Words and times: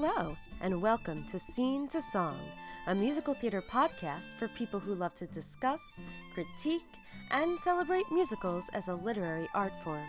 Hello, 0.00 0.36
and 0.60 0.80
welcome 0.80 1.24
to 1.24 1.40
Scene 1.40 1.88
to 1.88 2.00
Song, 2.00 2.38
a 2.86 2.94
musical 2.94 3.34
theater 3.34 3.60
podcast 3.60 4.30
for 4.38 4.46
people 4.46 4.78
who 4.78 4.94
love 4.94 5.12
to 5.16 5.26
discuss, 5.26 5.98
critique, 6.34 6.94
and 7.32 7.58
celebrate 7.58 8.04
musicals 8.12 8.70
as 8.74 8.86
a 8.86 8.94
literary 8.94 9.48
art 9.54 9.72
form. 9.82 10.06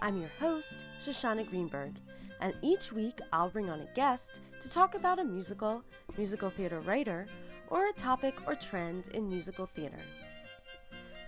I'm 0.00 0.20
your 0.20 0.30
host, 0.38 0.86
Shoshana 1.00 1.44
Greenberg, 1.50 1.96
and 2.40 2.54
each 2.62 2.92
week 2.92 3.18
I'll 3.32 3.50
bring 3.50 3.68
on 3.68 3.80
a 3.80 3.94
guest 3.96 4.42
to 4.60 4.70
talk 4.70 4.94
about 4.94 5.18
a 5.18 5.24
musical, 5.24 5.82
musical 6.16 6.48
theater 6.48 6.78
writer, 6.78 7.26
or 7.66 7.86
a 7.86 7.92
topic 7.94 8.36
or 8.46 8.54
trend 8.54 9.08
in 9.08 9.28
musical 9.28 9.66
theater. 9.66 9.98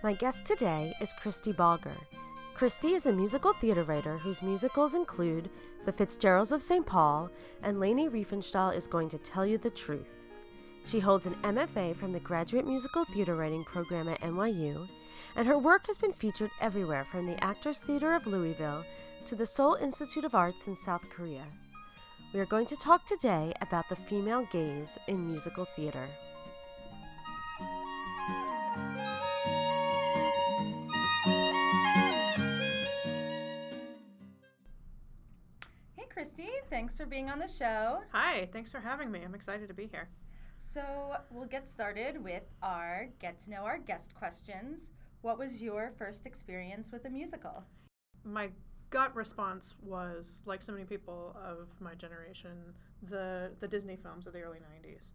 My 0.03 0.13
guest 0.13 0.45
today 0.45 0.93
is 1.01 1.11
Christy 1.11 1.51
Balger. 1.51 1.97
Christy 2.59 2.93
is 2.93 3.05
a 3.05 3.13
musical 3.13 3.53
theater 3.53 3.83
writer 3.83 4.17
whose 4.17 4.41
musicals 4.41 4.93
include 4.93 5.49
The 5.85 5.93
Fitzgeralds 5.93 6.51
of 6.51 6.61
St. 6.61 6.85
Paul, 6.85 7.29
and 7.63 7.79
Leni 7.79 8.09
Riefenstahl 8.09 8.75
is 8.75 8.85
going 8.85 9.07
to 9.07 9.17
tell 9.17 9.45
you 9.45 9.57
the 9.57 9.69
truth. 9.69 10.09
She 10.83 10.99
holds 10.99 11.25
an 11.25 11.35
MFA 11.35 11.95
from 11.95 12.11
the 12.11 12.19
Graduate 12.19 12.67
Musical 12.67 13.05
Theater 13.05 13.35
Writing 13.35 13.63
program 13.63 14.09
at 14.09 14.19
NYU, 14.19 14.89
and 15.37 15.47
her 15.47 15.57
work 15.57 15.87
has 15.87 15.97
been 15.97 16.11
featured 16.11 16.51
everywhere 16.59 17.05
from 17.05 17.25
the 17.25 17.41
Actors 17.41 17.79
Theater 17.79 18.13
of 18.13 18.27
Louisville 18.27 18.83
to 19.23 19.35
the 19.35 19.45
Seoul 19.45 19.75
Institute 19.75 20.25
of 20.25 20.35
Arts 20.35 20.67
in 20.67 20.75
South 20.75 21.09
Korea. 21.09 21.45
We 22.33 22.41
are 22.41 22.45
going 22.45 22.65
to 22.65 22.75
talk 22.75 23.05
today 23.05 23.53
about 23.61 23.87
the 23.87 23.95
female 23.95 24.45
gaze 24.51 24.97
in 25.07 25.25
musical 25.25 25.63
theater. 25.77 26.09
Christy, 36.29 36.51
thanks 36.69 36.95
for 36.95 37.07
being 37.07 37.27
on 37.27 37.39
the 37.39 37.47
show. 37.47 38.03
Hi, 38.11 38.47
thanks 38.53 38.71
for 38.71 38.79
having 38.79 39.09
me. 39.09 39.21
I'm 39.25 39.33
excited 39.33 39.67
to 39.67 39.73
be 39.73 39.87
here. 39.87 40.09
So, 40.59 40.83
we'll 41.31 41.47
get 41.47 41.67
started 41.67 42.23
with 42.23 42.43
our 42.61 43.07
get 43.17 43.39
to 43.39 43.49
know 43.49 43.63
our 43.63 43.79
guest 43.79 44.13
questions. 44.13 44.91
What 45.21 45.39
was 45.39 45.59
your 45.59 45.91
first 45.97 46.27
experience 46.27 46.91
with 46.91 47.05
a 47.05 47.09
musical? 47.09 47.63
My 48.23 48.51
gut 48.91 49.15
response 49.15 49.73
was, 49.81 50.43
like 50.45 50.61
so 50.61 50.71
many 50.71 50.85
people 50.85 51.35
of 51.43 51.67
my 51.79 51.95
generation, 51.95 52.75
the, 53.09 53.49
the 53.59 53.67
Disney 53.67 53.95
films 53.95 54.27
of 54.27 54.33
the 54.33 54.41
early 54.41 54.59
90s. 54.59 55.09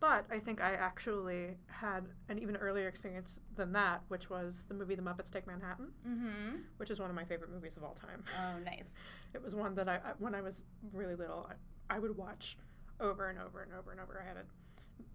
But 0.00 0.26
I 0.30 0.38
think 0.38 0.60
I 0.60 0.74
actually 0.74 1.56
had 1.66 2.04
an 2.28 2.38
even 2.38 2.56
earlier 2.56 2.86
experience 2.86 3.40
than 3.56 3.72
that, 3.72 4.02
which 4.08 4.30
was 4.30 4.64
the 4.68 4.74
movie 4.74 4.94
The 4.94 5.02
Muppets 5.02 5.30
Take 5.30 5.46
Manhattan, 5.46 5.88
Mm-hmm. 6.08 6.56
which 6.76 6.90
is 6.90 7.00
one 7.00 7.10
of 7.10 7.16
my 7.16 7.24
favorite 7.24 7.50
movies 7.50 7.76
of 7.76 7.82
all 7.82 7.94
time. 7.94 8.22
Oh, 8.40 8.58
nice. 8.64 8.92
It 9.34 9.42
was 9.42 9.54
one 9.54 9.74
that 9.74 9.88
I, 9.88 9.96
I- 9.96 10.12
when 10.18 10.34
I 10.34 10.40
was 10.40 10.62
really 10.92 11.16
little, 11.16 11.50
I, 11.90 11.96
I 11.96 11.98
would 11.98 12.16
watch 12.16 12.56
over 13.00 13.28
and 13.28 13.38
over 13.40 13.62
and 13.62 13.72
over 13.74 13.90
and 13.90 14.00
over. 14.00 14.22
I 14.24 14.28
had 14.28 14.36
a 14.36 14.44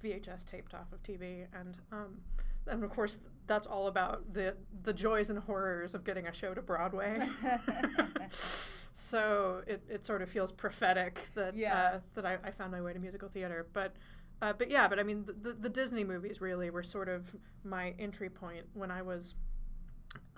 VHS 0.05 0.45
taped 0.45 0.73
off 0.73 0.91
of 0.91 1.01
TV, 1.03 1.45
and 1.53 1.77
um, 1.91 2.17
and 2.67 2.83
of 2.83 2.89
course 2.89 3.19
that's 3.47 3.67
all 3.67 3.87
about 3.87 4.33
the 4.33 4.55
the 4.83 4.93
joys 4.93 5.29
and 5.29 5.39
horrors 5.39 5.93
of 5.93 6.03
getting 6.03 6.27
a 6.27 6.33
show 6.33 6.53
to 6.53 6.61
Broadway. 6.61 7.19
so 8.93 9.61
it, 9.67 9.81
it 9.89 10.05
sort 10.05 10.21
of 10.21 10.29
feels 10.29 10.51
prophetic 10.51 11.19
that 11.35 11.55
Yeah. 11.55 11.73
uh, 11.95 11.99
that 12.15 12.25
I, 12.25 12.37
I 12.43 12.51
found 12.51 12.71
my 12.71 12.81
way 12.81 12.91
to 12.93 12.99
musical 12.99 13.29
theater, 13.29 13.67
but. 13.73 13.93
Uh, 14.43 14.51
but 14.51 14.69
yeah, 14.69 14.89
but 14.89 14.99
I 14.99 15.03
mean, 15.03 15.23
the, 15.41 15.53
the, 15.53 15.69
Disney 15.69 16.03
movies 16.03 16.41
really 16.41 16.69
were 16.69 16.83
sort 16.83 17.07
of 17.07 17.33
my 17.63 17.93
entry 17.97 18.29
point 18.29 18.65
when 18.73 18.91
I 18.91 19.01
was 19.01 19.35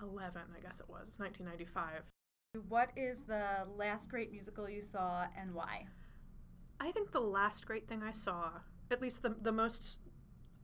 11, 0.00 0.42
I 0.56 0.60
guess 0.60 0.78
it 0.78 0.88
was, 0.88 1.10
1995. 1.16 2.02
What 2.68 2.90
is 2.94 3.22
the 3.22 3.66
last 3.76 4.08
great 4.08 4.30
musical 4.30 4.70
you 4.70 4.80
saw 4.80 5.26
and 5.36 5.52
why? 5.52 5.86
I 6.78 6.92
think 6.92 7.10
the 7.10 7.20
last 7.20 7.66
great 7.66 7.88
thing 7.88 8.04
I 8.04 8.12
saw, 8.12 8.50
at 8.92 9.02
least 9.02 9.22
the, 9.22 9.34
the 9.42 9.50
most 9.50 9.98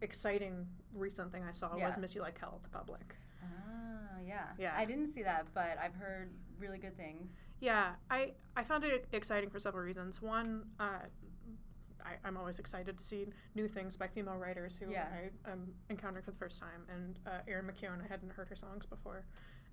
exciting 0.02 0.64
recent 0.94 1.32
thing 1.32 1.42
I 1.42 1.50
saw, 1.50 1.76
Yeah. 1.76 1.88
was 1.88 1.98
Miss 1.98 2.14
You 2.14 2.20
Like 2.20 2.38
Hell 2.38 2.54
at 2.54 2.62
the 2.62 2.68
Public. 2.68 3.16
Ah, 3.42 4.18
yeah. 4.24 4.50
Yeah. 4.56 4.72
I 4.76 4.84
didn't 4.84 5.08
see 5.08 5.24
that, 5.24 5.46
but 5.52 5.78
I've 5.82 5.96
heard 5.96 6.30
really 6.60 6.78
good 6.78 6.96
things. 6.96 7.32
Yeah, 7.58 7.94
I, 8.08 8.34
I 8.56 8.62
found 8.62 8.84
it 8.84 9.06
exciting 9.10 9.50
for 9.50 9.58
several 9.58 9.84
reasons. 9.84 10.22
One, 10.22 10.66
uh, 10.78 11.06
I, 12.04 12.26
I'm 12.26 12.36
always 12.36 12.58
excited 12.58 12.98
to 12.98 13.04
see 13.04 13.26
new 13.54 13.68
things 13.68 13.96
by 13.96 14.08
female 14.08 14.36
writers 14.36 14.76
who 14.78 14.90
Yeah. 14.90 15.06
I, 15.12 15.50
I'm 15.50 15.72
encountering 15.90 16.24
for 16.24 16.30
the 16.32 16.36
first 16.38 16.60
time. 16.60 16.82
And 16.92 17.18
uh, 17.26 17.40
Erin 17.48 17.66
McKeown, 17.66 18.04
I 18.04 18.08
hadn't 18.08 18.30
heard 18.32 18.48
her 18.48 18.56
songs 18.56 18.86
before, 18.86 19.24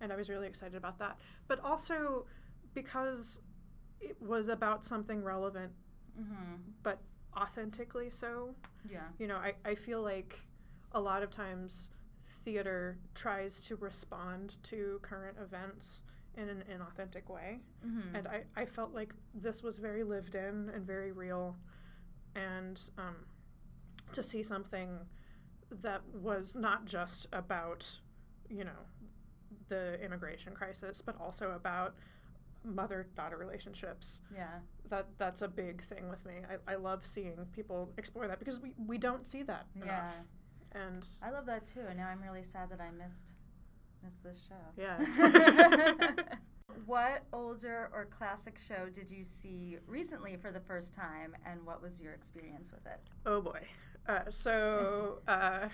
and 0.01 0.11
I 0.13 0.15
was 0.15 0.29
really 0.29 0.47
excited 0.47 0.75
about 0.75 0.99
that. 0.99 1.17
But 1.47 1.59
also 1.63 2.25
because 2.73 3.41
it 4.01 4.15
was 4.21 4.47
about 4.49 4.85
something 4.85 5.23
relevant, 5.23 5.71
Mm-hmm. 6.19 6.55
but 6.83 6.99
authentically 7.37 8.09
so. 8.09 8.53
Yeah. 8.91 9.01
you 9.19 9.27
know, 9.27 9.37
I, 9.37 9.53
I 9.63 9.75
feel 9.75 10.01
like 10.01 10.37
a 10.91 10.99
lot 10.99 11.23
of 11.23 11.29
times 11.31 11.91
theater 12.43 12.97
tries 13.15 13.61
to 13.61 13.75
respond 13.77 14.57
to 14.63 14.99
current 15.01 15.37
events 15.41 16.03
in 16.35 16.49
an 16.49 16.63
inauthentic 16.69 17.29
way. 17.29 17.59
Mm-hmm. 17.85 18.15
And 18.15 18.27
I, 18.27 18.43
I 18.55 18.65
felt 18.65 18.93
like 18.93 19.13
this 19.33 19.63
was 19.63 19.77
very 19.77 20.03
lived 20.03 20.35
in 20.35 20.69
and 20.73 20.85
very 20.85 21.11
real. 21.11 21.55
And 22.35 22.79
um, 22.97 23.15
to 24.13 24.23
see 24.23 24.43
something 24.43 24.99
that 25.81 26.01
was 26.13 26.55
not 26.55 26.85
just 26.85 27.27
about, 27.33 27.99
you 28.49 28.63
know, 28.63 28.85
the 29.67 30.01
immigration 30.03 30.53
crisis, 30.53 31.01
but 31.01 31.15
also 31.19 31.51
about 31.51 31.95
mother 32.65 33.07
daughter 33.15 33.37
relationships 33.37 34.21
yeah. 34.35 34.59
that 34.89 35.07
that's 35.17 35.41
a 35.41 35.47
big 35.47 35.81
thing 35.81 36.09
with 36.09 36.25
me. 36.25 36.33
I, 36.67 36.73
I 36.73 36.75
love 36.75 37.05
seeing 37.05 37.47
people 37.53 37.89
explore 37.97 38.27
that 38.27 38.37
because 38.39 38.59
we, 38.59 38.73
we 38.85 38.97
don't 38.97 39.25
see 39.25 39.43
that 39.43 39.65
Yeah. 39.75 39.83
enough. 39.83 40.15
And 40.73 41.07
I 41.23 41.29
love 41.31 41.45
that 41.45 41.63
too. 41.65 41.81
And 41.87 41.97
now 41.97 42.07
I'm 42.09 42.21
really 42.21 42.43
sad 42.43 42.69
that 42.71 42.81
I 42.81 42.91
missed 42.91 43.31
missed 44.03 44.23
this 44.23 44.47
show. 44.47 44.55
yeah. 44.77 46.11
what 46.85 47.23
older 47.33 47.89
or 47.93 48.05
classic 48.05 48.57
show 48.59 48.87
did 48.93 49.09
you 49.09 49.23
see 49.23 49.77
recently 49.87 50.35
for 50.37 50.51
the 50.51 50.59
first 50.59 50.93
time, 50.93 51.35
and 51.45 51.65
what 51.65 51.81
was 51.81 51.99
your 51.99 52.13
experience 52.13 52.71
with 52.71 52.85
it? 52.85 52.99
oh 53.25 53.41
boy. 53.41 53.61
Uh, 54.07 54.21
so 54.29 55.19
uh, 55.27 55.67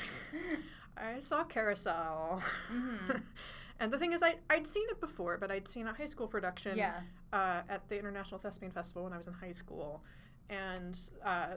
I 0.98 1.20
saw 1.20 1.44
Carousel. 1.44 2.42
Mhm. 2.72 3.22
and 3.80 3.92
the 3.94 3.98
thing 3.98 4.12
is, 4.14 4.22
I, 4.24 4.36
I'd 4.50 4.68
seen 4.68 4.86
it 4.90 5.00
before, 5.00 5.38
but 5.38 5.52
I'd 5.52 5.68
seen 5.68 5.88
a 5.88 5.94
high 5.94 6.06
school 6.06 6.28
production 6.28 6.78
Yeah. 6.78 7.00
uh, 7.34 7.62
at 7.70 7.88
the 7.90 7.98
International 8.00 8.40
Thespian 8.40 8.72
Festival 8.72 9.04
when 9.04 9.14
I 9.14 9.18
was 9.18 9.28
in 9.28 9.34
high 9.34 9.52
school. 9.52 10.04
And 10.50 10.98
uh, 11.24 11.56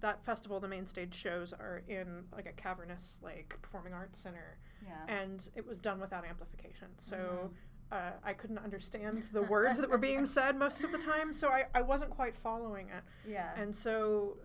that 0.00 0.24
festival, 0.24 0.60
the 0.60 0.68
main 0.68 0.86
stage 0.86 1.14
shows 1.14 1.52
are 1.52 1.82
in 1.88 2.24
like 2.32 2.46
a 2.46 2.52
cavernous, 2.52 3.18
like 3.22 3.58
performing 3.62 3.92
arts 3.94 4.18
center. 4.18 4.58
Yeah. 4.86 4.92
and 5.22 5.48
it 5.56 5.66
was 5.66 5.80
done 5.80 5.98
without 6.00 6.24
amplification. 6.24 6.86
So 6.98 7.16
Mhm. 7.16 7.50
Uh, 7.90 8.10
I 8.24 8.32
couldn't 8.34 8.58
understand 8.58 9.22
the 9.32 9.42
words 9.42 9.80
that 9.80 9.88
were 9.88 9.98
being 9.98 10.26
said 10.38 10.56
most 10.56 10.84
of 10.84 10.92
the 10.92 10.98
time. 10.98 11.32
So 11.32 11.48
I, 11.48 11.64
I 11.74 11.82
wasn't 11.82 12.10
quite 12.10 12.36
following 12.36 12.88
it. 12.88 13.02
yeah. 13.30 13.52
And 13.56 13.74
so 13.74 14.36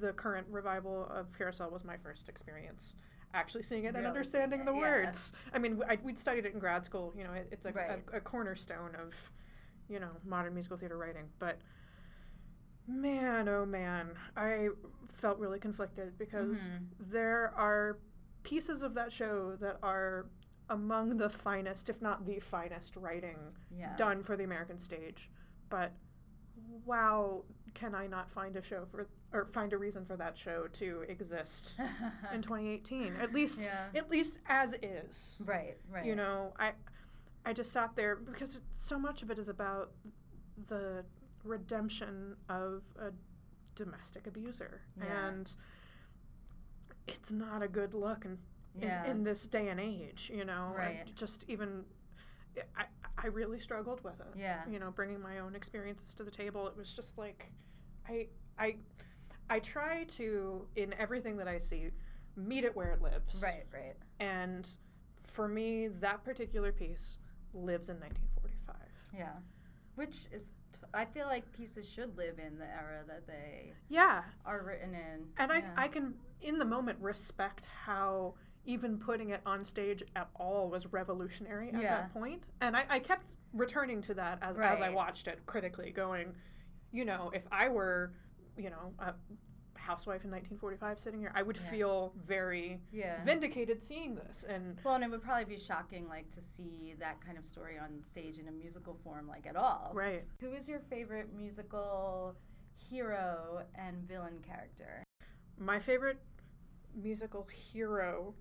the 0.00 0.12
current 0.12 0.46
revival 0.50 1.06
of 1.10 1.26
Carousel 1.36 1.70
was 1.70 1.84
my 1.84 1.96
first 1.96 2.28
experience. 2.28 2.94
Actually 3.34 3.62
seeing 3.62 3.84
it 3.84 3.94
and 3.94 4.06
understanding 4.06 4.64
the 4.64 4.72
seeing 4.72 4.78
it, 4.78 4.80
yeah. 4.88 5.04
words. 5.04 5.32
I 5.52 5.58
mean, 5.58 5.76
w- 5.78 5.88
I, 5.92 5.98
we'd 6.02 6.18
studied 6.18 6.46
it 6.46 6.54
in 6.54 6.58
grad 6.58 6.84
school. 6.84 7.12
You 7.16 7.24
know, 7.24 7.32
it, 7.34 7.48
it's 7.52 7.66
a, 7.66 7.72
Right. 7.72 8.02
a, 8.12 8.16
a 8.16 8.20
cornerstone 8.20 8.94
of, 8.96 9.12
you 9.88 10.00
know, 10.00 10.08
modern 10.24 10.54
musical 10.54 10.76
theater 10.78 10.96
writing. 10.96 11.24
But 11.38 11.58
man, 12.86 13.48
oh 13.48 13.66
man, 13.66 14.10
I 14.36 14.68
felt 15.12 15.38
really 15.38 15.58
conflicted 15.58 16.18
because 16.18 16.70
Mhm. 16.70 16.86
there 17.10 17.52
are 17.54 17.98
pieces 18.42 18.82
of 18.82 18.94
that 18.94 19.12
show 19.12 19.56
that 19.60 19.78
are 19.82 20.26
among 20.70 21.16
the 21.16 21.28
finest, 21.28 21.88
if 21.88 22.00
not 22.02 22.26
the 22.26 22.38
finest, 22.40 22.96
writing 22.96 23.36
yeah. 23.76 23.96
done 23.96 24.22
for 24.22 24.36
the 24.36 24.44
American 24.44 24.78
stage. 24.78 25.30
But 25.70 25.92
wow, 26.84 27.42
can 27.74 27.94
I 27.94 28.06
not 28.06 28.30
find 28.30 28.56
a 28.56 28.62
show 28.62 28.84
for 28.90 29.06
or 29.32 29.44
find 29.52 29.72
a 29.74 29.78
reason 29.78 30.04
for 30.06 30.16
that 30.16 30.36
show 30.38 30.66
to 30.74 31.02
exist 31.08 31.74
in 32.34 32.40
2018? 32.42 33.14
At 33.20 33.32
least, 33.34 33.60
Yeah. 33.60 33.86
at 33.94 34.10
least 34.10 34.38
as 34.48 34.74
is. 34.82 35.36
right. 35.44 35.76
Right. 35.90 36.06
You 36.06 36.16
know, 36.16 36.54
I, 36.58 36.72
I 37.44 37.52
just 37.52 37.72
sat 37.72 37.94
there 37.94 38.16
because 38.16 38.56
it, 38.56 38.62
so 38.72 38.98
much 38.98 39.22
of 39.22 39.30
it 39.30 39.38
is 39.38 39.48
about 39.48 39.90
the 40.68 41.04
redemption 41.44 42.36
of 42.48 42.82
a 43.00 43.10
domestic 43.74 44.26
abuser, 44.26 44.80
Yeah. 44.98 45.28
and 45.28 45.54
it's 47.06 47.30
not 47.32 47.62
a 47.62 47.68
good 47.68 47.94
look 47.94 48.24
in, 48.24 48.38
Yeah. 48.74 49.04
in, 49.04 49.10
in 49.18 49.24
this 49.24 49.46
day 49.46 49.68
and 49.68 49.80
age. 49.80 50.30
You 50.34 50.44
know, 50.44 50.72
I 50.76 50.78
Right. 50.78 51.12
just 51.14 51.44
even. 51.48 51.84
I, 52.76 52.84
I 53.16 53.26
really 53.28 53.60
struggled 53.60 54.02
with 54.02 54.18
it. 54.20 54.26
Yeah. 54.36 54.62
You 54.68 54.78
know, 54.80 54.90
bringing 54.90 55.20
my 55.20 55.38
own 55.38 55.54
experiences 55.54 56.12
to 56.14 56.24
the 56.24 56.30
table, 56.30 56.66
it 56.66 56.76
was 56.76 56.92
just 56.92 57.16
like, 57.18 57.52
I, 58.08 58.26
I, 58.58 58.76
I 59.48 59.60
try 59.60 60.04
to 60.04 60.66
in 60.74 60.92
everything 60.98 61.36
that 61.36 61.46
I 61.46 61.58
see, 61.58 61.90
meet 62.36 62.64
it 62.64 62.74
where 62.74 62.90
it 62.92 63.00
lives. 63.02 63.40
Right. 63.42 63.64
Right. 63.72 63.94
And 64.18 64.68
for 65.22 65.46
me, 65.46 65.88
that 66.00 66.24
particular 66.24 66.72
piece 66.72 67.18
lives 67.54 67.90
in 67.90 67.96
1945. 68.00 68.76
Yeah. 69.16 69.28
Which 69.94 70.26
is 70.32 70.50
t- 70.72 70.80
I 70.94 71.04
feel 71.04 71.26
like 71.26 71.50
pieces 71.52 71.88
should 71.88 72.16
live 72.16 72.38
in 72.38 72.58
the 72.58 72.66
era 72.66 73.02
that 73.06 73.26
they 73.26 73.72
Yeah, 73.88 74.22
are 74.44 74.62
written 74.64 74.94
in. 74.94 75.26
and 75.38 75.50
Yeah. 75.52 75.70
I 75.76 75.84
I 75.84 75.88
can 75.88 76.14
in 76.40 76.58
the 76.58 76.64
moment 76.64 76.98
respect 77.00 77.66
how 77.84 78.34
even 78.68 78.98
putting 78.98 79.30
it 79.30 79.40
on 79.46 79.64
stage 79.64 80.02
at 80.14 80.28
all 80.36 80.68
was 80.68 80.86
revolutionary 80.92 81.70
at 81.70 81.80
Yeah. 81.80 81.88
that 82.02 82.12
point. 82.12 82.48
And 82.60 82.76
I, 82.76 82.84
I 82.90 82.98
kept 82.98 83.32
returning 83.54 84.02
to 84.02 84.14
that 84.14 84.38
as 84.42 84.56
as 84.58 84.80
I 84.82 84.90
watched 84.90 85.26
it 85.26 85.40
critically, 85.46 85.90
going, 85.90 86.34
you 86.92 87.06
know, 87.06 87.30
if 87.34 87.44
I 87.50 87.70
were, 87.70 88.12
you 88.58 88.68
know, 88.68 88.92
a 88.98 89.14
housewife 89.74 90.24
in 90.24 90.30
1945 90.30 91.00
sitting 91.00 91.18
here, 91.18 91.32
I 91.34 91.42
would 91.42 91.56
Yeah. 91.56 91.70
feel 91.70 92.12
very 92.26 92.82
yeah. 92.92 93.24
vindicated 93.24 93.82
seeing 93.82 94.14
this. 94.16 94.44
And 94.44 94.78
well, 94.84 94.96
and 94.96 95.02
it 95.04 95.10
would 95.10 95.22
probably 95.22 95.46
be 95.46 95.56
shocking, 95.56 96.06
like, 96.06 96.28
to 96.30 96.42
see 96.42 96.94
that 96.98 97.22
kind 97.24 97.38
of 97.38 97.44
story 97.46 97.78
on 97.78 98.02
stage 98.02 98.38
in 98.38 98.48
a 98.48 98.52
musical 98.52 98.94
form, 99.02 99.26
like, 99.26 99.46
at 99.46 99.56
all. 99.56 99.92
right. 99.94 100.24
Who 100.40 100.52
is 100.52 100.68
your 100.68 100.80
favorite 100.80 101.32
musical 101.34 102.36
hero 102.76 103.62
and 103.76 103.96
villain 104.06 104.40
character? 104.46 105.02
My 105.58 105.78
favorite 105.80 106.18
musical 106.94 107.46
hero, 107.72 108.34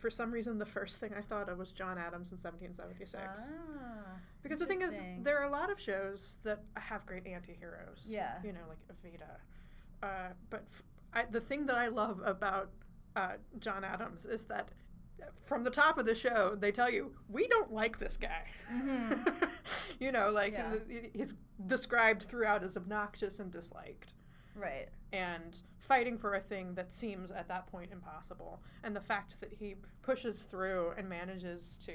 for 0.00 0.10
some 0.10 0.32
reason, 0.32 0.58
the 0.58 0.66
first 0.66 0.96
thing 0.96 1.12
I 1.16 1.20
thought 1.20 1.48
of 1.48 1.58
was 1.58 1.72
John 1.72 1.98
Adams 1.98 2.32
in 2.32 2.38
1776. 2.38 3.40
Ah, 3.78 4.16
because 4.42 4.58
the 4.58 4.66
thing 4.66 4.82
is, 4.82 4.94
there 5.22 5.38
are 5.38 5.44
a 5.44 5.50
lot 5.50 5.70
of 5.70 5.78
shows 5.80 6.38
that 6.44 6.62
have 6.76 7.04
great 7.06 7.26
anti 7.26 7.52
heroes. 7.54 8.06
Yeah. 8.08 8.34
You 8.44 8.52
know, 8.52 8.60
like 8.68 8.78
Evita. 8.90 9.36
Uh, 10.02 10.32
but 10.48 10.64
f- 10.70 10.82
I, 11.12 11.24
the 11.30 11.40
thing 11.40 11.66
that 11.66 11.76
I 11.76 11.88
love 11.88 12.20
about 12.24 12.70
uh, 13.16 13.32
John 13.58 13.84
Adams 13.84 14.24
is 14.24 14.44
that 14.44 14.68
from 15.44 15.64
the 15.64 15.70
top 15.70 15.98
of 15.98 16.06
the 16.06 16.14
show, 16.14 16.56
they 16.58 16.72
tell 16.72 16.90
you, 16.90 17.12
we 17.28 17.46
don't 17.48 17.70
like 17.72 17.98
this 17.98 18.16
guy. 18.16 18.44
you 20.00 20.12
know, 20.12 20.30
like 20.30 20.52
Yeah. 20.54 20.76
he's 21.12 21.34
described 21.66 22.22
throughout 22.22 22.62
as 22.64 22.76
obnoxious 22.76 23.38
and 23.40 23.50
disliked 23.50 24.14
right. 24.54 24.88
and 25.12 25.62
fighting 25.78 26.18
for 26.18 26.34
a 26.34 26.40
thing 26.40 26.74
that 26.74 26.92
seems 26.92 27.30
at 27.30 27.48
that 27.48 27.66
point 27.66 27.90
impossible. 27.92 28.60
And 28.84 28.94
the 28.94 29.00
fact 29.00 29.40
that 29.40 29.52
he 29.52 29.76
pushes 30.02 30.44
through 30.44 30.92
and 30.96 31.08
manages 31.08 31.78
to 31.86 31.92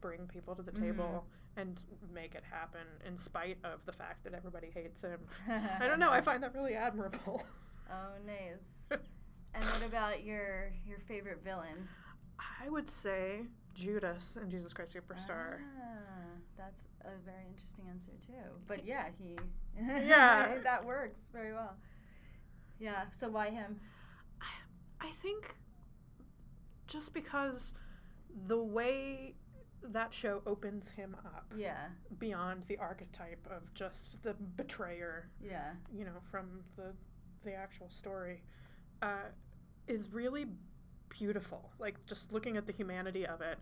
bring 0.00 0.26
people 0.26 0.54
to 0.54 0.62
the 0.62 0.72
mm-hmm. 0.72 0.84
table 0.84 1.24
and 1.56 1.84
make 2.12 2.34
it 2.34 2.42
happen 2.50 2.86
in 3.06 3.16
spite 3.16 3.58
of 3.64 3.84
the 3.86 3.92
fact 3.92 4.24
that 4.24 4.34
everybody 4.34 4.70
hates 4.74 5.02
him. 5.02 5.20
I 5.48 5.86
don't 5.86 6.00
know, 6.00 6.10
I 6.10 6.20
find 6.22 6.42
that 6.42 6.54
really 6.54 6.74
admirable. 6.74 7.42
Oh, 7.90 8.12
nice. 8.26 9.00
and 9.54 9.64
what 9.64 9.84
about 9.86 10.24
your 10.24 10.72
your 10.86 10.98
favorite 10.98 11.42
villain? 11.44 11.88
I 12.62 12.68
would 12.68 12.88
say 12.88 13.42
Judas 13.74 14.36
and 14.40 14.50
Jesus 14.50 14.72
Christ 14.72 14.94
Superstar. 14.94 15.58
Ah, 15.80 16.38
that's 16.56 16.82
a 17.04 17.10
very 17.24 17.44
interesting 17.48 17.84
answer 17.90 18.12
too. 18.24 18.32
But 18.66 18.84
yeah, 18.84 19.06
he 19.18 19.36
Yeah. 19.78 20.58
that 20.64 20.84
works 20.84 21.20
very 21.32 21.52
well. 21.52 21.76
Yeah. 22.78 23.04
So 23.16 23.28
why 23.28 23.50
him? 23.50 23.80
I 25.00 25.10
think 25.10 25.56
just 26.86 27.12
because 27.12 27.74
the 28.46 28.62
way 28.62 29.34
that 29.82 30.14
show 30.14 30.42
opens 30.46 30.90
him 30.90 31.16
up 31.24 31.52
Yeah. 31.56 31.88
beyond 32.20 32.62
the 32.68 32.76
archetype 32.78 33.44
of 33.50 33.72
just 33.74 34.22
the 34.22 34.34
betrayer, 34.34 35.28
Yeah. 35.40 35.72
you 35.92 36.04
know, 36.04 36.20
from 36.30 36.62
the 36.76 36.94
the 37.44 37.52
actual 37.52 37.90
story, 37.90 38.44
uh, 39.02 39.30
is 39.88 40.06
really 40.12 40.46
beautiful. 41.18 41.70
Like 41.78 42.04
just 42.06 42.32
looking 42.32 42.56
at 42.56 42.66
the 42.66 42.72
humanity 42.72 43.26
of 43.26 43.40
it. 43.40 43.58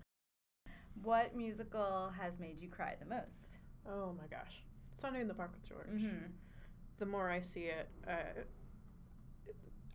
What 1.02 1.34
musical 1.36 2.12
has 2.18 2.38
made 2.38 2.58
you 2.58 2.68
cry 2.68 2.96
the 2.98 3.06
most? 3.06 3.58
Oh 3.88 4.14
my 4.18 4.26
gosh, 4.28 4.62
Sunday 4.96 5.20
in 5.20 5.28
the 5.28 5.34
Park 5.34 5.50
with 5.52 5.68
George. 5.68 6.02
Mm-hmm. 6.02 6.26
The 6.98 7.06
more 7.06 7.30
I 7.30 7.40
see 7.40 7.64
it, 7.64 7.88
uh, 8.06 8.42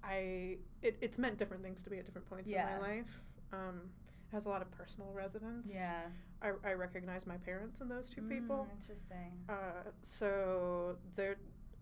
I 0.03 0.57
it, 0.81 0.97
it's 1.01 1.17
meant 1.17 1.37
different 1.37 1.63
things 1.63 1.81
to 1.83 1.89
me 1.89 1.99
at 1.99 2.05
different 2.05 2.29
points 2.29 2.49
Yeah. 2.49 2.75
in 2.75 2.81
my 2.81 2.87
life. 2.87 3.21
Um, 3.53 3.81
it 4.29 4.33
has 4.33 4.45
a 4.45 4.49
lot 4.49 4.61
of 4.61 4.71
personal 4.71 5.11
resonance. 5.13 5.71
Yeah. 5.73 6.01
I, 6.41 6.51
I 6.63 6.73
recognize 6.73 7.25
my 7.25 7.37
parents 7.37 7.81
in 7.81 7.87
those 7.87 8.09
two 8.09 8.21
people. 8.21 8.67
Mm, 8.69 8.81
interesting. 8.81 9.31
Uh, 9.47 9.89
so 10.01 10.97
they're 11.15 11.37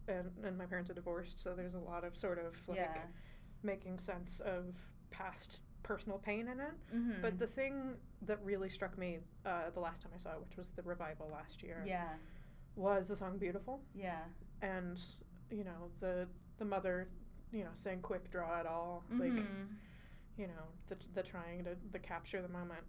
and, 0.07 0.29
and 0.43 0.57
my 0.57 0.65
parents 0.65 0.89
are 0.89 0.93
divorced, 0.93 1.39
so 1.39 1.53
there's 1.53 1.75
a 1.75 1.79
lot 1.79 2.03
of 2.03 2.17
sort 2.17 2.37
of 2.37 2.55
like 2.67 2.77
yeah. 2.77 3.01
making 3.63 3.99
sense 3.99 4.41
of 4.41 4.75
past 5.13 5.61
personal 5.83 6.17
pain 6.17 6.47
in 6.47 6.59
it. 6.59 6.73
Mm-hmm. 6.93 7.21
But 7.21 7.39
the 7.39 7.47
thing 7.47 7.95
that 8.23 8.39
really 8.43 8.69
struck 8.69 8.97
me 8.97 9.19
uh, 9.45 9.69
the 9.73 9.79
last 9.79 10.01
time 10.01 10.11
I 10.15 10.17
saw 10.17 10.31
it, 10.31 10.39
which 10.47 10.57
was 10.57 10.69
the 10.69 10.81
revival 10.83 11.29
last 11.31 11.61
year, 11.63 11.83
yeah. 11.85 12.09
was 12.75 13.07
the 13.07 13.15
song 13.15 13.37
"Beautiful," 13.37 13.81
Yeah. 13.95 14.23
and 14.61 14.99
you 15.51 15.63
know 15.63 15.89
the 15.99 16.27
the 16.57 16.65
mother, 16.65 17.07
you 17.51 17.63
know, 17.63 17.71
saying 17.73 18.01
"Quick, 18.01 18.29
draw 18.31 18.59
it 18.59 18.65
all," 18.65 19.03
like 19.11 19.31
Mhm. 19.31 19.67
you 20.37 20.47
know 20.47 20.63
the 20.89 20.97
the 21.13 21.23
trying 21.23 21.63
to 21.65 21.75
the 21.91 21.99
capture 21.99 22.41
the 22.41 22.49
moment. 22.49 22.83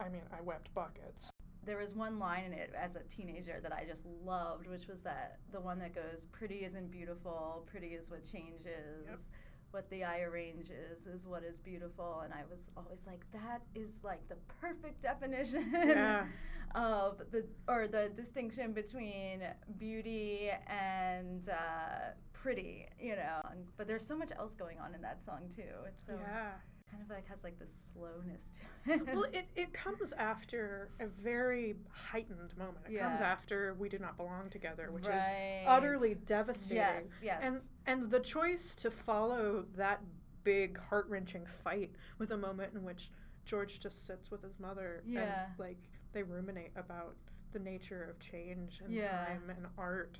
I 0.00 0.08
mean, 0.08 0.22
I 0.36 0.40
wept 0.40 0.72
buckets. 0.74 1.30
there 1.64 1.78
was 1.78 1.94
one 1.94 2.18
line 2.18 2.44
in 2.46 2.52
it 2.52 2.72
as 2.74 2.96
a 2.96 3.04
teenager 3.04 3.60
that 3.62 3.72
I 3.72 3.84
just 3.84 4.04
loved, 4.04 4.66
which 4.66 4.88
was 4.88 5.00
that 5.04 5.38
the 5.52 5.60
one 5.60 5.78
that 5.78 5.94
goes, 5.94 6.24
"Pretty 6.32 6.64
isn't 6.64 6.90
beautiful. 6.90 7.62
Pretty 7.70 7.94
is 7.94 8.10
what 8.10 8.24
changes. 8.24 9.30
What 9.72 9.88
the 9.90 10.04
eye 10.04 10.20
arranges 10.20 10.70
is 10.70 11.06
is 11.06 11.26
what 11.26 11.42
is 11.44 11.58
beautiful." 11.60 12.20
And 12.24 12.32
I 12.32 12.42
was 12.50 12.70
always 12.76 13.06
like, 13.06 13.22
"That 13.32 13.62
is 13.74 14.00
like 14.04 14.22
the 14.28 14.36
perfect 14.60 15.00
definition 15.10 15.70
Yeah. 15.72 16.26
of 16.74 17.18
the 17.32 17.46
or 17.68 17.88
the 17.88 18.10
distinction 18.14 18.72
between 18.72 19.42
beauty 19.78 20.50
and 20.68 21.48
uh, 21.48 22.12
pretty." 22.32 22.86
You 23.00 23.16
know, 23.16 23.40
but 23.76 23.86
there's 23.88 24.06
so 24.06 24.16
much 24.16 24.30
else 24.38 24.54
going 24.54 24.78
on 24.78 24.94
in 24.94 25.02
that 25.02 25.24
song 25.24 25.42
too. 25.54 25.74
It's 25.88 26.04
so 26.06 26.14
yeah. 26.20 26.52
Kind 26.92 27.02
of 27.02 27.10
like 27.10 27.26
has 27.28 27.42
like 27.42 27.58
this 27.58 27.92
slowness 27.94 28.60
to 28.86 28.92
it. 28.92 29.06
well, 29.14 29.24
it, 29.32 29.46
it 29.56 29.72
comes 29.72 30.12
after 30.12 30.90
a 31.00 31.06
very 31.06 31.74
heightened 31.90 32.56
moment. 32.58 32.84
It 32.88 32.98
comes 33.00 33.20
after 33.20 33.74
We 33.78 33.88
Do 33.88 33.98
Not 33.98 34.16
Belong 34.16 34.50
Together, 34.50 34.90
which 34.92 35.06
Right. 35.06 35.62
is 35.62 35.66
utterly 35.66 36.14
devastating. 36.14 36.76
Yes, 36.76 37.06
yes. 37.22 37.40
And 37.42 37.60
and 37.86 38.10
the 38.10 38.20
choice 38.20 38.74
to 38.76 38.90
follow 38.90 39.64
that 39.76 40.00
big 40.44 40.78
heart 40.78 41.06
wrenching 41.08 41.46
fight 41.46 41.90
with 42.18 42.32
a 42.32 42.36
moment 42.36 42.74
in 42.74 42.82
which 42.84 43.10
George 43.44 43.80
just 43.80 44.06
sits 44.06 44.30
with 44.30 44.42
his 44.42 44.58
mother 44.60 45.02
Yeah. 45.06 45.20
and 45.46 45.52
like 45.58 45.78
they 46.12 46.22
ruminate 46.22 46.72
about 46.76 47.16
the 47.52 47.58
nature 47.58 48.04
of 48.04 48.18
change 48.20 48.80
and 48.84 48.92
Yeah. 48.92 49.24
time 49.26 49.42
and 49.48 49.66
art. 49.78 50.18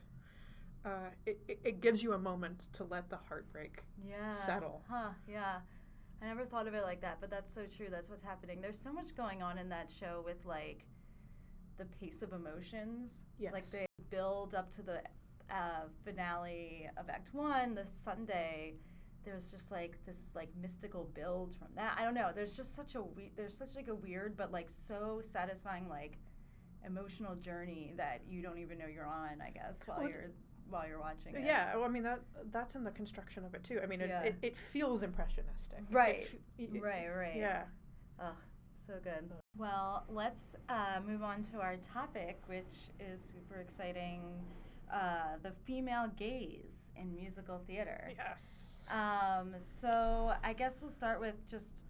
Uh, 0.85 1.11
it, 1.27 1.39
it, 1.47 1.61
it 1.63 1.81
gives 1.81 2.03
you 2.03 2.13
a 2.15 2.19
moment 2.19 2.61
to 2.73 2.83
let 2.85 3.09
the 3.09 3.17
heartbreak 3.29 3.85
yeah. 4.05 4.31
settle. 4.31 4.83
Huh, 4.89 5.11
yeah. 5.29 5.61
I 6.23 6.27
never 6.27 6.45
thought 6.45 6.69
of 6.69 6.75
it 6.75 6.85
like 6.85 7.01
that, 7.01 7.19
but 7.21 7.31
that's 7.31 7.53
so 7.53 7.63
true. 7.67 7.89
That's 7.91 8.09
what's 8.09 8.23
happening. 8.23 8.61
There's 8.61 8.79
so 8.79 8.93
much 8.93 9.17
going 9.17 9.43
on 9.43 9.59
in 9.59 9.69
that 9.71 9.91
show 9.91 10.23
with 10.25 10.45
like 10.47 10.85
the 11.79 11.85
pace 11.87 12.23
of 12.23 12.33
emotions. 12.33 13.25
Like 13.53 13.69
they 13.71 13.87
build 14.11 14.55
up 14.55 14.71
to 14.73 14.83
the 14.83 15.03
uh, 15.51 15.87
finale 16.05 16.89
of 16.97 17.09
Act 17.09 17.35
One, 17.35 17.75
the 17.75 17.85
Sunday. 17.87 18.75
There's 19.25 19.51
just 19.51 19.73
like 19.73 19.99
this 20.07 20.31
like 20.35 20.49
mystical 20.61 21.11
build 21.13 21.57
from 21.59 21.69
that. 21.75 21.97
I 21.99 22.05
don't 22.05 22.15
know. 22.15 22.31
There's 22.35 22.57
just 22.57 22.75
such 22.77 22.95
a 22.95 23.03
we- 23.03 23.33
there's 23.37 23.57
such 23.57 23.75
like 23.75 23.89
a 23.89 23.95
weird 23.95 24.37
but 24.37 24.53
like 24.53 24.69
so 24.69 25.21
satisfying 25.23 25.89
like 25.89 26.19
emotional 26.85 27.37
journey 27.37 27.95
that 27.97 28.23
you 28.29 28.43
don't 28.43 28.59
even 28.59 28.79
know 28.79 28.87
you're 28.87 29.07
on. 29.07 29.41
I 29.45 29.51
guess 29.51 29.81
while 29.87 29.99
Well, 29.99 30.09
you're 30.09 30.31
while 30.69 30.87
you're 30.89 31.01
watching 31.01 31.35
it. 31.35 31.45
Yeah, 31.45 31.75
well, 31.77 31.85
I 31.85 31.89
mean 31.89 32.03
that 32.05 32.21
that's 32.51 32.75
in 32.75 32.85
the 32.85 32.91
construction 32.91 33.45
of 33.45 33.55
it 33.55 33.63
too. 33.65 33.81
I 33.83 33.87
mean, 33.87 34.01
it, 34.01 34.09
Yeah. 34.09 34.23
it, 34.23 34.37
it 34.43 34.57
feels 34.57 35.03
impressionistic. 35.03 35.81
Right. 35.91 36.29
it- 36.59 36.83
Right, 36.83 37.09
right. 37.09 37.37
Yeah. 37.37 37.65
Oh, 38.21 38.37
so 38.87 38.95
good. 39.03 39.31
Well, 39.57 40.05
let's 40.09 40.57
uh, 40.69 41.01
move 41.07 41.23
on 41.23 41.43
to 41.45 41.61
our 41.61 41.77
topic, 41.77 42.41
which 42.47 42.91
is 43.01 43.23
super 43.23 43.61
exciting 43.61 44.23
uh, 44.93 45.37
the 45.43 45.53
female 45.65 46.11
gaze 46.17 46.91
in 46.97 47.15
musical 47.15 47.59
theater. 47.67 48.11
Yes. 48.17 48.81
Um, 48.91 49.55
so 49.59 50.33
I 50.45 50.53
guess 50.53 50.81
we'll 50.81 50.91
start 50.91 51.21
with 51.21 51.35
just. 51.49 51.85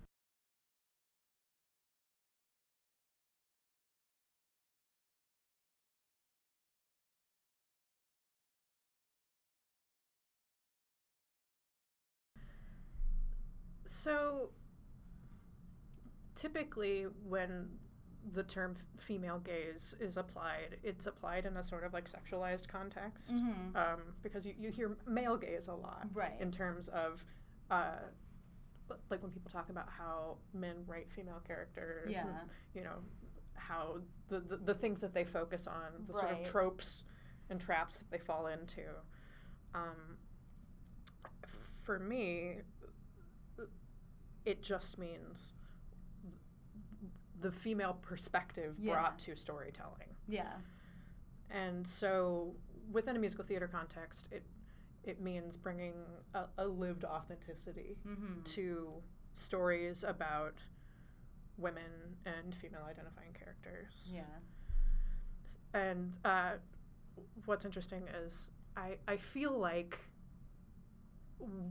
So 13.93 14.49
typically, 16.35 17.07
when 17.29 17.69
the 18.33 18.43
term 18.43 18.75
f- 18.79 19.03
female 19.05 19.39
gaze 19.39 19.95
is 20.01 20.17
applied, 20.17 20.79
it's 20.83 21.07
applied 21.07 21.45
in 21.45 21.57
a 21.59 21.63
sort 21.63 21.85
of 21.85 21.93
like 21.93 22.09
sexualized 22.11 22.69
context. 22.69 23.35
Mhm. 23.35 23.77
Um, 23.77 24.01
because 24.23 24.47
you, 24.47 24.55
you 24.59 24.71
hear 24.71 24.97
male 25.07 25.37
gaze 25.37 25.69
a 25.69 25.75
lot 25.75 26.07
Right. 26.15 26.41
in 26.41 26.51
terms 26.51 26.89
of 26.89 27.25
uh, 27.71 27.99
like 29.11 29.23
when 29.23 29.31
people 29.31 29.51
talk 29.51 29.69
about 29.71 29.89
how 29.91 30.37
men 30.55 30.85
write 30.87 31.11
female 31.11 31.41
characters 31.47 32.11
Yeah. 32.13 32.27
and 32.27 32.37
you 32.75 32.83
know 32.85 32.99
how 33.55 33.99
the, 34.29 34.41
the, 34.41 34.57
the 34.57 34.75
things 34.75 35.01
that 35.03 35.15
they 35.15 35.25
focus 35.25 35.67
on 35.67 36.05
the 36.07 36.15
sort 36.15 36.31
of 36.33 36.43
tropes 36.45 37.05
and 37.51 37.61
traps 37.61 37.97
that 37.97 38.11
they 38.11 38.19
fall 38.19 38.47
into. 38.47 38.83
Um, 39.75 40.17
for 41.83 41.99
me, 41.99 42.59
it 44.45 44.63
just 44.63 44.99
means 44.99 45.53
the 47.41 47.51
female 47.53 47.99
perspective 48.03 48.77
Yeah. 48.79 48.95
brought 48.95 49.19
to 49.21 49.37
storytelling. 49.37 50.15
Yeah. 50.29 50.53
And 51.51 51.87
so 51.87 52.55
within 52.91 53.17
a 53.17 53.19
musical 53.19 53.45
theater 53.45 53.69
context, 53.69 54.29
it 54.31 54.45
it 55.05 55.21
means 55.21 55.57
bringing 55.57 55.95
a, 56.33 56.45
a 56.59 56.67
lived 56.67 57.05
authenticity 57.05 57.97
Mm-hmm. 58.07 58.43
to 58.45 58.93
stories 59.35 60.05
about 60.05 60.55
women 61.59 62.17
and 62.25 62.55
female 62.55 62.85
identifying 62.89 63.33
characters. 63.33 63.93
Yeah. 64.07 64.23
And 65.75 66.13
uh, 66.25 66.53
what's 67.47 67.65
interesting 67.65 68.05
is 68.25 68.51
I, 68.77 68.99
I 69.09 69.17
feel 69.17 69.59
like 69.59 69.99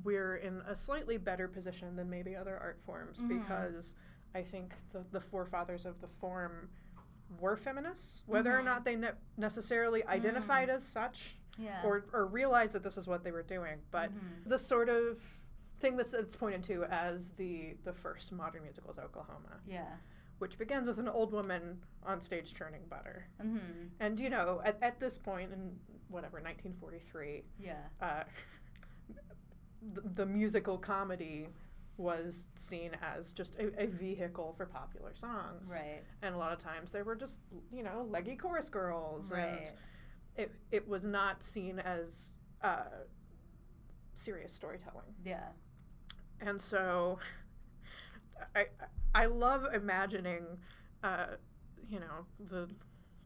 we're 0.04 0.36
in 0.38 0.62
a 0.68 0.76
slightly 0.76 1.18
better 1.18 1.48
position 1.48 1.96
than 1.96 2.10
maybe 2.10 2.36
other 2.36 2.58
art 2.58 2.80
forms 2.86 3.22
Mhm. 3.22 3.28
because 3.30 3.96
I 4.36 4.44
think 4.44 4.74
the, 4.92 5.04
the 5.12 5.22
forefathers 5.22 5.86
of 5.86 6.00
the 6.02 6.08
form 6.08 6.70
were 7.40 7.56
feminists, 7.58 8.24
whether 8.26 8.56
or 8.58 8.62
Mhm. 8.62 8.66
not 8.66 8.86
they 8.86 8.96
ne- 8.96 9.12
necessarily 9.38 10.06
identified 10.06 10.70
as 10.70 10.86
such 10.86 11.38
Yeah. 11.58 11.82
or, 11.84 12.06
or 12.14 12.26
realized 12.28 12.74
that 12.74 12.84
this 12.84 12.98
is 12.98 13.08
what 13.08 13.24
they 13.24 13.32
were 13.32 13.44
doing. 13.44 13.82
But 13.92 14.12
Mhm. 14.12 14.48
the 14.48 14.58
sort 14.58 14.90
of 14.90 15.22
thing 15.80 15.98
that's, 15.98 16.12
that's 16.12 16.36
pointed 16.36 16.64
to 16.66 16.84
as 16.86 17.30
the, 17.32 17.76
the 17.84 17.94
first 17.94 18.32
modern 18.32 18.64
musical 18.64 18.92
is 18.92 19.00
Oklahoma, 19.00 19.60
Yeah. 19.66 19.96
which 20.40 20.58
begins 20.58 20.88
with 20.88 21.00
an 21.00 21.08
old 21.08 21.32
woman 21.34 21.82
on 22.04 22.22
stage 22.22 22.54
churning 22.54 22.86
butter. 22.88 23.26
Mm-hmm. 23.42 23.88
And 24.00 24.20
you 24.20 24.30
know, 24.30 24.62
at, 24.64 24.82
at 24.84 25.00
this 25.00 25.18
point 25.18 25.52
in 25.52 25.80
whatever 26.10 26.40
1943, 26.42 27.44
Yeah. 27.60 27.88
uh, 28.02 28.24
the, 29.94 30.02
the 30.02 30.26
musical 30.26 30.78
comedy 30.78 31.48
was 31.98 32.48
seen 32.56 32.92
as 33.02 33.32
just 33.32 33.56
a, 33.56 33.84
a 33.84 33.88
vehicle 33.88 34.54
for 34.58 34.66
popular 34.66 35.14
songs. 35.16 35.72
Right. 35.72 36.02
And 36.22 36.34
a 36.34 36.38
lot 36.38 36.52
of 36.54 36.60
times 36.60 36.92
they 36.92 37.04
were 37.04 37.16
just 37.16 37.40
you 37.72 37.84
know 37.84 38.08
leggy 38.10 38.36
chorus 38.36 38.70
girls. 38.70 39.32
Right. 39.32 39.48
And 39.48 39.72
it 40.36 40.52
it 40.72 40.88
was 40.88 41.06
not 41.06 41.44
seen 41.44 41.80
as 41.80 42.34
uh, 42.64 42.84
serious 44.14 44.54
storytelling. 44.54 45.14
Yeah. 45.24 45.50
And 46.40 46.60
so 46.62 47.20
I 48.56 48.66
I 49.14 49.26
love 49.26 49.68
imagining 49.74 50.46
uh, 51.04 51.26
you 51.90 52.00
know, 52.00 52.26
the 52.50 52.70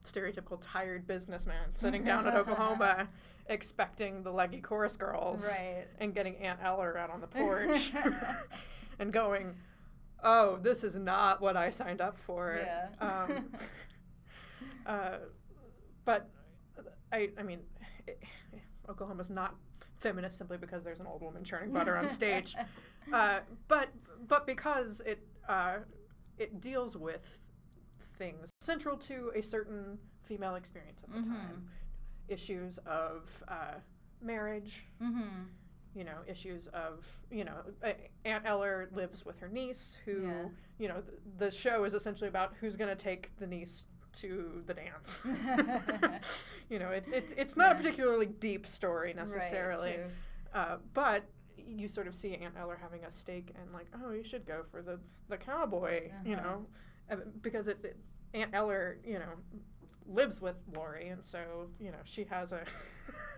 stereotypical 0.06 0.60
tired 0.62 1.06
businessman 1.08 1.76
sitting 1.76 2.04
down 2.04 2.28
at 2.28 2.36
Oklahoma 2.36 3.08
expecting 3.48 4.24
the 4.24 4.32
leggy 4.32 4.60
chorus 4.62 4.96
girls 4.96 5.46
Right. 5.60 5.86
and 6.00 6.14
getting 6.16 6.36
Aunt 6.38 6.60
Eller 6.64 6.98
out 6.98 7.10
on 7.10 7.22
the 7.22 7.28
porch 7.28 7.92
and 9.00 9.12
going, 9.14 9.56
"Oh, 10.24 10.58
this 10.62 10.84
is 10.84 10.96
not 10.96 11.42
what 11.42 11.56
I 11.58 11.70
signed 11.70 12.02
up 12.02 12.18
for." 12.18 12.60
Yeah. 12.60 12.88
Um, 13.00 13.52
uh, 14.86 15.18
but 16.06 16.30
I, 17.12 17.30
I 17.38 17.44
mean, 17.44 17.60
it, 18.08 18.22
Oklahoma's 18.90 19.30
not 19.30 19.56
feminist 20.00 20.38
simply 20.38 20.58
because 20.58 20.84
there's 20.84 21.00
an 21.00 21.08
old 21.08 21.22
woman 21.22 21.44
churning 21.44 21.72
butter 21.72 21.98
on 21.98 22.10
stage, 22.10 22.56
uh, 23.12 23.40
but 23.68 23.90
but 24.28 24.46
because 24.46 25.02
it 25.06 25.20
uh, 25.48 25.78
it 26.38 26.62
deals 26.62 26.96
with 26.98 27.40
things 28.18 28.52
central 28.66 28.98
to 28.98 29.32
a 29.36 29.42
certain 29.42 29.98
female 30.24 30.56
experience 30.56 31.04
at 31.04 31.12
the 31.14 31.20
Mhm. 31.20 31.28
time, 31.36 31.70
issues 32.28 32.78
of 32.80 33.44
uh, 33.48 33.76
marriage, 34.22 34.86
mm-hmm. 35.02 35.44
you 35.94 36.04
know, 36.04 36.18
issues 36.28 36.68
of, 36.68 37.08
you 37.32 37.44
know, 37.46 37.62
uh, 37.84 37.94
Aunt 38.26 38.44
Eller 38.46 38.90
lives 38.92 39.26
with 39.26 39.38
her 39.40 39.48
niece, 39.48 39.98
who, 40.06 40.24
Yeah. 40.24 40.50
you 40.80 40.88
know, 40.88 41.02
th- 41.02 41.20
the 41.38 41.52
show 41.52 41.84
is 41.86 41.94
essentially 41.94 42.28
about 42.28 42.54
who's 42.60 42.76
going 42.76 42.90
to 42.90 43.02
take 43.02 43.36
the 43.38 43.48
niece 43.48 43.86
to 44.14 44.64
the 44.66 44.74
dance. 44.74 45.22
you 46.70 46.80
know, 46.80 46.90
it, 46.90 47.06
it, 47.14 47.34
it's 47.38 47.56
not 47.56 47.72
a 47.74 47.76
particularly 47.76 48.26
deep 48.28 48.66
story 48.68 49.14
necessarily, 49.14 49.98
Right, 49.98 50.12
uh, 50.54 50.78
but 50.94 51.24
you 51.58 51.88
sort 51.88 52.08
of 52.08 52.16
see 52.16 52.36
Aunt 52.36 52.56
Eller 52.60 52.78
having 52.82 53.04
a 53.06 53.12
stake 53.12 53.52
and 53.60 53.72
like, 53.74 53.88
oh, 54.04 54.12
you 54.12 54.24
should 54.24 54.46
go 54.46 54.64
for 54.72 54.82
the, 54.82 55.00
the 55.30 55.38
cowboy, 55.38 56.12
you 56.26 56.36
Uh-huh. 56.36 56.44
know, 56.44 56.66
uh, 57.12 57.16
because 57.42 57.68
it, 57.68 57.78
it, 57.84 57.98
Aunt 58.36 58.52
Eller, 58.54 58.98
you 59.06 59.18
know, 59.20 59.34
lives 60.08 60.42
with 60.42 60.56
Laurey, 60.74 61.08
and 61.10 61.24
so, 61.24 61.70
you 61.80 61.92
know, 61.92 61.98
she 62.04 62.26
has 62.26 62.52
a. 62.52 62.64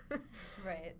Right. 0.66 0.96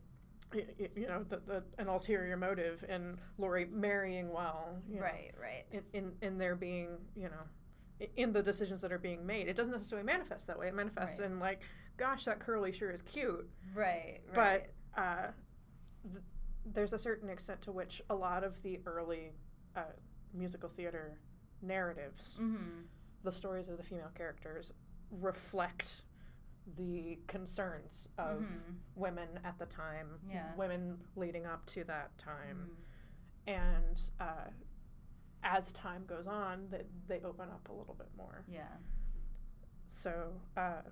you 0.54 1.08
know, 1.08 1.24
the, 1.30 1.42
the, 1.48 1.64
an 1.78 1.88
ulterior 1.88 2.36
motive 2.38 2.84
in 2.90 3.18
Laurey 3.38 3.66
marrying 3.72 4.32
well, 4.32 4.78
you 4.90 4.98
know, 4.98 5.02
Right. 5.04 5.32
Right. 5.42 5.64
in, 5.72 5.84
in, 5.94 6.14
in 6.22 6.38
there 6.38 6.56
being, 6.56 6.98
you 7.16 7.30
know, 7.30 8.06
in 8.18 8.32
the 8.34 8.44
decisions 8.44 8.82
that 8.82 8.92
are 8.92 8.98
being 9.00 9.26
made. 9.26 9.48
It 9.48 9.56
doesn't 9.56 9.72
necessarily 9.74 10.06
manifest 10.06 10.48
that 10.48 10.60
way. 10.60 10.68
It 10.68 10.74
manifests 10.76 11.20
Right. 11.20 11.30
in 11.32 11.40
like, 11.40 11.62
gosh, 11.98 12.26
that 12.26 12.40
curly 12.40 12.72
sure 12.74 12.92
is 12.92 13.02
cute. 13.02 13.50
Right. 13.74 14.20
Right. 14.36 14.70
But 14.96 15.02
uh, 15.02 15.28
th- 16.12 16.24
there's 16.74 16.92
a 16.94 17.00
certain 17.00 17.30
extent 17.30 17.62
to 17.64 17.72
which 17.72 18.02
a 18.10 18.16
lot 18.16 18.44
of 18.44 18.62
the 18.64 18.80
early 18.86 19.32
uh, 19.76 19.82
musical 20.34 20.68
theater 20.70 21.18
narratives, 21.62 22.38
mm-hmm. 22.42 22.82
The 23.28 23.32
stories 23.34 23.68
of 23.68 23.76
the 23.76 23.84
female 23.84 24.10
characters, 24.16 24.72
reflect 25.12 26.04
the 26.78 27.20
concerns 27.28 28.08
of 28.18 28.40
Mhm. 28.40 28.78
women 28.96 29.28
at 29.44 29.60
the 29.60 29.66
time, 29.66 30.22
Yeah. 30.30 30.56
women 30.56 30.98
leading 31.18 31.46
up 31.46 31.66
to 31.68 31.84
that 31.84 32.18
time, 32.18 32.70
Mm. 33.46 33.52
and 33.54 34.12
uh, 34.22 34.50
as 35.44 35.74
time 35.74 36.06
goes 36.06 36.26
on, 36.26 36.70
that 36.70 36.86
they 37.08 37.20
open 37.22 37.50
up 37.50 37.68
a 37.68 37.74
little 37.74 37.96
bit 37.96 38.10
more. 38.16 38.46
Yeah. 38.48 38.78
So, 39.88 40.40
uh, 40.56 40.84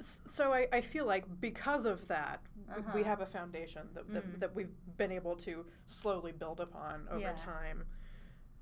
so 0.00 0.52
I, 0.52 0.68
I 0.70 0.80
feel 0.82 1.06
like 1.06 1.40
because 1.40 1.86
of 1.86 2.06
that, 2.08 2.42
we 2.66 2.74
Uh-huh. 2.74 3.04
have 3.04 3.20
a 3.22 3.26
foundation 3.26 3.88
that, 3.94 4.06
that, 4.12 4.24
Mm. 4.26 4.40
that 4.40 4.54
we've 4.54 4.74
been 4.98 5.12
able 5.12 5.34
to 5.36 5.64
slowly 5.86 6.32
build 6.32 6.60
upon 6.60 7.08
over 7.08 7.20
Yeah. 7.20 7.32
time. 7.34 7.86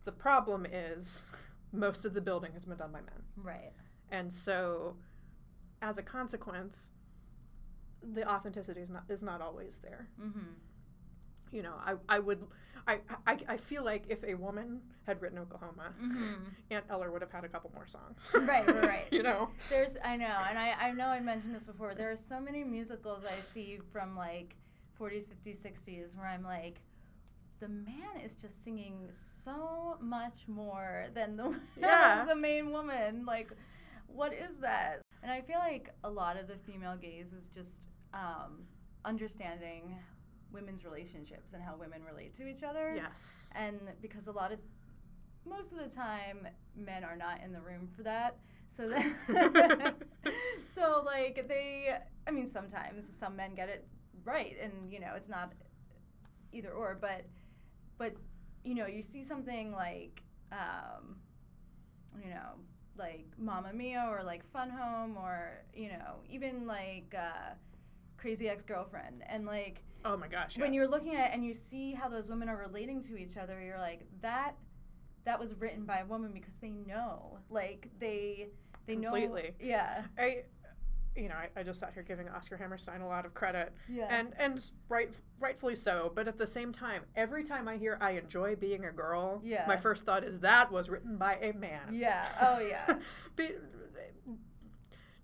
The 0.04 0.12
problem 0.12 0.66
is 0.66 1.30
most 1.76 2.04
of 2.04 2.14
the 2.14 2.20
building 2.20 2.52
has 2.52 2.64
been 2.64 2.76
done 2.78 2.92
by 2.92 3.00
men. 3.00 3.22
Right. 3.36 3.72
And 4.10 4.32
so, 4.32 4.96
as 5.82 5.98
a 5.98 6.02
consequence, 6.02 6.90
the 8.02 8.28
authenticity 8.28 8.80
is 8.80 8.90
not 8.90 9.04
is 9.08 9.22
not 9.22 9.40
always 9.40 9.78
there. 9.82 10.08
Mm-hmm. 10.20 10.52
You 11.52 11.62
know, 11.62 11.74
I, 11.84 11.94
I 12.08 12.18
would 12.18 12.44
I, 12.86 13.00
I 13.26 13.38
I 13.48 13.56
feel 13.56 13.84
like 13.84 14.04
if 14.08 14.22
a 14.24 14.34
woman 14.34 14.80
had 15.06 15.22
written 15.22 15.38
Oklahoma, 15.38 15.92
Mm-hmm. 16.02 16.34
Aunt 16.70 16.84
Eller 16.90 17.10
would 17.12 17.22
have 17.22 17.30
had 17.30 17.44
a 17.44 17.48
couple 17.48 17.70
more 17.74 17.86
songs. 17.86 18.30
Right, 18.34 18.66
right, 18.66 18.82
right. 18.82 19.06
you 19.12 19.22
know. 19.22 19.50
There's, 19.70 19.96
I 20.04 20.16
know, 20.16 20.34
and 20.48 20.58
I, 20.58 20.72
I 20.80 20.92
know 20.92 21.06
I 21.06 21.20
mentioned 21.20 21.54
this 21.54 21.64
before. 21.64 21.94
There 21.94 22.10
are 22.10 22.16
so 22.16 22.40
many 22.40 22.64
musicals 22.64 23.24
I 23.24 23.36
see 23.40 23.78
from 23.92 24.16
like 24.16 24.56
40s, 25.00 25.26
50s, 25.26 25.64
60s 25.64 26.16
where 26.16 26.26
I'm 26.26 26.42
like, 26.42 26.80
the 27.60 27.68
man 27.68 28.20
is 28.24 28.34
just 28.34 28.62
singing 28.64 29.08
so 29.12 29.96
much 30.00 30.46
more 30.46 31.06
than 31.14 31.36
the 31.36 31.54
Yeah. 31.80 32.24
the 32.26 32.36
main 32.36 32.70
woman. 32.70 33.24
Like, 33.26 33.50
what 34.06 34.32
is 34.32 34.58
that? 34.58 35.02
And 35.22 35.32
I 35.32 35.40
feel 35.40 35.58
like 35.58 35.90
a 36.04 36.10
lot 36.10 36.36
of 36.38 36.48
the 36.48 36.56
female 36.56 36.96
gaze 36.96 37.32
is 37.32 37.48
just 37.48 37.88
um, 38.14 38.64
understanding 39.04 39.96
women's 40.52 40.84
relationships 40.84 41.52
and 41.52 41.62
how 41.62 41.76
women 41.76 42.02
relate 42.04 42.34
to 42.34 42.46
each 42.46 42.62
other. 42.62 42.94
Yes. 42.96 43.48
And 43.54 43.80
because 44.00 44.26
a 44.26 44.32
lot 44.32 44.52
of, 44.52 44.58
most 45.44 45.72
of 45.72 45.78
the 45.78 45.94
time, 45.94 46.46
men 46.76 47.04
are 47.04 47.16
not 47.16 47.42
in 47.42 47.52
the 47.52 47.60
room 47.60 47.88
for 47.96 48.02
that. 48.02 48.36
So 48.70 48.88
that, 48.88 49.94
so 50.68 51.02
like 51.04 51.46
they, 51.48 51.96
I 52.26 52.30
mean, 52.30 52.46
sometimes 52.46 53.10
some 53.16 53.36
men 53.36 53.54
get 53.54 53.68
it 53.68 53.86
right, 54.24 54.56
and 54.62 54.90
you 54.90 55.00
know, 55.00 55.12
it's 55.16 55.28
not 55.28 55.52
either 56.52 56.70
or, 56.70 56.96
but, 57.00 57.24
but, 57.98 58.14
you 58.64 58.74
know, 58.74 58.86
you 58.86 59.02
see 59.02 59.22
something 59.22 59.72
like, 59.72 60.22
um, 60.52 61.16
you 62.22 62.30
know, 62.30 62.54
like 62.98 63.26
Mamma 63.38 63.72
Mia 63.72 64.06
or 64.10 64.22
like 64.22 64.44
Fun 64.52 64.70
Home 64.70 65.16
or 65.16 65.64
you 65.74 65.88
know, 65.88 66.20
even 66.28 66.66
like 66.66 67.14
uh, 67.16 67.54
Crazy 68.16 68.48
Ex 68.48 68.62
Girlfriend, 68.62 69.22
and 69.28 69.46
like 69.46 69.82
Oh 70.04 70.16
my 70.16 70.28
gosh. 70.28 70.56
when 70.56 70.72
yes. 70.72 70.76
you're 70.80 70.88
looking 70.88 71.14
at 71.16 71.30
it 71.30 71.34
and 71.34 71.44
you 71.44 71.52
see 71.52 71.92
how 71.92 72.08
those 72.08 72.28
women 72.28 72.48
are 72.48 72.56
relating 72.56 73.00
to 73.02 73.16
each 73.16 73.36
other, 73.36 73.60
you're 73.62 73.78
like 73.78 74.06
that. 74.22 74.54
That 75.24 75.40
was 75.40 75.54
written 75.56 75.84
by 75.84 75.98
a 75.98 76.06
woman 76.06 76.30
because 76.32 76.54
they 76.60 76.70
know, 76.70 77.38
like 77.50 77.88
they 77.98 78.48
they 78.86 78.94
Completely. 78.94 79.42
know. 79.42 79.48
Yeah. 79.58 80.02
I, 80.18 80.44
you 81.16 81.28
know, 81.28 81.34
I, 81.34 81.48
I 81.58 81.62
just 81.62 81.80
sat 81.80 81.92
here 81.94 82.02
giving 82.02 82.28
Oscar 82.28 82.56
Hammerstein 82.56 83.00
a 83.00 83.06
lot 83.08 83.24
of 83.24 83.34
credit, 83.34 83.72
Yeah. 83.88 84.06
and 84.10 84.34
and 84.38 84.70
right, 84.88 85.10
rightfully 85.40 85.74
so. 85.74 86.12
But 86.14 86.28
at 86.28 86.36
the 86.38 86.46
same 86.46 86.72
time, 86.72 87.02
every 87.14 87.42
time 87.44 87.68
I 87.68 87.76
hear 87.76 87.98
"I 88.00 88.12
enjoy 88.12 88.56
being 88.56 88.84
a 88.84 88.92
girl," 88.92 89.40
Yeah. 89.44 89.64
my 89.66 89.76
first 89.76 90.04
thought 90.04 90.24
is 90.24 90.40
that 90.40 90.70
was 90.70 90.88
written 90.88 91.16
by 91.16 91.36
a 91.36 91.52
man. 91.52 91.92
yeah. 91.92 92.26
Oh 92.40 92.58
yeah. 92.60 92.98
Be, 93.36 93.50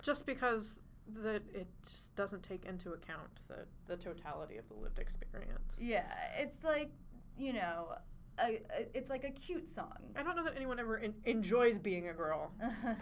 just 0.03 0.27
because 0.27 0.79
that 1.23 1.43
it 1.55 1.67
just 1.87 2.15
doesn't 2.17 2.43
take 2.43 2.65
into 2.65 2.93
account 2.93 3.29
the 3.49 3.67
the 3.87 3.97
totality 3.97 4.57
of 4.57 4.67
the 4.69 4.75
lived 4.75 4.99
experience. 4.99 5.77
Yeah, 5.79 6.05
it's 6.39 6.65
like 6.65 6.91
you 7.37 7.53
know, 7.53 7.89
a, 8.39 8.45
a, 8.45 8.87
it's 8.95 9.11
like 9.11 9.25
a 9.25 9.31
cute 9.31 9.69
song. 9.69 9.93
I 10.17 10.23
don't 10.23 10.37
know 10.37 10.45
that 10.45 10.55
anyone 10.57 10.79
ever 10.81 10.99
en- 10.99 11.15
enjoys 11.25 11.79
being 11.79 12.09
a 12.09 12.13
girl 12.15 12.51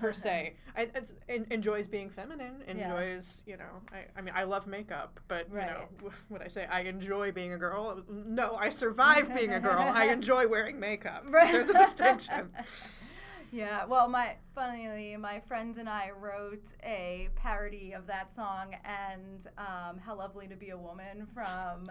per 0.00 0.12
se. 0.12 0.54
I, 0.76 0.88
en- 1.28 1.46
enjoys 1.50 1.86
being 1.86 2.10
feminine. 2.10 2.62
Yeah. 2.66 2.72
Enjoys, 2.94 3.42
you 3.46 3.56
know. 3.56 3.80
I, 3.92 4.04
I 4.18 4.22
mean, 4.22 4.34
I 4.36 4.44
love 4.44 4.66
makeup, 4.66 5.20
but 5.28 5.48
you 5.50 5.56
know, 5.56 5.60
Right. 6.02 6.12
when 6.28 6.42
I 6.42 6.48
say 6.48 6.66
I 6.66 6.80
enjoy 6.80 7.32
being 7.32 7.52
a 7.52 7.58
girl, 7.58 8.02
no, 8.08 8.56
I 8.56 8.70
survive 8.70 9.34
being 9.34 9.52
a 9.54 9.60
girl. 9.60 9.78
I 9.80 10.04
enjoy 10.12 10.48
wearing 10.48 10.78
makeup. 10.80 11.24
Right. 11.28 11.52
There's 11.52 11.70
a 11.70 11.74
distinction. 11.74 12.50
Yeah, 13.52 13.84
well, 13.86 14.06
my 14.08 14.36
funnily, 14.54 15.16
my 15.16 15.40
friends 15.40 15.78
and 15.78 15.88
I 15.88 16.10
wrote 16.16 16.72
a 16.84 17.30
parody 17.34 17.92
of 17.92 18.06
that 18.06 18.30
song 18.30 18.76
and 18.84 19.44
um, 19.58 19.98
"How 19.98 20.14
Lovely 20.16 20.46
to 20.46 20.54
Be 20.54 20.70
a 20.70 20.78
Woman" 20.78 21.26
from 21.34 21.90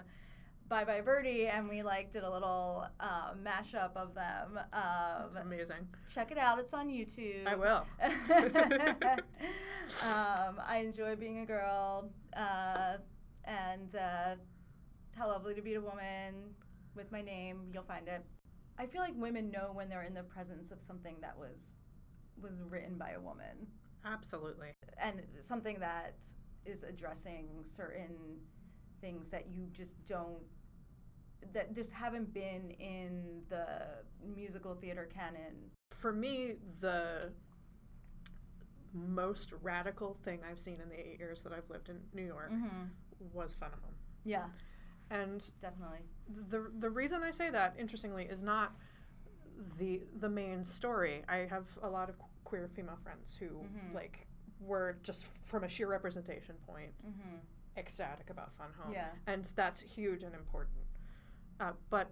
Bye 0.70 0.86
Bye 0.86 1.02
Birdie, 1.02 1.48
and 1.48 1.68
we 1.68 1.82
like 1.82 2.12
did 2.12 2.22
a 2.24 2.30
little 2.32 2.86
uh, 3.00 3.34
mashup 3.44 3.96
of 3.96 4.14
them. 4.14 4.60
It's 5.26 5.36
Um, 5.36 5.42
amazing. 5.42 5.88
check 6.14 6.32
it 6.32 6.38
out; 6.38 6.60
it's 6.60 6.74
on 6.76 6.90
YouTube. 6.90 7.48
I 7.48 7.56
will. 7.56 7.86
um, 10.06 10.62
I 10.66 10.84
enjoy 10.86 11.16
being 11.16 11.40
a 11.40 11.46
girl, 11.46 12.12
uh, 12.38 12.98
and 13.46 13.96
uh, 13.96 14.36
how 15.18 15.28
lovely 15.28 15.56
to 15.56 15.62
be 15.64 15.74
a 15.74 15.82
woman 15.82 16.54
with 16.96 17.12
my 17.12 17.22
name. 17.22 17.72
You'll 17.74 17.82
find 17.84 18.08
it. 18.08 18.24
I 18.78 18.86
feel 18.86 19.02
like 19.02 19.14
women 19.16 19.50
know 19.50 19.72
when 19.74 19.90
they're 19.90 20.04
in 20.04 20.14
the 20.14 20.24
presence 20.24 20.70
of 20.72 20.82
something 20.82 21.16
that 21.22 21.36
was 21.38 21.76
was 22.42 22.62
written 22.62 22.98
by 22.98 23.10
a 23.12 23.20
woman 23.20 23.68
Absolutely. 24.06 24.70
and 25.02 25.22
something 25.42 25.78
that 25.80 26.24
is 26.66 26.84
addressing 26.84 27.48
certain 27.64 28.38
things 29.02 29.30
that 29.30 29.48
you 29.50 29.68
just 29.74 30.02
don't 30.06 30.40
that 31.54 31.74
just 31.74 31.92
haven't 31.94 32.34
been 32.34 32.72
in 32.80 33.42
the 33.50 33.68
musical 34.36 34.76
theater 34.76 35.08
canon. 35.14 35.56
For 35.96 36.12
me, 36.12 36.56
the 36.82 37.32
most 38.94 39.54
radical 39.62 40.18
thing 40.24 40.40
I've 40.50 40.60
seen 40.60 40.80
in 40.82 40.90
the 40.90 41.00
eight 41.00 41.20
years 41.20 41.42
that 41.44 41.54
I've 41.54 41.70
lived 41.70 41.90
in 41.90 42.00
New 42.14 42.26
York 42.26 42.52
Mm-hmm. 42.52 42.86
was 43.34 43.54
Fun 43.56 43.70
Home. 43.72 43.94
Yeah, 44.24 44.46
And 45.12 45.52
definitely. 45.60 46.00
the 46.50 46.72
the 46.80 46.90
reason 46.90 47.24
I 47.24 47.32
say 47.32 47.50
that, 47.50 47.76
interestingly, 47.78 48.26
is 48.26 48.42
not 48.44 48.76
the 49.78 50.02
the 50.20 50.30
main 50.30 50.64
story. 50.64 51.24
I 51.28 51.48
have 51.50 51.66
a 51.84 51.90
lot 51.90 52.10
of 52.10 52.16
queer 52.44 52.68
female 52.76 52.98
friends 53.04 53.36
who 53.40 53.48
Mhm. 53.48 53.94
like 53.94 54.28
were 54.60 54.98
just 55.04 55.26
from 55.46 55.64
a 55.64 55.70
sheer 55.70 55.88
representation 55.88 56.56
point 56.68 56.94
Mm-hmm. 57.06 57.38
ecstatic 57.78 58.30
about 58.30 58.54
Fun 58.58 58.72
Home, 58.80 58.92
Yeah. 58.94 59.10
and 59.28 59.46
that's 59.56 59.82
huge 59.82 60.24
and 60.24 60.34
important. 60.36 60.78
Uh, 61.60 61.72
but 61.90 62.10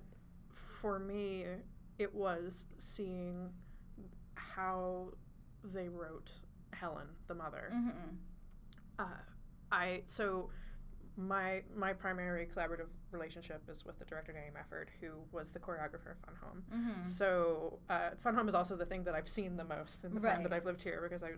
for 0.82 1.00
me, 1.00 1.46
it 1.98 2.14
was 2.14 2.68
seeing 2.78 3.50
how 4.36 5.10
they 5.64 5.90
wrote 5.90 6.32
Helen, 6.72 7.08
the 7.28 7.36
mother. 7.36 7.72
Mm-hmm. 7.74 8.16
Uh, 9.00 9.06
I 9.72 10.04
so 10.06 10.50
my 11.18 11.62
my 11.76 11.94
primary 11.94 12.48
collaborative 12.54 12.88
relationship 13.12 13.64
is 13.70 13.86
with 13.86 13.98
the 14.00 14.06
director 14.06 14.32
Danny 14.32 14.48
Mefford, 14.48 14.88
who 15.02 15.12
was 15.32 15.50
the 15.50 15.60
choreographer 15.60 16.12
of 16.12 16.18
Fun 16.26 16.36
Home. 16.42 16.64
Mm-hmm. 16.74 17.04
So 17.04 17.80
uh, 17.90 18.12
Fun 18.20 18.36
Home 18.36 18.48
is 18.48 18.56
also 18.56 18.76
the 18.76 18.86
thing 18.86 19.04
that 19.04 19.16
I've 19.16 19.28
seen 19.28 19.58
the 19.58 19.66
most 19.66 20.04
in 20.04 20.14
the 20.14 20.20
time 20.20 20.44
that 20.44 20.54
I've 20.54 20.66
lived 20.66 20.82
here 20.82 21.00
because 21.02 21.24
I 21.24 21.32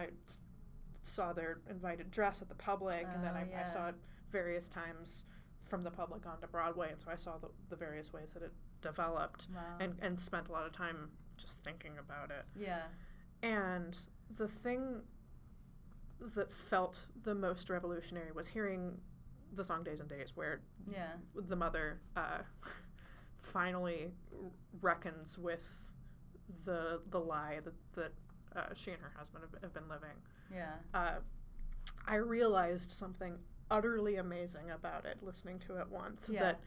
I 0.00 0.08
saw 1.02 1.32
their 1.32 1.58
invited 1.68 2.10
dress 2.10 2.42
at 2.42 2.48
the 2.48 2.54
public, 2.54 3.06
and 3.14 3.24
then 3.24 3.32
Oh, 3.34 3.56
I, 3.58 3.62
I 3.62 3.64
saw 3.64 3.88
it 3.88 3.94
various 4.30 4.68
times 4.68 5.24
from 5.68 5.82
the 5.84 5.90
public 5.90 6.26
onto 6.26 6.46
Broadway, 6.46 6.90
and 6.92 7.00
so 7.00 7.10
I 7.10 7.16
saw 7.16 7.36
the, 7.38 7.48
the 7.68 7.76
various 7.76 8.12
ways 8.12 8.28
that 8.34 8.42
it 8.42 8.52
developed, 8.80 9.48
Wow. 9.54 9.60
and 9.80 9.94
and 10.00 10.20
spent 10.20 10.48
a 10.48 10.52
lot 10.52 10.66
of 10.66 10.72
time 10.72 11.10
just 11.36 11.58
thinking 11.64 11.92
about 11.98 12.30
it. 12.30 12.44
yeah. 12.56 12.82
And 13.42 13.96
the 14.36 14.48
thing 14.48 15.02
that 16.34 16.52
felt 16.52 16.98
the 17.22 17.34
most 17.34 17.70
revolutionary 17.70 18.32
was 18.32 18.48
hearing 18.48 18.98
the 19.54 19.64
song 19.64 19.84
Days 19.84 20.00
and 20.00 20.08
Days, 20.08 20.32
where 20.34 20.60
Yeah. 20.90 21.12
the 21.34 21.54
mother 21.56 22.00
uh, 22.16 22.38
finally 23.42 24.10
reckons 24.80 25.38
with 25.38 25.84
the 26.64 27.00
the 27.10 27.20
lie 27.20 27.60
that, 27.64 27.74
that 27.94 28.12
uh, 28.56 28.74
she 28.74 28.90
and 28.90 29.00
her 29.02 29.12
husband 29.16 29.44
have, 29.44 29.62
have 29.62 29.74
been 29.74 29.88
living. 29.88 30.16
Yeah. 30.52 30.72
Uh, 30.94 31.16
I 32.06 32.16
realized 32.16 32.90
something 32.90 33.38
utterly 33.70 34.16
amazing 34.16 34.70
about 34.70 35.04
it 35.04 35.18
listening 35.22 35.58
to 35.60 35.76
it 35.80 35.88
once. 35.90 36.30
Yeah. 36.32 36.40
That, 36.42 36.60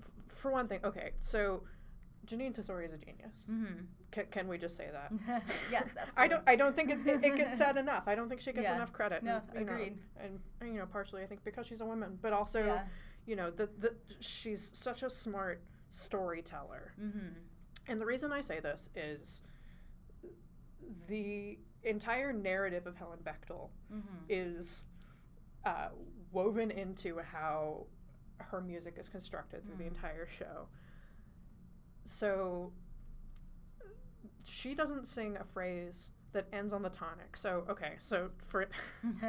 f- 0.00 0.10
for 0.36 0.50
one 0.50 0.68
thing, 0.68 0.80
okay, 0.84 1.12
so 1.20 1.62
Jeanine 2.26 2.54
Tesori 2.58 2.86
is 2.86 2.92
a 2.92 2.98
genius. 2.98 3.46
Mm-hmm. 3.50 3.84
Can, 4.10 4.26
can 4.30 4.48
we 4.48 4.58
just 4.58 4.76
say 4.76 4.88
that? 4.92 5.12
yes, 5.70 5.96
absolutely. 6.00 6.12
I 6.18 6.28
don't. 6.28 6.42
I 6.48 6.56
don't 6.56 6.76
think 6.76 6.90
it, 6.90 7.06
it, 7.06 7.24
it 7.24 7.36
gets 7.36 7.56
said 7.58 7.76
enough. 7.76 8.04
I 8.06 8.14
don't 8.14 8.28
think 8.28 8.40
she 8.40 8.52
gets 8.52 8.64
Yeah. 8.64 8.76
enough 8.76 8.92
credit. 8.92 9.22
No, 9.22 9.40
and, 9.54 9.60
you 9.60 9.66
know, 9.66 9.72
agreed. 9.72 9.98
and, 10.20 10.38
and, 10.60 10.72
you 10.74 10.78
know, 10.78 10.86
partially 10.86 11.22
I 11.22 11.26
think 11.26 11.42
because 11.44 11.66
she's 11.66 11.80
a 11.80 11.86
woman, 11.86 12.18
but 12.20 12.32
also, 12.32 12.64
Yeah. 12.64 12.82
you 13.26 13.36
know, 13.36 13.50
the, 13.50 13.68
the 13.78 13.94
she's 14.20 14.70
such 14.74 15.02
a 15.02 15.08
smart 15.10 15.62
storyteller. 15.90 16.92
Mm-hmm. 17.00 17.28
And 17.88 18.00
the 18.00 18.06
reason 18.06 18.32
I 18.32 18.40
say 18.42 18.60
this 18.60 18.90
is 18.94 19.42
the 21.08 21.58
entire 21.84 22.32
narrative 22.32 22.86
of 22.86 22.96
Helen 22.96 23.18
Bechdel 23.24 23.68
Mm-hmm. 23.92 24.24
is 24.28 24.84
uh, 25.64 25.88
woven 26.32 26.70
into 26.70 27.18
how 27.20 27.86
her 28.38 28.60
music 28.60 28.96
is 28.98 29.08
constructed 29.08 29.64
through 29.64 29.76
the 29.76 29.84
Mhm. 29.84 29.88
entire 29.88 30.26
show. 30.26 30.68
So 32.06 32.72
she 34.44 34.74
doesn't 34.74 35.06
sing 35.06 35.36
a 35.36 35.44
phrase 35.44 36.10
that 36.32 36.46
ends 36.52 36.72
on 36.72 36.82
the 36.82 36.90
tonic. 36.90 37.36
So 37.36 37.64
okay, 37.68 37.94
so 37.98 38.30
for 38.46 38.68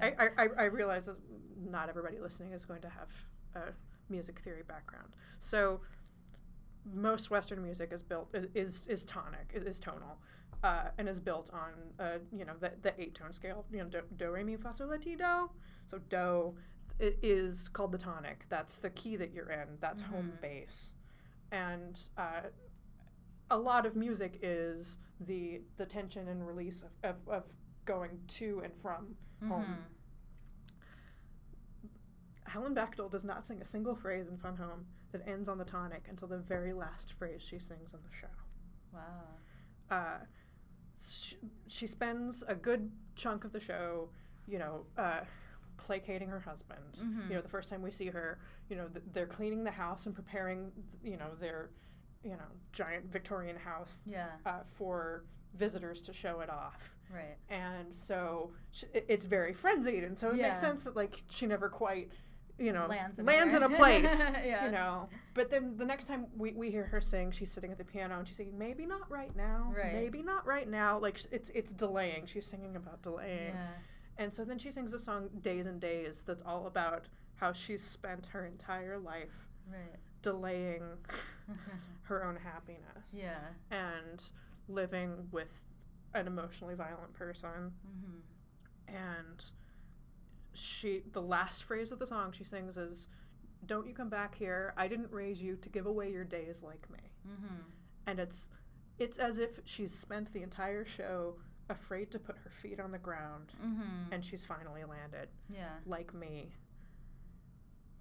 I, 0.00 0.12
I, 0.18 0.28
I- 0.38 0.48
I 0.58 0.64
realize 0.64 1.06
that 1.06 1.16
not 1.58 1.88
everybody 1.88 2.18
listening 2.18 2.52
is 2.52 2.64
going 2.64 2.82
to 2.82 2.88
have 2.88 3.08
a 3.54 3.72
music 4.10 4.38
theory 4.40 4.62
background. 4.66 5.08
So 5.38 5.80
most 6.94 7.30
Western 7.30 7.62
music 7.62 7.92
is 7.92 8.02
built 8.02 8.28
is 8.34 8.46
is, 8.54 8.86
is 8.88 9.04
tonic 9.04 9.50
is, 9.54 9.62
is 9.64 9.78
tonal, 9.80 10.18
uh, 10.62 10.88
and 10.98 11.08
is 11.08 11.18
built 11.20 11.50
on 11.52 11.70
uh, 11.98 12.18
you 12.36 12.44
know 12.44 12.54
the, 12.60 12.72
the 12.82 12.92
eight 13.00 13.14
tone 13.14 13.32
scale. 13.32 13.64
You 13.72 13.78
know 13.78 13.88
do, 13.88 14.00
do 14.16 14.30
re 14.30 14.44
mi 14.44 14.56
fa 14.56 14.74
sol 14.74 14.88
la 14.88 14.96
ti 14.96 15.16
do. 15.16 15.50
So 15.86 15.98
do 16.08 16.54
is 17.00 17.68
called 17.68 17.92
the 17.92 17.98
tonic. 17.98 18.44
That's 18.48 18.78
the 18.78 18.90
key 18.90 19.16
that 19.16 19.32
you're 19.32 19.50
in. 19.50 19.68
That's 19.80 20.02
home 20.02 20.32
Mhm. 20.36 20.40
base, 20.40 20.92
and 21.50 22.00
uh, 22.16 22.42
a 23.50 23.58
lot 23.58 23.86
of 23.86 23.96
music 23.96 24.38
is 24.42 24.98
the 25.20 25.62
the 25.76 25.86
tension 25.86 26.28
and 26.28 26.46
release 26.46 26.82
of, 26.82 26.90
of, 27.10 27.28
of 27.28 27.44
going 27.84 28.20
to 28.28 28.60
and 28.64 28.72
from 28.80 29.16
home. 29.48 29.64
Mhm. 29.64 29.76
Helen 32.44 32.74
Bechdel 32.74 33.10
does 33.10 33.24
not 33.24 33.46
sing 33.46 33.60
a 33.62 33.66
single 33.66 33.94
phrase 33.94 34.28
in 34.28 34.36
Fun 34.36 34.56
Home 34.56 34.84
that 35.12 35.26
ends 35.26 35.48
on 35.48 35.58
the 35.58 35.64
tonic 35.64 36.06
until 36.08 36.28
the 36.28 36.38
very 36.38 36.72
last 36.72 37.12
phrase 37.14 37.42
she 37.42 37.58
sings 37.58 37.92
in 37.94 38.00
the 38.02 38.14
show. 38.16 38.26
Wow. 38.92 39.24
Uh, 39.90 40.18
sh- 41.00 41.34
she 41.66 41.86
spends 41.86 42.42
a 42.46 42.54
good 42.54 42.90
chunk 43.14 43.44
of 43.44 43.52
the 43.52 43.60
show, 43.60 44.10
you 44.46 44.58
know, 44.58 44.84
uh, 44.96 45.20
placating 45.86 46.28
her 46.28 46.40
husband. 46.40 46.94
Mhm. 46.98 47.28
You 47.28 47.34
know, 47.34 47.40
the 47.40 47.48
first 47.48 47.68
time 47.68 47.82
we 47.82 47.90
see 47.90 48.06
her, 48.06 48.38
you 48.68 48.76
know, 48.76 48.86
th- 48.88 49.04
they're 49.12 49.26
cleaning 49.26 49.64
the 49.64 49.70
house 49.70 50.06
and 50.06 50.14
preparing, 50.14 50.70
you 51.02 51.16
know, 51.16 51.34
their, 51.40 51.70
you 52.22 52.30
know, 52.36 52.48
giant 52.72 53.06
Victorian 53.06 53.56
house 53.56 53.98
Yeah. 54.06 54.28
uh, 54.46 54.60
for 54.74 55.24
visitors 55.54 56.00
to 56.02 56.12
show 56.12 56.40
it 56.40 56.48
off. 56.48 56.94
Right. 57.12 57.36
And 57.48 57.92
so 57.94 58.52
sh- 58.70 58.84
it- 58.94 59.06
it's 59.08 59.24
very 59.26 59.52
frenzied, 59.52 60.04
and 60.04 60.18
so 60.18 60.30
it 60.30 60.36
Yeah. 60.36 60.48
makes 60.48 60.60
sense 60.60 60.84
that 60.84 60.94
like 60.96 61.22
she 61.28 61.46
never 61.46 61.68
quite, 61.68 62.10
you 62.58 62.72
know, 62.72 62.86
Lands 62.86 63.18
in 63.18 63.28
anywhere. 63.28 63.64
a 63.64 63.68
place, 63.68 64.30
Yeah. 64.44 64.64
you 64.66 64.70
know. 64.70 65.08
But 65.34 65.50
then 65.50 65.76
the 65.76 65.84
next 65.84 66.06
time 66.06 66.28
we, 66.36 66.52
we 66.52 66.70
hear 66.70 66.84
her 66.86 67.00
sing, 67.00 67.32
she's 67.32 67.50
sitting 67.50 67.72
at 67.72 67.78
the 67.78 67.84
piano 67.84 68.18
and 68.18 68.26
she's 68.28 68.36
saying, 68.36 68.56
"Maybe 68.56 68.86
not 68.86 69.10
right 69.10 69.34
now, 69.34 69.72
Right. 69.76 69.92
maybe 69.94 70.22
not 70.22 70.46
right 70.46 70.68
now." 70.68 70.98
Like 70.98 71.18
it's 71.32 71.50
it's 71.50 71.72
delaying. 71.72 72.26
She's 72.26 72.46
singing 72.46 72.76
about 72.76 73.02
delaying, 73.02 73.52
Yeah. 73.54 73.68
And 74.22 74.34
so 74.34 74.44
then 74.44 74.58
she 74.58 74.70
sings 74.70 74.92
a 74.92 74.98
song 74.98 75.28
"Days 75.40 75.66
and 75.66 75.80
Days" 75.80 76.22
that's 76.26 76.42
all 76.44 76.66
about 76.66 77.08
how 77.36 77.52
she's 77.52 77.82
spent 77.82 78.26
her 78.26 78.44
entire 78.46 78.98
life 78.98 79.48
Right. 79.70 79.96
delaying 80.22 80.82
her 82.02 82.24
own 82.24 82.36
happiness 82.36 83.12
yeah. 83.14 83.38
and 83.70 84.22
living 84.68 85.28
with 85.30 85.62
an 86.14 86.26
emotionally 86.26 86.74
violent 86.74 87.12
person 87.14 87.72
Mm-hmm. 87.88 88.96
and 88.96 89.44
she 90.54 91.02
the 91.12 91.22
last 91.22 91.64
phrase 91.64 91.92
of 91.92 91.98
the 91.98 92.06
song 92.06 92.32
she 92.32 92.44
sings 92.44 92.76
is 92.76 93.08
don't 93.66 93.86
you 93.86 93.94
come 93.94 94.08
back 94.10 94.34
here 94.34 94.74
i 94.76 94.86
didn't 94.86 95.10
raise 95.10 95.40
you 95.42 95.56
to 95.56 95.68
give 95.68 95.86
away 95.86 96.10
your 96.10 96.24
days 96.24 96.62
like 96.62 96.90
me 96.90 96.98
Mm-hmm. 97.28 97.60
and 98.08 98.18
it's 98.18 98.48
it's 98.98 99.16
as 99.18 99.38
if 99.38 99.60
she's 99.64 99.94
spent 99.96 100.32
the 100.32 100.42
entire 100.42 100.84
show 100.84 101.36
afraid 101.68 102.10
to 102.12 102.18
put 102.18 102.36
her 102.44 102.50
feet 102.50 102.80
on 102.80 102.90
the 102.92 102.98
ground, 102.98 103.52
Mm-hmm. 103.64 104.12
and 104.12 104.24
she's 104.24 104.44
finally 104.44 104.82
landed, 104.84 105.28
yeah. 105.48 105.74
like 105.86 106.12
me. 106.14 106.52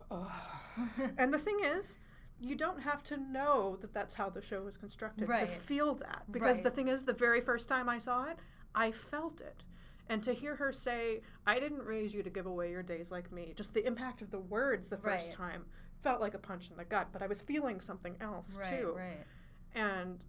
And 1.17 1.33
the 1.33 1.39
thing 1.39 1.59
is, 1.63 1.97
you 2.39 2.55
don't 2.55 2.81
have 2.81 3.03
to 3.03 3.17
know 3.17 3.77
that 3.81 3.93
that's 3.93 4.13
how 4.13 4.29
the 4.29 4.41
show 4.41 4.61
was 4.63 4.77
constructed 4.77 5.27
Right. 5.29 5.41
to 5.41 5.47
feel 5.47 5.95
that. 5.95 6.23
Because 6.31 6.61
the 6.61 6.71
thing 6.71 6.87
is, 6.87 7.03
the 7.05 7.13
very 7.13 7.41
first 7.41 7.69
time 7.69 7.87
I 7.89 7.99
saw 7.99 8.25
it, 8.25 8.37
I 8.73 8.91
felt 8.91 9.41
it. 9.41 9.63
And 10.09 10.23
to 10.23 10.33
hear 10.33 10.55
her 10.55 10.71
say, 10.71 11.21
I 11.45 11.59
didn't 11.59 11.83
raise 11.85 12.13
you 12.13 12.23
to 12.23 12.29
give 12.29 12.45
away 12.45 12.71
your 12.71 12.83
days 12.83 13.11
like 13.11 13.31
me, 13.31 13.53
just 13.55 13.73
the 13.73 13.85
impact 13.85 14.21
of 14.21 14.31
the 14.31 14.39
words 14.39 14.87
the 14.87 14.97
first 14.97 15.29
Right. 15.29 15.37
time 15.37 15.65
felt 16.01 16.19
like 16.19 16.33
a 16.33 16.39
punch 16.39 16.69
in 16.71 16.77
the 16.77 16.83
gut, 16.83 17.09
but 17.13 17.21
I 17.21 17.27
was 17.27 17.41
feeling 17.41 17.79
something 17.79 18.15
else 18.19 18.57
right. 18.57 18.79
too. 18.81 18.93
Right. 18.97 19.25
And 19.75 20.19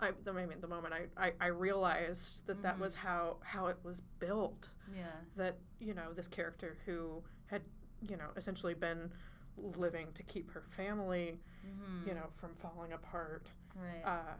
I, 0.00 0.12
the, 0.24 0.30
I 0.32 0.46
mean, 0.46 0.60
the 0.60 0.68
moment 0.68 0.94
I, 0.94 1.06
I, 1.26 1.32
I 1.40 1.46
realized 1.48 2.46
that 2.46 2.62
that 2.62 2.76
Mhm. 2.76 2.80
was 2.80 2.94
how, 2.94 3.36
how 3.42 3.66
it 3.66 3.76
was 3.82 4.00
built, 4.20 4.68
Yeah. 4.94 5.10
that, 5.36 5.56
you 5.80 5.94
know, 5.94 6.12
this 6.12 6.28
character 6.28 6.76
who 6.86 7.22
had, 7.46 7.62
you 8.08 8.16
know, 8.16 8.28
essentially 8.36 8.74
been 8.74 9.10
living 9.56 10.12
to 10.14 10.22
keep 10.22 10.50
her 10.52 10.62
family, 10.70 11.40
Mm-hmm. 11.66 12.08
you 12.08 12.14
know, 12.14 12.28
from 12.36 12.54
falling 12.54 12.92
apart. 12.92 13.46
Right. 13.74 14.02
Uh, 14.04 14.34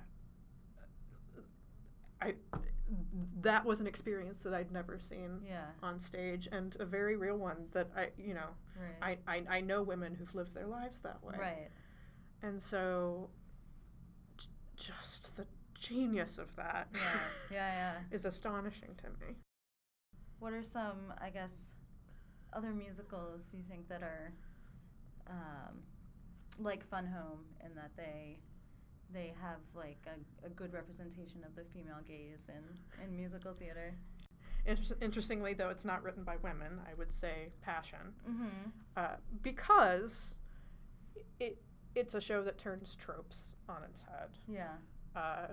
I 2.20 2.34
that 3.42 3.64
was 3.64 3.80
an 3.80 3.86
experience 3.86 4.38
that 4.42 4.54
I'd 4.54 4.72
never 4.72 4.98
seen 4.98 5.40
yeah. 5.46 5.66
on 5.82 6.00
stage, 6.00 6.48
and 6.50 6.74
a 6.80 6.86
very 6.86 7.16
real 7.16 7.36
one 7.36 7.66
that 7.72 7.90
I, 7.96 8.08
you 8.16 8.34
know, 8.34 8.48
Right. 9.02 9.18
I, 9.26 9.32
I, 9.34 9.56
I 9.58 9.60
know 9.60 9.82
women 9.82 10.14
who've 10.14 10.34
lived 10.34 10.54
their 10.54 10.66
lives 10.66 11.00
that 11.00 11.22
way, 11.22 11.34
right. 11.38 11.68
and 12.42 12.62
so 12.62 13.28
just 14.78 15.36
the 15.36 15.46
genius 15.78 16.38
of 16.38 16.54
that 16.56 16.88
Yeah. 16.94 17.00
Yeah. 17.50 17.72
Yeah. 17.72 17.94
is 18.16 18.24
astonishing 18.24 18.90
to 18.98 19.06
me. 19.24 19.34
What 20.40 20.52
are 20.52 20.62
some, 20.62 21.12
I 21.20 21.30
guess, 21.30 21.52
other 22.52 22.72
musicals 22.72 23.46
do 23.50 23.56
you 23.58 23.64
think 23.68 23.88
that 23.88 24.02
are 24.02 24.32
um, 25.28 25.80
like 26.58 26.84
Fun 26.88 27.06
Home 27.06 27.44
in 27.64 27.74
that 27.74 27.90
they 27.96 28.38
they 29.12 29.32
have 29.40 29.58
like 29.74 29.98
a, 30.06 30.46
a 30.46 30.50
good 30.50 30.72
representation 30.74 31.42
of 31.44 31.54
the 31.56 31.64
female 31.72 32.00
gaze 32.06 32.48
in, 32.48 33.02
in 33.04 33.16
musical 33.16 33.54
theater? 33.54 33.94
Inter- 34.66 34.96
interestingly, 35.00 35.54
though, 35.54 35.70
it's 35.70 35.84
not 35.84 36.02
written 36.02 36.24
by 36.24 36.36
women. 36.42 36.78
I 36.90 36.92
would 36.94 37.12
say 37.12 37.48
Passion, 37.62 38.12
Mm-hmm. 38.28 38.68
uh, 38.98 39.16
because 39.42 40.34
it 41.40 41.58
it's 41.94 42.14
a 42.14 42.20
show 42.20 42.42
that 42.44 42.58
turns 42.58 42.94
tropes 42.96 43.56
on 43.68 43.82
its 43.84 44.02
head. 44.02 44.28
Yeah. 44.48 44.68
Uh, 45.16 45.48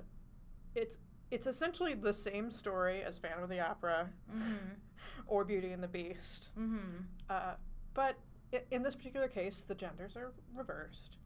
it's 0.76 0.98
it's 1.32 1.48
essentially 1.48 1.94
the 1.96 2.14
same 2.14 2.52
story 2.52 3.02
as 3.04 3.18
Phantom 3.18 3.44
of 3.44 3.50
the 3.50 3.60
Opera 3.60 4.10
Mm-hmm. 4.34 4.54
or 5.28 5.44
Beauty 5.44 5.72
and 5.72 5.82
the 5.82 5.88
Beast, 5.88 6.50
Mm-hmm. 6.60 7.02
uh, 7.30 7.54
but 7.94 8.16
i- 8.54 8.62
in 8.72 8.84
this 8.84 8.96
particular 8.96 9.28
case, 9.28 9.62
the 9.62 9.74
genders 9.76 10.16
are 10.16 10.34
reversed, 10.56 11.18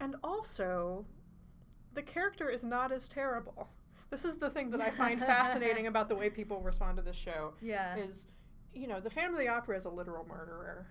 and 0.00 0.16
also 0.22 1.06
the 1.94 2.02
character 2.02 2.48
is 2.48 2.62
not 2.62 2.92
as 2.92 3.08
terrible. 3.08 3.68
This 4.10 4.24
is 4.24 4.36
the 4.36 4.50
thing 4.50 4.70
that 4.72 4.80
I 4.80 4.90
find 4.90 5.18
fascinating 5.34 5.86
about 5.86 6.08
the 6.08 6.14
way 6.16 6.28
people 6.30 6.60
respond 6.60 6.96
to 6.98 7.02
this 7.02 7.16
show. 7.16 7.54
Yeah. 7.62 7.96
Is 7.96 8.26
you 8.74 8.86
know 8.86 9.00
the 9.00 9.10
Phantom 9.10 9.34
of 9.34 9.40
the 9.40 9.48
Opera 9.48 9.76
is 9.76 9.84
a 9.86 9.90
literal 9.90 10.26
murderer. 10.28 10.86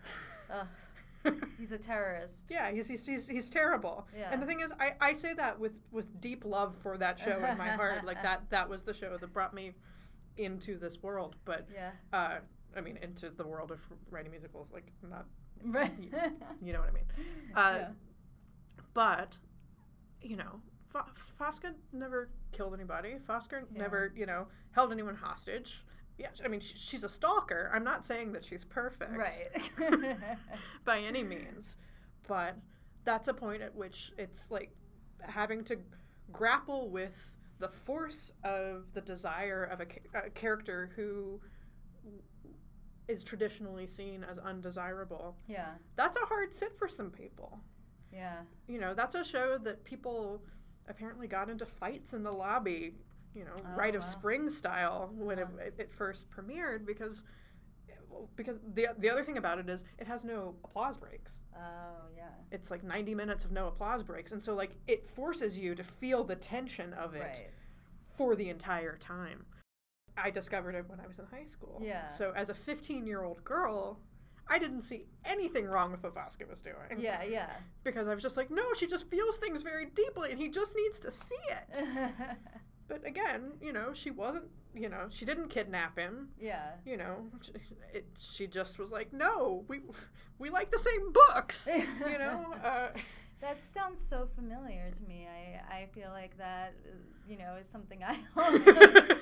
He's 1.57 1.71
a 1.71 1.77
terrorist. 1.77 2.49
Yeah, 2.49 2.71
he's, 2.71 2.87
he's, 2.87 3.05
he's, 3.05 3.27
he's 3.27 3.49
terrible. 3.49 4.07
Yeah. 4.17 4.29
And 4.31 4.41
the 4.41 4.45
thing 4.45 4.61
is, 4.61 4.71
I, 4.79 4.93
I 5.01 5.13
say 5.13 5.33
that 5.33 5.59
with, 5.59 5.73
with 5.91 6.19
deep 6.21 6.45
love 6.45 6.75
for 6.81 6.97
that 6.97 7.19
show 7.19 7.37
in 7.43 7.57
my 7.57 7.69
heart. 7.69 8.05
Like 8.05 8.21
that 8.23 8.49
that 8.49 8.69
was 8.69 8.83
the 8.83 8.93
show 8.93 9.17
that 9.17 9.33
brought 9.33 9.53
me 9.53 9.73
into 10.37 10.77
this 10.77 11.03
world. 11.03 11.35
But 11.45 11.67
Yeah. 11.73 11.91
uh, 12.13 12.35
I 12.77 12.81
mean, 12.81 12.97
into 13.01 13.29
the 13.29 13.45
world 13.45 13.71
of 13.71 13.79
writing 14.09 14.31
musicals. 14.31 14.69
Like 14.71 14.91
not, 15.09 15.25
Right. 15.65 15.91
you 16.61 16.71
know 16.71 16.79
what 16.79 16.89
I 16.89 16.93
mean. 16.93 17.05
Uh, 17.55 17.75
yeah. 17.79 17.87
But 18.93 19.37
you 20.21 20.35
know, 20.37 20.61
F- 20.95 21.05
Fosca 21.39 21.73
never 21.93 22.29
killed 22.51 22.73
anybody. 22.73 23.15
Fosca 23.27 23.63
Yeah. 23.71 23.81
never 23.81 24.13
you 24.15 24.25
know 24.25 24.47
held 24.71 24.91
anyone 24.91 25.15
hostage. 25.15 25.83
Yeah, 26.19 26.27
I 26.43 26.49
mean, 26.49 26.59
she's 26.59 27.03
a 27.03 27.09
stalker. 27.09 27.71
I'm 27.73 27.83
not 27.83 28.03
saying 28.03 28.33
that 28.33 28.43
she's 28.43 28.65
perfect. 28.65 29.13
Right. 29.15 29.71
by 30.85 30.99
any 30.99 31.23
means. 31.23 31.77
But 32.27 32.57
that's 33.05 33.29
a 33.29 33.33
point 33.33 33.61
at 33.61 33.73
which 33.73 34.11
it's 34.17 34.51
like 34.51 34.71
having 35.21 35.63
to 35.65 35.77
grapple 36.31 36.89
with 36.89 37.33
the 37.59 37.69
force 37.69 38.33
of 38.43 38.85
the 38.93 39.01
desire 39.01 39.63
of 39.63 39.79
a, 39.81 39.85
ca- 39.85 40.19
a 40.25 40.29
character 40.29 40.91
who 40.95 41.39
is 43.07 43.23
traditionally 43.23 43.87
seen 43.87 44.23
as 44.29 44.37
undesirable. 44.37 45.35
yeah. 45.47 45.71
That's 45.95 46.15
a 46.17 46.25
hard 46.25 46.53
sit 46.53 46.77
for 46.77 46.87
some 46.87 47.09
people. 47.09 47.59
Yeah. 48.13 48.41
You 48.67 48.79
know, 48.79 48.93
that's 48.93 49.15
a 49.15 49.23
show 49.23 49.57
that 49.63 49.83
people 49.83 50.41
apparently 50.87 51.27
got 51.27 51.49
into 51.49 51.65
fights 51.65 52.13
in 52.13 52.23
the 52.23 52.31
lobby, 52.31 52.93
you 53.35 53.43
know, 53.45 53.51
Oh, 53.65 53.75
Rite 53.77 53.95
of. 53.95 54.03
Spring 54.03 54.49
style 54.49 55.09
when 55.13 55.39
it, 55.39 55.47
it, 55.59 55.73
it 55.77 55.93
first 55.93 56.29
premiered 56.31 56.85
because 56.85 57.23
because 58.35 58.57
the 58.73 58.87
the 58.97 59.09
other 59.09 59.23
thing 59.23 59.37
about 59.37 59.59
it 59.59 59.69
is 59.69 59.83
it 59.97 60.07
has 60.07 60.25
no 60.25 60.55
applause 60.63 60.97
breaks. 60.97 61.39
Oh 61.55 62.07
yeah. 62.17 62.23
It's 62.51 62.69
like 62.71 62.83
90 62.83 63.15
minutes 63.15 63.45
of 63.45 63.51
no 63.51 63.67
applause 63.67 64.03
breaks 64.03 64.31
and 64.33 64.43
so 64.43 64.55
like 64.55 64.71
it 64.87 65.07
forces 65.07 65.57
you 65.57 65.75
to 65.75 65.83
feel 65.83 66.23
the 66.23 66.35
tension 66.35 66.93
of 66.93 67.15
it 67.15 67.19
Right. 67.21 67.49
for 68.17 68.35
the 68.35 68.49
entire 68.49 68.97
time. 68.97 69.45
I 70.17 70.31
discovered 70.31 70.75
it 70.75 70.83
when 70.89 70.99
I 70.99 71.07
was 71.07 71.19
in 71.19 71.25
high 71.27 71.45
school. 71.45 71.79
Yeah. 71.81 72.07
So 72.07 72.33
as 72.35 72.49
a 72.49 72.53
15-year-old 72.53 73.41
girl, 73.45 73.99
I 74.49 74.59
didn't 74.59 74.81
see 74.81 75.05
anything 75.23 75.67
wrong 75.67 75.91
with 75.91 76.03
what 76.03 76.13
Fosca 76.13 76.45
was 76.49 76.59
doing 76.61 76.97
Yeah. 76.99 77.23
Yeah. 77.23 77.51
because 77.85 78.07
I 78.09 78.13
was 78.15 78.23
just 78.23 78.35
like, 78.35 78.51
no, 78.51 78.63
she 78.75 78.85
just 78.85 79.09
feels 79.09 79.37
things 79.37 79.61
very 79.61 79.85
deeply, 79.85 80.31
and 80.31 80.39
he 80.39 80.49
just 80.49 80.75
needs 80.75 80.99
to 81.01 81.11
see 81.11 81.35
it. 81.51 81.83
but 82.89 83.05
again, 83.07 83.53
you 83.61 83.71
know, 83.71 83.93
she 83.93 84.11
wasn't, 84.11 84.45
you 84.75 84.89
know, 84.89 85.05
she 85.09 85.23
didn't 85.25 85.47
kidnap 85.49 85.97
him. 85.97 86.29
yeah. 86.39 86.71
You 86.85 86.97
know, 86.97 87.15
she, 87.41 87.51
it, 87.93 88.05
she 88.17 88.47
just 88.47 88.77
was 88.79 88.91
like, 88.91 89.13
no, 89.13 89.63
we 89.69 89.79
we 90.39 90.49
like 90.49 90.71
the 90.71 90.79
same 90.79 91.11
books. 91.13 91.69
you 91.73 92.17
know, 92.17 92.53
uh, 92.63 92.89
That 93.41 93.65
sounds 93.65 94.05
so 94.05 94.27
familiar 94.35 94.91
to 94.91 95.03
me. 95.05 95.27
I, 95.31 95.73
I 95.73 95.85
feel 95.93 96.09
like 96.11 96.37
that, 96.37 96.73
uh, 96.85 96.91
you 97.27 97.37
know, 97.37 97.55
is 97.61 97.67
something 97.69 98.03
I 98.03 98.15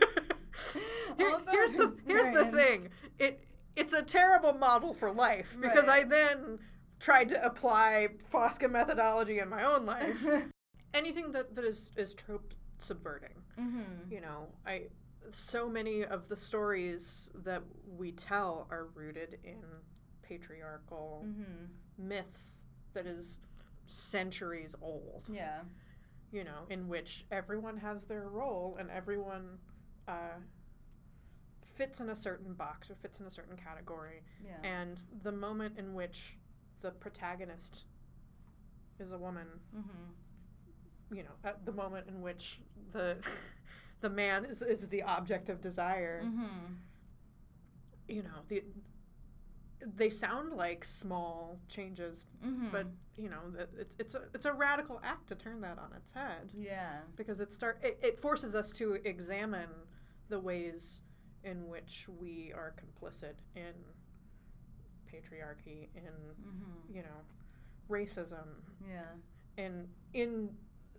Here- 1.17 1.29
also 1.31 1.51
here's 1.51 1.71
the 1.73 1.99
here's 2.07 2.33
the 2.35 2.45
thing. 2.45 2.87
It 3.19 3.43
it's 3.75 3.93
a 3.93 4.01
terrible 4.01 4.53
model 4.53 4.93
for 4.93 5.11
life 5.11 5.55
because 5.61 5.87
Right. 5.87 6.05
I 6.05 6.09
then 6.09 6.57
tried 6.99 7.29
to 7.29 7.45
apply 7.45 8.07
Fosca 8.33 8.69
methodology 8.71 9.37
in 9.39 9.49
my 9.49 9.63
own 9.63 9.85
life. 9.85 10.17
Anything 10.95 11.31
that, 11.33 11.53
that 11.55 11.63
is 11.65 11.91
is 11.95 12.13
trope 12.15 12.53
subverting. 12.77 13.35
mm-hmm. 13.59 14.11
You 14.11 14.21
know, 14.21 14.47
I 14.65 14.83
so 15.31 15.67
many 15.67 16.05
of 16.05 16.29
the 16.29 16.35
stories 16.35 17.29
that 17.43 17.61
we 17.97 18.11
tell 18.13 18.67
are 18.71 18.87
rooted 18.93 19.39
in 19.43 19.63
patriarchal 20.21 21.25
Mm-hmm. 21.27 22.07
myth 22.07 22.51
that 22.93 23.05
is 23.05 23.39
centuries 23.85 24.75
old. 24.81 25.23
Yeah. 25.31 25.59
You 26.31 26.43
know, 26.43 26.65
in 26.69 26.87
which 26.87 27.25
everyone 27.31 27.77
has 27.77 28.03
their 28.03 28.27
role 28.27 28.77
and 28.79 28.89
everyone 28.91 29.59
uh, 30.07 30.39
fits 31.75 31.99
in 32.01 32.09
a 32.09 32.15
certain 32.15 32.53
box 32.53 32.89
or 32.89 32.95
fits 32.95 33.19
in 33.19 33.25
a 33.25 33.29
certain 33.29 33.55
category. 33.55 34.21
Yeah. 34.45 34.67
And 34.67 35.01
the 35.23 35.31
moment 35.31 35.77
in 35.77 35.93
which 35.93 36.35
the 36.81 36.91
protagonist 36.91 37.85
is 38.99 39.11
a 39.11 39.17
woman, 39.17 39.47
mm-hmm. 39.75 40.11
You 41.11 41.23
know, 41.23 41.29
at 41.43 41.65
the 41.65 41.71
moment 41.71 42.07
in 42.07 42.21
which 42.21 42.59
the 42.91 43.17
the 44.01 44.09
man 44.09 44.45
is, 44.45 44.61
is 44.61 44.87
the 44.89 45.03
object 45.03 45.49
of 45.49 45.61
desire, 45.61 46.21
Mm-hmm. 46.25 46.73
you 48.07 48.23
know, 48.23 48.39
the 48.47 48.63
they 49.95 50.09
sound 50.09 50.53
like 50.53 50.83
small 50.83 51.59
changes, 51.69 52.25
Mm-hmm. 52.45 52.67
but 52.71 52.87
you 53.15 53.29
know, 53.29 53.39
it's 53.79 53.95
it's 53.99 54.15
a 54.15 54.21
it's 54.33 54.45
a 54.45 54.53
radical 54.53 54.99
act 55.03 55.27
to 55.29 55.35
turn 55.35 55.61
that 55.61 55.77
on 55.79 55.91
its 55.95 56.11
head 56.11 56.49
yeah. 56.53 56.99
because 57.15 57.39
it 57.39 57.51
start 57.53 57.79
it, 57.83 57.97
it 58.01 58.19
forces 58.19 58.53
us 58.55 58.71
to 58.71 58.93
examine 59.05 59.69
the 60.29 60.39
ways 60.39 61.01
in 61.43 61.67
which 61.67 62.05
we 62.19 62.51
are 62.55 62.73
complicit 62.75 63.33
in 63.55 63.73
patriarchy, 65.11 65.87
in 65.95 66.03
Mm-hmm. 66.43 66.95
you 66.95 67.01
know, 67.03 67.21
racism, 67.89 68.45
Yeah. 68.87 69.03
and 69.63 69.87
in 70.13 70.49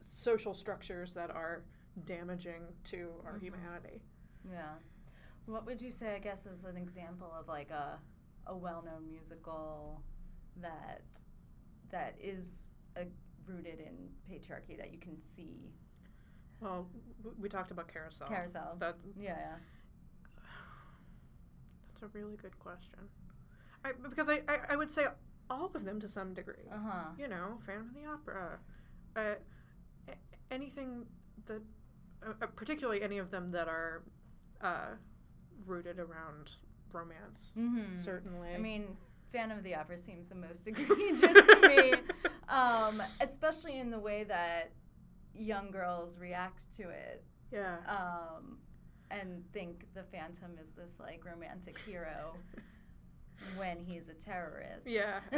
social 0.09 0.55
structures 0.55 1.15
that 1.15 1.31
are 1.31 1.63
damaging 2.07 2.63
to 2.85 3.13
our 3.25 3.35
Mhm. 3.39 3.43
humanity. 3.43 4.03
Yeah. 4.51 4.75
What 5.47 5.67
would 5.67 5.81
you 5.81 5.91
say, 5.91 6.15
I 6.15 6.19
guess, 6.19 6.47
is 6.47 6.65
an 6.65 6.77
example 6.77 7.31
of 7.33 7.47
like 7.49 7.71
a, 7.71 8.01
a 8.47 8.57
well-known 8.57 9.07
musical 9.07 10.03
that 10.57 11.03
that 11.91 12.17
is 12.21 12.71
uh 12.97 13.05
rooted 13.47 13.81
in 13.81 14.11
patriarchy 14.31 14.77
that 14.77 14.91
you 14.93 14.99
can 14.99 15.21
see 15.23 15.73
Well, 16.61 16.89
we 17.39 17.49
talked 17.49 17.71
about 17.71 17.89
carousel. 17.89 18.29
Carousel. 18.29 18.77
That 18.79 18.97
Yeah, 19.17 19.39
yeah. 19.39 19.57
that's 21.89 22.03
a 22.03 22.09
really 22.09 22.37
good 22.37 22.59
question. 22.59 22.99
I, 23.85 23.93
because 23.93 24.29
I, 24.29 24.43
I, 24.49 24.59
I 24.71 24.77
would 24.77 24.91
say 24.91 25.07
all 25.49 25.71
of 25.75 25.85
them 25.85 26.01
to 26.01 26.09
some 26.09 26.35
degree. 26.35 26.67
Uh 26.71 26.79
huh. 26.79 27.05
You 27.19 27.29
know, 27.29 27.59
Phantom 27.65 27.89
of 27.89 27.95
the 27.95 28.09
Opera, 28.09 28.59
uh, 29.17 29.21
a- 29.21 29.37
anything 30.51 31.07
that, 31.47 31.63
uh, 32.27 32.33
uh, 32.43 32.47
particularly 32.55 33.03
any 33.03 33.19
of 33.19 33.31
them 33.31 33.51
that 33.51 33.69
are 33.69 34.03
uh, 34.61 34.95
rooted 35.67 35.99
around 35.99 36.53
romance. 36.93 37.53
Mm-hmm. 37.59 37.95
Certainly. 38.03 38.55
I 38.55 38.59
mean, 38.59 38.97
Phantom 39.33 39.59
of 39.59 39.65
the 39.65 39.75
Opera 39.75 39.99
seems 39.99 40.29
the 40.29 40.35
most 40.35 40.67
egregious 40.67 41.21
to 41.21 41.69
me, 41.69 41.95
um, 42.49 43.03
especially 43.21 43.79
in 43.79 43.91
the 43.91 43.99
way 43.99 44.25
that 44.25 44.73
young 45.35 45.71
girls 45.71 46.19
react 46.19 46.73
to 46.75 46.89
it 46.89 47.23
yeah. 47.53 47.77
um, 47.89 48.59
and 49.11 49.45
think 49.53 49.87
the 49.95 50.03
Phantom 50.03 50.53
is 50.61 50.71
this 50.73 50.99
like 51.01 51.25
romantic 51.25 51.79
hero 51.87 52.35
when 53.57 53.79
he's 53.81 54.09
a 54.09 54.15
terrorist. 54.15 54.87
Yeah. 54.87 55.21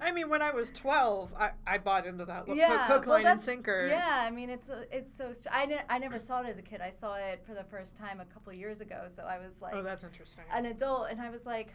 I 0.00 0.10
mean, 0.12 0.28
when 0.28 0.42
I 0.42 0.50
was 0.50 0.70
12, 0.72 1.32
I, 1.38 1.50
I 1.66 1.78
bought 1.78 2.06
into 2.06 2.24
that 2.24 2.44
yeah, 2.48 2.86
hook 2.88 3.06
well, 3.06 3.16
line, 3.16 3.26
and 3.26 3.40
sinker. 3.40 3.86
Yeah, 3.88 4.24
I 4.26 4.30
mean, 4.30 4.50
it's 4.50 4.70
uh, 4.70 4.84
it's 4.90 5.14
so. 5.14 5.32
St- 5.32 5.54
I, 5.54 5.66
ne- 5.66 5.84
I 5.88 5.98
never 5.98 6.18
saw 6.18 6.40
it 6.40 6.46
as 6.46 6.58
a 6.58 6.62
kid. 6.62 6.80
I 6.80 6.90
saw 6.90 7.14
it 7.14 7.42
for 7.46 7.54
the 7.54 7.64
first 7.64 7.96
time 7.96 8.20
a 8.20 8.24
couple 8.24 8.52
years 8.52 8.80
ago. 8.80 9.04
So 9.08 9.24
I 9.24 9.38
was 9.38 9.62
like 9.62 9.74
oh, 9.74 9.82
that's 9.82 10.04
interesting. 10.04 10.44
an 10.52 10.66
adult, 10.66 11.08
and 11.10 11.20
I 11.20 11.30
was 11.30 11.46
like, 11.46 11.74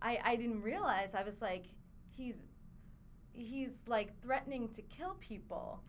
I 0.00 0.18
I 0.24 0.36
didn't 0.36 0.62
realize. 0.62 1.14
I 1.14 1.22
was 1.22 1.42
like, 1.42 1.66
he's 2.10 2.36
he's 3.32 3.82
like 3.86 4.20
threatening 4.22 4.68
to 4.70 4.82
kill 4.82 5.14
people 5.20 5.80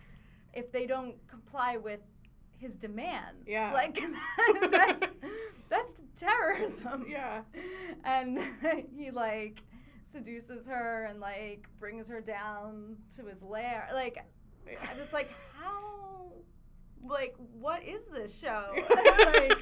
if 0.54 0.72
they 0.72 0.86
don't 0.86 1.15
comply 1.28 1.78
with 1.78 2.00
his 2.60 2.76
demands. 2.76 3.48
Yeah. 3.48 3.72
like 3.74 4.00
that's 4.72 5.04
that's 5.69 6.02
terrorism. 6.15 7.06
yeah. 7.10 7.41
and 8.04 8.39
he 8.95 9.12
like 9.12 9.63
seduces 10.04 10.67
her 10.67 11.06
and 11.10 11.19
like 11.19 11.67
brings 11.80 12.08
her 12.10 12.22
down 12.22 12.98
to 13.15 13.26
his 13.26 13.41
lair. 13.41 13.88
Like 13.93 14.17
I 14.67 15.00
was 15.00 15.13
like, 15.13 15.32
how? 15.58 16.32
Like, 17.02 17.36
what 17.60 17.82
is 17.84 18.08
this 18.08 18.38
show? 18.39 18.65
like, 18.76 19.58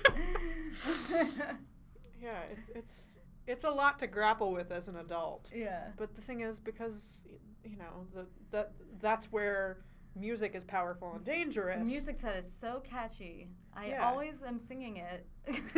Yeah, 2.22 2.42
it, 2.50 2.58
it's 2.76 3.20
it's 3.46 3.64
a 3.64 3.70
lot 3.70 4.00
to 4.00 4.08
grapple 4.08 4.52
with 4.52 4.72
as 4.72 4.88
an 4.88 4.98
adult. 4.98 5.50
yeah, 5.54 5.90
But 5.98 6.16
the 6.16 6.22
thing 6.22 6.42
is, 6.42 6.60
because 6.60 7.24
you 7.64 7.78
know 7.78 8.08
the 8.14 8.26
that 8.52 8.72
that's 9.00 9.32
where 9.32 9.78
music 10.20 10.56
is 10.56 10.64
powerful 10.64 11.14
and 11.16 11.24
dangerous. 11.24 11.80
the 11.80 11.86
music 11.86 12.18
set 12.20 12.36
is 12.36 12.52
so 12.52 12.82
catchy. 12.84 13.48
I 13.74 13.88
Yeah. 13.90 14.10
always 14.10 14.42
am 14.42 14.60
singing 14.60 14.98
it. 14.98 15.26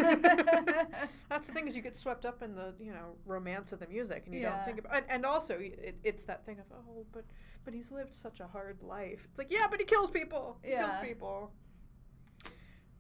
That's 1.30 1.47
the 1.47 1.54
thing 1.54 1.67
is 1.67 1.75
you 1.75 1.82
get 1.82 1.95
swept 1.95 2.25
up 2.25 2.41
in 2.41 2.56
the 2.56 2.73
you 2.80 2.91
know 2.91 3.15
romance 3.25 3.71
of 3.71 3.80
the 3.80 3.88
music 3.88 4.23
and 4.25 4.34
you 4.34 4.41
Yeah. 4.41 4.56
don't 4.56 4.65
think 4.65 4.80
about 4.80 4.95
and, 4.95 5.06
and 5.10 5.25
also 5.25 5.56
it, 5.60 5.97
it's 6.04 6.23
that 6.25 6.45
thing 6.45 6.60
of 6.60 6.65
oh 6.71 7.06
but 7.12 7.25
but 7.65 7.73
he's 7.73 7.91
lived 7.91 8.15
such 8.15 8.39
a 8.39 8.47
hard 8.47 8.82
life. 8.82 9.28
It's 9.30 9.38
like 9.38 9.52
yeah, 9.52 9.67
but 9.69 9.80
he 9.80 9.86
kills 9.86 10.10
people. 10.10 10.58
He 10.63 10.71
kills 10.71 10.95
people. 11.04 11.52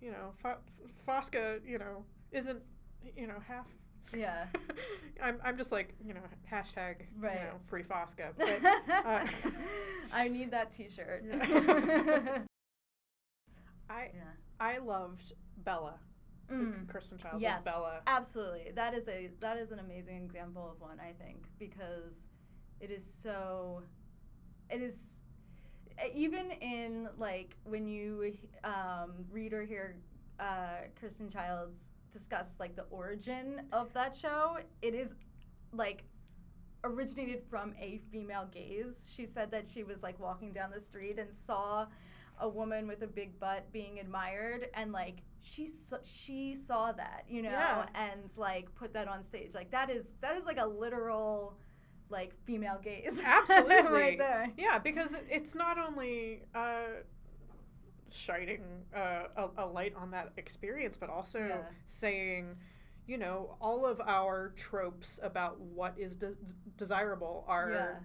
You 0.01 0.11
know, 0.11 0.31
Fa- 0.41 0.59
Fosca, 1.07 1.59
you 1.65 1.77
know, 1.77 2.05
isn't 2.31 2.61
you 3.15 3.27
know 3.27 3.39
half. 3.47 3.67
Yeah. 4.15 4.45
I'm 5.23 5.39
I'm 5.43 5.57
just 5.57 5.71
like 5.71 5.93
you 6.05 6.13
know 6.13 6.21
hashtag 6.51 7.01
you 7.01 7.05
Right. 7.21 7.35
know 7.43 7.59
free 7.67 7.83
Fosca. 7.83 8.31
But, 8.37 9.05
uh, 9.05 9.25
I 10.13 10.27
need 10.27 10.51
that 10.51 10.71
T-shirt. 10.71 11.23
Yeah. 11.27 12.39
I 13.89 14.09
yeah. 14.13 14.23
I 14.59 14.77
loved 14.79 15.33
Bella. 15.63 15.95
Mm. 16.51 16.87
Kirsten 16.87 17.19
Child 17.19 17.41
yes, 17.41 17.63
Bella. 17.63 18.01
absolutely. 18.07 18.71
That 18.73 18.95
is 18.95 19.07
a 19.07 19.29
that 19.39 19.57
is 19.57 19.71
an 19.71 19.79
amazing 19.79 20.23
example 20.23 20.67
of 20.71 20.81
one 20.81 20.99
I 20.99 21.11
think 21.11 21.45
because 21.59 22.25
it 22.79 22.89
is 22.89 23.05
so 23.05 23.83
it 24.69 24.81
is 24.81 25.19
even 26.15 26.49
in 26.61 27.07
like 27.17 27.55
when 27.65 27.87
you 27.87 28.33
um, 28.63 29.11
read 29.31 29.53
or 29.53 29.63
hear 29.63 29.97
uh, 30.39 30.87
Kirsten 30.99 31.29
Childs 31.29 31.89
discuss 32.11 32.55
like 32.59 32.75
the 32.75 32.83
origin 32.89 33.61
of 33.71 33.91
that 33.93 34.15
show, 34.15 34.57
it 34.81 34.93
is 34.93 35.15
like 35.73 36.03
originated 36.83 37.43
from 37.49 37.73
a 37.79 37.99
female 38.11 38.47
gaze. 38.51 39.11
She 39.15 39.25
said 39.25 39.51
that 39.51 39.67
she 39.67 39.83
was 39.83 40.01
like 40.03 40.19
walking 40.19 40.51
down 40.51 40.71
the 40.71 40.79
street 40.79 41.19
and 41.19 41.33
saw 41.33 41.87
a 42.41 42.47
woman 42.47 42.87
with 42.87 43.01
a 43.03 43.07
big 43.07 43.37
butt 43.39 43.69
being 43.73 43.99
admired 43.99 44.67
and 44.73 44.93
like 44.93 45.23
she 45.41 45.65
saw, 45.65 45.97
she 46.03 46.55
saw 46.55 46.91
that, 46.93 47.25
you 47.27 47.41
know, 47.41 47.49
Yeah. 47.49 47.85
and 47.95 48.31
like 48.37 48.73
put 48.75 48.93
that 48.93 49.07
on 49.09 49.23
stage. 49.23 49.53
Like 49.55 49.71
that 49.71 49.89
is 49.89 50.13
that 50.21 50.35
is 50.35 50.45
like 50.45 50.59
a 50.59 50.65
literal 50.65 51.57
like 52.09 52.33
female 52.45 52.79
gaze. 52.81 53.21
Absolutely. 53.25 53.75
right 53.91 54.17
there. 54.17 54.47
Yeah, 54.57 54.79
because 54.79 55.15
it's 55.29 55.53
not 55.53 55.77
only 55.77 56.43
uh, 56.55 57.03
shining 58.13 58.63
uh, 58.95 59.23
a, 59.35 59.49
a 59.57 59.65
light 59.65 59.93
on 59.95 60.11
that 60.11 60.31
experience, 60.37 60.97
but 60.97 61.09
also 61.09 61.39
Yeah. 61.39 61.61
saying, 61.85 62.55
you 63.07 63.17
know, 63.17 63.55
all 63.59 63.85
of 63.85 63.99
our 64.01 64.49
tropes 64.55 65.19
about 65.23 65.59
what 65.59 65.93
is 65.97 66.15
de- 66.15 66.35
desirable 66.77 67.45
are, 67.47 67.71
Yeah. 67.71 67.95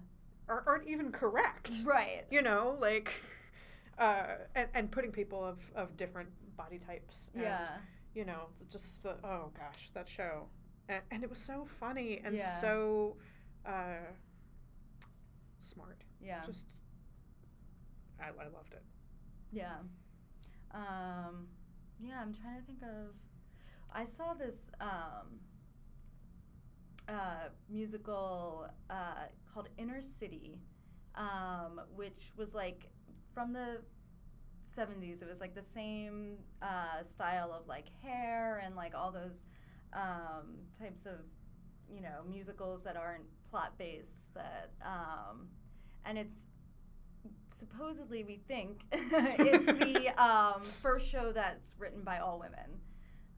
are 0.49 0.63
aren't 0.67 0.87
even 0.87 1.11
correct. 1.11 1.71
Right. 1.83 2.23
You 2.29 2.41
know, 2.41 2.77
like, 2.79 3.11
uh, 3.99 4.35
and, 4.55 4.67
and 4.73 4.91
putting 4.91 5.11
people 5.11 5.43
of, 5.43 5.59
of 5.75 5.95
different 5.97 6.29
body 6.57 6.79
types. 6.79 7.29
And, 7.33 7.43
Yeah. 7.43 7.67
You 8.13 8.23
know, 8.25 8.47
just 8.69 9.03
the, 9.03 9.15
oh 9.25 9.51
gosh, 9.57 9.89
that 9.93 10.07
show. 10.07 10.47
And, 10.87 11.01
and 11.11 11.23
it 11.23 11.29
was 11.29 11.39
so 11.39 11.67
funny 11.79 12.21
and 12.23 12.35
Yeah. 12.35 12.47
so 12.47 13.17
uh, 13.65 13.97
smart. 15.59 16.01
Yeah. 16.21 16.41
Just, 16.45 16.67
I, 18.19 18.27
I 18.27 18.47
loved 18.47 18.73
it. 18.73 18.83
Yeah. 19.55 19.77
Um, 20.73 21.47
yeah, 21.97 22.19
I'm 22.21 22.33
trying 22.33 22.59
to 22.59 22.65
think 22.65 22.81
of. 22.83 23.15
I 23.89 24.03
saw 24.03 24.33
this 24.33 24.69
um, 24.81 25.39
uh, 27.07 27.47
musical 27.69 28.67
uh, 28.89 29.27
called 29.53 29.69
Inner 29.77 30.01
City, 30.01 30.59
um, 31.15 31.79
which 31.95 32.33
was 32.35 32.53
like 32.53 32.89
from 33.33 33.53
the 33.53 33.79
70s. 34.69 35.21
It 35.21 35.29
was 35.29 35.39
like 35.39 35.55
the 35.55 35.61
same 35.61 36.35
uh, 36.61 37.01
style 37.03 37.53
of 37.53 37.65
like 37.65 37.85
hair 38.03 38.61
and 38.61 38.75
like 38.75 38.93
all 38.93 39.13
those 39.13 39.45
um, 39.93 40.57
types 40.77 41.05
of, 41.05 41.19
you 41.89 42.01
know, 42.01 42.25
musicals 42.29 42.83
that 42.83 42.97
aren't 42.97 43.23
plot 43.49 43.77
based. 43.77 44.33
That 44.33 44.71
um, 44.81 45.47
and 46.03 46.17
it's 46.17 46.47
supposedly 47.55 48.23
we 48.23 48.37
think 48.47 48.83
it's 48.91 49.65
the 49.65 50.09
um, 50.23 50.61
first 50.63 51.09
show 51.09 51.31
that's 51.31 51.75
written 51.79 52.01
by 52.01 52.19
all 52.19 52.39
women. 52.39 52.79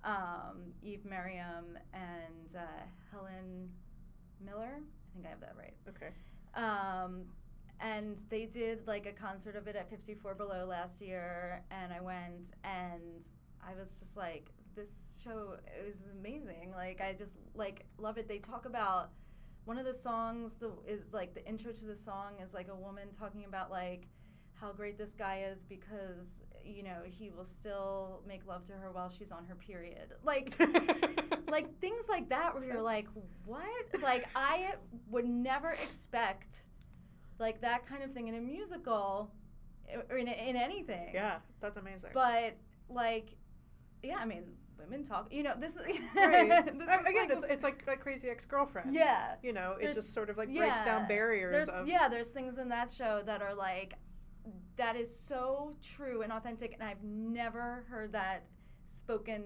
Um, 0.04 0.74
Eve 0.82 1.06
Merriam 1.06 1.78
and 1.94 2.56
uh, 2.56 2.82
Helen 3.12 3.70
Miller. 4.44 4.80
I 4.80 5.14
think 5.14 5.26
I 5.26 5.30
have 5.30 5.42
that 5.42 5.56
right. 5.58 5.74
Okay. 5.90 6.12
Um, 6.56 7.26
and 7.80 8.18
they 8.30 8.46
did 8.46 8.88
like 8.88 9.06
a 9.06 9.12
concert 9.12 9.56
of 9.56 9.68
it 9.68 9.76
at 9.76 9.90
54 9.90 10.34
Below 10.34 10.66
last 10.66 11.02
year, 11.02 11.64
and 11.70 11.94
I 11.94 12.00
went 12.00 12.54
and 12.64 13.24
I 13.62 13.80
was 13.80 14.00
just 14.00 14.18
like, 14.18 14.50
this 14.76 15.22
show 15.24 15.58
is 15.86 16.08
amazing. 16.20 16.72
Like 16.76 17.02
I 17.02 17.14
just 17.14 17.38
like 17.54 17.86
love 17.98 18.18
it. 18.18 18.28
They 18.28 18.40
talk 18.40 18.66
about 18.66 19.10
one 19.68 19.78
of 19.78 19.86
the 19.86 19.94
songs 19.94 20.58
the, 20.58 20.72
is 20.88 21.14
like 21.14 21.34
the 21.34 21.46
intro 21.46 21.72
to 21.72 21.86
the 21.86 21.96
song 21.96 22.40
is 22.42 22.54
like 22.54 22.70
a 22.70 22.76
woman 22.76 23.10
talking 23.12 23.46
about 23.46 23.70
like 23.70 24.08
how 24.54 24.72
great 24.72 24.98
this 24.98 25.14
guy 25.14 25.44
is 25.52 25.64
because 25.64 26.42
you 26.64 26.84
know 26.84 26.98
he 27.06 27.30
will 27.30 27.46
still 27.46 28.22
make 28.28 28.48
love 28.48 28.64
to 28.64 28.72
her 28.74 28.92
while 28.92 29.10
she's 29.10 29.32
on 29.32 29.46
her 29.46 29.56
period. 29.56 30.14
Like 30.24 30.58
like 31.50 31.80
things 31.80 32.06
like 32.10 32.30
that 32.30 32.54
where 32.54 32.64
you're 32.64 32.82
like 32.82 33.08
what 33.46 34.02
like 34.02 34.28
i 34.36 34.74
would 35.10 35.26
never 35.26 35.70
expect 35.70 36.66
like 37.40 37.62
that 37.62 37.86
kind 37.86 38.04
of 38.04 38.12
thing 38.12 38.28
in 38.28 38.36
a 38.36 38.42
musical 38.42 39.32
or 40.10 40.18
in, 40.18 40.28
in 40.28 40.56
anything 40.56 41.10
yeah, 41.14 41.38
that's 41.62 41.78
amazing. 41.78 42.10
but 42.14 42.56
like 42.90 43.36
yeah 44.04 44.18
i 44.20 44.26
mean 44.26 44.44
women 44.80 45.04
talk 45.04 45.28
you 45.34 45.44
know 45.44 45.54
this 45.60 45.76
is 45.76 45.86
right. 46.16 46.66
this 46.66 46.88
is 46.90 47.06
again, 47.06 47.16
like- 47.30 47.32
it's 47.32 47.44
it's 47.50 47.64
like 47.64 47.84
like 47.88 48.00
Crazy 48.00 48.30
Ex 48.30 48.46
Girlfriend. 48.46 48.94
yeah 48.94 49.36
You 49.42 49.54
know, 49.54 49.72
it 49.74 49.82
There's- 49.82 49.96
just 49.96 50.14
sort 50.14 50.30
of 50.30 50.38
like 50.38 50.54
breaks 50.54 50.82
down 50.84 51.08
barriers 51.08 51.52
there's 51.54 51.70
of 51.70 51.88
yeah 51.88 52.08
there's 52.08 52.30
things 52.30 52.58
in 52.58 52.70
that 52.70 52.90
show 52.92 53.22
that 53.26 53.42
are 53.42 53.54
like 53.56 53.96
that 54.78 54.96
is 54.96 55.14
so 55.14 55.72
true 55.84 56.22
and 56.22 56.32
authentic 56.32 56.74
and 56.74 56.82
i've 56.84 57.04
never 57.04 57.84
heard 57.90 58.12
that 58.14 58.44
spoken 58.86 59.44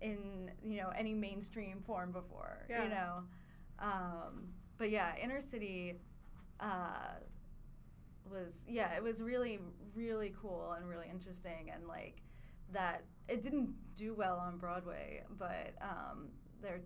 in 0.00 0.50
you 0.64 0.78
know 0.80 0.90
any 0.96 1.12
mainstream 1.12 1.80
form 1.86 2.10
before 2.12 2.66
Yeah. 2.70 2.84
you 2.84 2.88
know 2.90 3.22
um, 3.80 4.46
but 4.78 4.90
yeah 4.90 5.12
inner 5.22 5.40
city 5.40 5.94
uh, 6.60 7.14
was 8.30 8.64
yeah, 8.68 8.94
it 8.96 9.02
was 9.02 9.22
really 9.22 9.58
really 9.94 10.32
cool 10.40 10.72
and 10.76 10.88
really 10.88 11.06
interesting 11.10 11.70
and 11.74 11.86
like 11.86 12.22
that 12.72 13.02
it 13.28 13.42
didn't 13.42 13.74
do 13.94 14.14
well 14.14 14.38
on 14.38 14.58
Broadway, 14.58 15.22
but 15.38 15.74
um, 15.80 16.28
there 16.62 16.80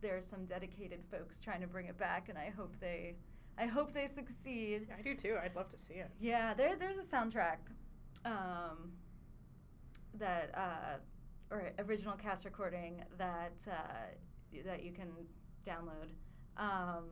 there 0.00 0.16
are 0.16 0.20
some 0.20 0.46
dedicated 0.46 1.00
folks 1.10 1.40
trying 1.40 1.60
to 1.60 1.66
bring 1.66 1.86
it 1.86 1.98
back, 1.98 2.28
and 2.28 2.38
I 2.38 2.52
hope 2.56 2.76
they 2.80 3.16
I 3.58 3.66
hope 3.66 3.92
they 3.92 4.06
succeed. 4.06 4.88
I 4.96 5.02
do 5.02 5.14
too. 5.14 5.36
I'd 5.42 5.56
love 5.56 5.68
to 5.70 5.78
see 5.78 5.94
it. 5.94 6.10
Yeah, 6.20 6.54
there 6.54 6.76
there's 6.76 6.98
a 6.98 7.02
soundtrack 7.16 7.58
um, 8.24 8.92
that 10.14 10.50
uh, 10.54 10.98
or 11.50 11.72
original 11.78 12.14
cast 12.16 12.44
recording 12.44 13.02
that 13.16 13.60
uh, 13.70 14.62
that 14.64 14.84
you 14.84 14.92
can 14.92 15.08
download. 15.66 16.10
Um, 16.56 17.04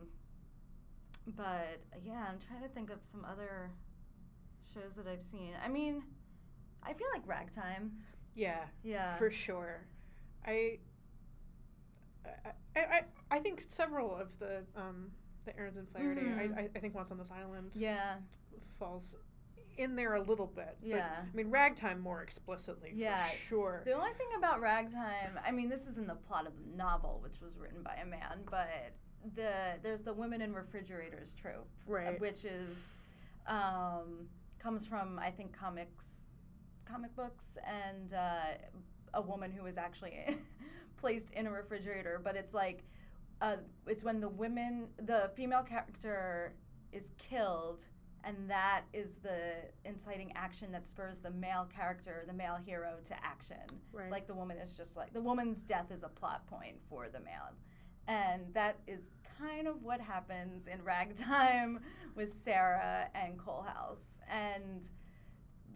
but 1.35 1.81
yeah, 2.03 2.25
I'm 2.29 2.39
trying 2.39 2.61
to 2.61 2.69
think 2.69 2.89
of 2.89 2.99
some 3.11 3.25
other 3.25 3.71
shows 4.73 4.95
that 4.95 5.07
I've 5.07 5.21
seen. 5.21 5.53
I 5.63 5.67
mean, 5.67 6.03
I 6.83 6.93
feel 6.93 7.07
like 7.13 7.27
Ragtime. 7.27 7.91
Yeah, 8.37 8.59
Yeah. 8.83 9.17
for 9.17 9.29
sure. 9.31 9.81
I, 10.45 10.79
I, 12.25 12.79
I, 12.79 13.01
I 13.31 13.39
think 13.39 13.63
several 13.67 14.15
of 14.15 14.27
the 14.39 14.63
um, 14.75 15.11
the 15.45 15.57
Ahrens 15.57 15.77
and 15.77 15.89
Flaherty. 15.89 16.21
Mhm. 16.21 16.57
I, 16.57 16.69
I, 16.75 16.79
think 16.79 16.93
Once 16.93 17.09
on 17.11 17.17
this 17.17 17.31
Island 17.31 17.71
Yeah. 17.73 18.15
falls 18.77 19.15
in 19.77 19.95
there 19.95 20.15
a 20.15 20.21
little 20.21 20.47
bit. 20.47 20.75
but, 20.81 20.87
Yeah. 20.87 21.09
I 21.21 21.35
mean, 21.35 21.49
Ragtime 21.49 21.99
more 22.01 22.21
explicitly. 22.21 22.91
Yeah. 22.95 23.25
For 23.27 23.37
sure. 23.47 23.81
The 23.85 23.93
only 23.93 24.11
thing 24.13 24.27
about 24.37 24.59
Ragtime, 24.61 25.39
I 25.45 25.51
mean, 25.51 25.69
this 25.69 25.87
is 25.87 25.97
in 25.97 26.05
the 26.07 26.15
plot 26.15 26.47
of 26.47 26.53
the 26.57 26.75
novel, 26.77 27.19
which 27.23 27.39
was 27.41 27.57
written 27.57 27.81
by 27.81 27.95
a 27.95 28.05
man, 28.05 28.41
but 28.51 28.67
the 29.35 29.79
there's 29.81 30.03
the 30.03 30.13
women 30.13 30.41
in 30.41 30.53
refrigerators 30.53 31.33
trope, 31.33 31.67
Right. 31.87 32.19
which 32.19 32.43
is 32.45 32.95
um, 33.47 34.27
comes 34.59 34.85
from 34.85 35.17
I 35.19 35.31
think 35.31 35.57
comics, 35.57 36.25
comic 36.87 37.15
books, 37.15 37.57
and 37.65 38.13
uh, 38.13 38.57
a 39.13 39.21
woman 39.21 39.51
who 39.51 39.63
was 39.63 39.77
actually 39.77 40.37
placed 40.97 41.29
in 41.31 41.47
a 41.47 41.51
refrigerator. 41.51 42.19
But 42.23 42.35
it's 42.35 42.53
like 42.53 42.83
uh, 43.41 43.57
it's 43.85 44.03
when 44.03 44.19
the 44.19 44.29
women, 44.29 44.87
the 45.03 45.31
female 45.35 45.63
character 45.63 46.53
is 46.91 47.11
killed. 47.17 47.85
And 48.23 48.49
that 48.49 48.81
is 48.93 49.17
the 49.23 49.53
inciting 49.85 50.33
action 50.35 50.71
that 50.73 50.85
spurs 50.85 51.19
the 51.19 51.31
male 51.31 51.65
character, 51.73 52.23
the 52.27 52.33
male 52.33 52.57
hero, 52.57 52.95
to 53.05 53.13
action 53.23 53.55
Right. 53.93 54.11
like 54.11 54.27
the 54.27 54.33
woman 54.33 54.57
is 54.57 54.73
just 54.73 54.97
like 54.97 55.13
the 55.13 55.21
woman's 55.21 55.61
death 55.61 55.91
is 55.91 56.03
a 56.03 56.09
plot 56.09 56.45
point 56.47 56.75
for 56.89 57.07
the 57.09 57.19
man 57.21 57.53
and 58.07 58.53
that 58.53 58.77
is 58.85 59.11
kind 59.39 59.67
of 59.67 59.81
what 59.83 59.99
happens 60.01 60.67
in 60.67 60.83
ragtime 60.83 61.79
with 62.15 62.31
sarah 62.33 63.07
and 63.15 63.37
Coalhouse 63.37 64.19
and 64.29 64.89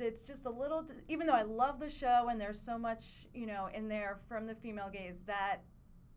it's 0.02 0.26
just 0.26 0.46
a 0.46 0.50
little 0.50 0.86
even 1.10 1.26
though 1.28 1.34
i 1.36 1.42
love 1.44 1.80
the 1.80 1.90
show 1.90 2.28
and 2.30 2.40
there's 2.40 2.60
so 2.60 2.78
much 2.78 3.28
you 3.34 3.46
know 3.46 3.68
in 3.74 3.88
there 3.88 4.20
from 4.28 4.46
the 4.46 4.56
female 4.56 4.90
gaze 4.92 5.20
that 5.26 5.58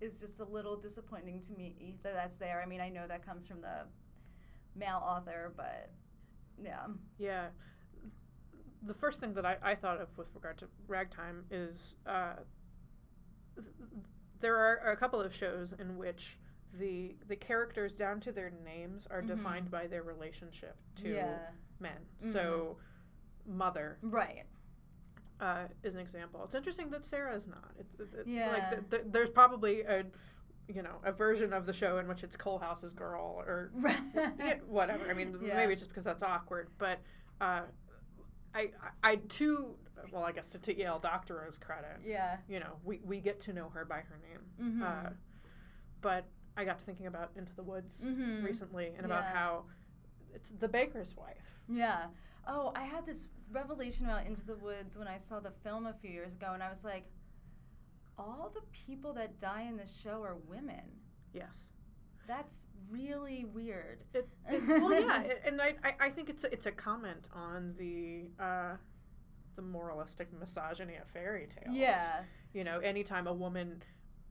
is 0.01 0.19
just 0.21 0.41
a 0.41 0.45
little 0.45 0.77
disappointing 0.77 1.41
to 1.41 1.53
me 1.55 1.95
that 2.03 2.15
that's 2.15 2.37
there 2.37 2.61
i 2.63 2.67
mean 2.67 2.81
i 2.81 2.89
know 2.89 3.07
that 3.07 3.25
comes 3.25 3.47
from 3.47 3.61
the 3.61 3.85
male 4.75 5.03
author 5.05 5.53
but 5.57 5.91
yeah 6.63 6.87
Yeah. 7.19 7.49
The 8.87 8.93
first 8.95 9.19
thing 9.19 9.33
that 9.35 9.47
I, 9.47 9.57
I 9.63 9.75
thought 9.75 9.99
of 9.99 10.09
with 10.19 10.29
regard 10.35 10.59
to 10.59 10.67
Ragtime 10.89 11.47
is 11.51 11.97
uh, 12.07 12.35
th- 13.55 13.67
there 14.41 14.57
are 14.59 14.91
a 14.93 14.97
couple 14.97 15.23
of 15.23 15.35
shows 15.35 15.73
in 15.79 15.97
which 15.97 16.37
the 16.79 17.17
the 17.29 17.37
characters 17.37 17.95
down 17.95 18.21
to 18.21 18.31
their 18.33 18.51
names 18.63 19.07
are 19.11 19.23
Mhm. 19.23 19.29
defined 19.29 19.71
by 19.71 19.87
their 19.87 20.03
relationship 20.03 20.77
to 20.97 21.09
yeah 21.09 21.39
men. 21.81 21.97
Mhm. 22.23 22.33
So, 22.33 22.77
Mother 23.47 23.99
right 24.03 24.45
uh, 25.41 25.65
is 25.83 25.95
an 25.95 26.01
example. 26.01 26.43
It's 26.45 26.55
interesting 26.55 26.91
that 26.91 27.05
Sarah 27.05 27.35
is 27.35 27.47
not. 27.47 27.71
It, 27.79 27.87
it, 27.99 28.09
it- 28.21 28.27
Yeah. 28.27 28.51
Like 28.53 28.71
th- 28.71 28.83
th- 28.91 29.03
there's 29.13 29.31
probably 29.31 29.83
a 29.83 30.05
you 30.69 30.83
know 30.83 30.97
a 31.05 31.13
version 31.13 31.53
of 31.53 31.67
the 31.67 31.73
show 31.73 31.99
in 31.99 32.09
which 32.09 32.23
it's 32.23 32.37
Coalhouse's 32.37 32.93
girl 32.95 33.43
or 33.47 33.71
whatever. 34.67 35.11
I 35.11 35.15
mean, 35.15 35.37
Yeah. 35.43 35.57
maybe 35.57 35.73
it's 35.73 35.83
just 35.83 35.91
because 35.91 36.05
that's 36.05 36.23
awkward, 36.23 36.69
but 36.79 37.01
uh, 37.41 37.63
I, 38.55 38.71
I, 39.03 39.17
too, 39.29 39.75
well, 40.13 40.23
I 40.25 40.31
guess 40.33 40.49
to, 40.51 40.59
to 40.59 40.81
E.L. 40.81 41.01
Doctorow's 41.01 41.59
credit, 41.59 41.99
yeah 42.05 42.37
you 42.49 42.61
know, 42.61 42.77
we, 42.85 43.01
we 43.05 43.19
get 43.21 43.41
to 43.41 43.53
know 43.53 43.69
her 43.75 43.85
by 43.85 43.97
her 43.97 44.19
name. 44.23 44.81
Mhm. 44.81 44.83
Uh, 45.07 45.11
but 46.01 46.25
I 46.57 46.65
got 46.65 46.79
to 46.79 46.85
thinking 46.85 47.07
about 47.09 47.31
Into 47.37 47.53
the 47.57 47.63
Woods 47.65 48.03
Mhm. 48.07 48.45
recently 48.45 48.93
and 48.97 49.05
about 49.05 49.25
Yeah. 49.25 49.35
how 49.35 49.65
it's 50.33 50.51
the 50.51 50.69
baker's 50.69 51.17
wife. 51.17 51.54
Yeah. 51.69 52.07
Oh, 52.47 52.73
I 52.75 52.85
had 52.85 53.07
this 53.07 53.29
revelation 53.51 54.07
about 54.07 54.27
Into 54.27 54.45
the 54.45 54.57
Woods 54.57 54.99
when 54.99 55.09
I 55.09 55.17
saw 55.17 55.41
the 55.41 55.51
film 55.51 55.87
a 55.87 55.95
few 55.95 56.11
years 56.11 56.35
ago, 56.35 56.51
and 56.53 56.63
I 56.63 56.69
was 56.69 56.85
like, 56.85 57.07
all 58.19 58.51
the 58.55 58.61
people 58.73 59.13
that 59.15 59.39
die 59.39 59.63
in 59.63 59.77
this 59.77 60.01
show 60.03 60.23
are 60.23 60.37
women. 60.49 60.85
Yes. 61.33 61.57
That's 62.27 62.67
really 62.91 63.45
weird. 63.45 64.05
It, 64.15 64.29
it, 64.49 64.63
well, 64.83 64.99
yeah, 64.99 65.23
it, 65.23 65.43
and 65.47 65.61
I, 65.61 65.75
I, 66.01 66.11
think 66.11 66.29
it's 66.29 66.45
a, 66.45 66.53
it's 66.53 66.67
a 66.67 66.73
comment 66.73 67.29
on 67.35 67.75
the 67.79 68.31
uh, 68.43 68.77
the 69.57 69.63
moralistic 69.63 70.29
misogyny 70.39 70.97
of 70.97 71.09
fairy 71.09 71.47
tales. 71.47 71.77
Yeah. 71.77 72.21
you 72.53 72.65
know, 72.65 72.79
anytime 72.81 73.27
a 73.27 73.33
woman 73.33 73.83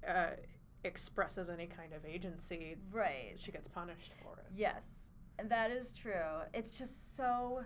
uh, 0.07 0.31
expresses 0.83 1.49
any 1.49 1.67
kind 1.67 1.93
of 1.93 2.05
agency, 2.05 2.75
Right. 2.91 3.33
she 3.37 3.51
gets 3.51 3.67
punished 3.67 4.13
for 4.21 4.39
it. 4.39 4.45
Yes. 4.53 5.02
That 5.49 5.71
is 5.71 5.91
true. 5.91 6.41
It's 6.53 6.69
just 6.77 7.15
so 7.15 7.63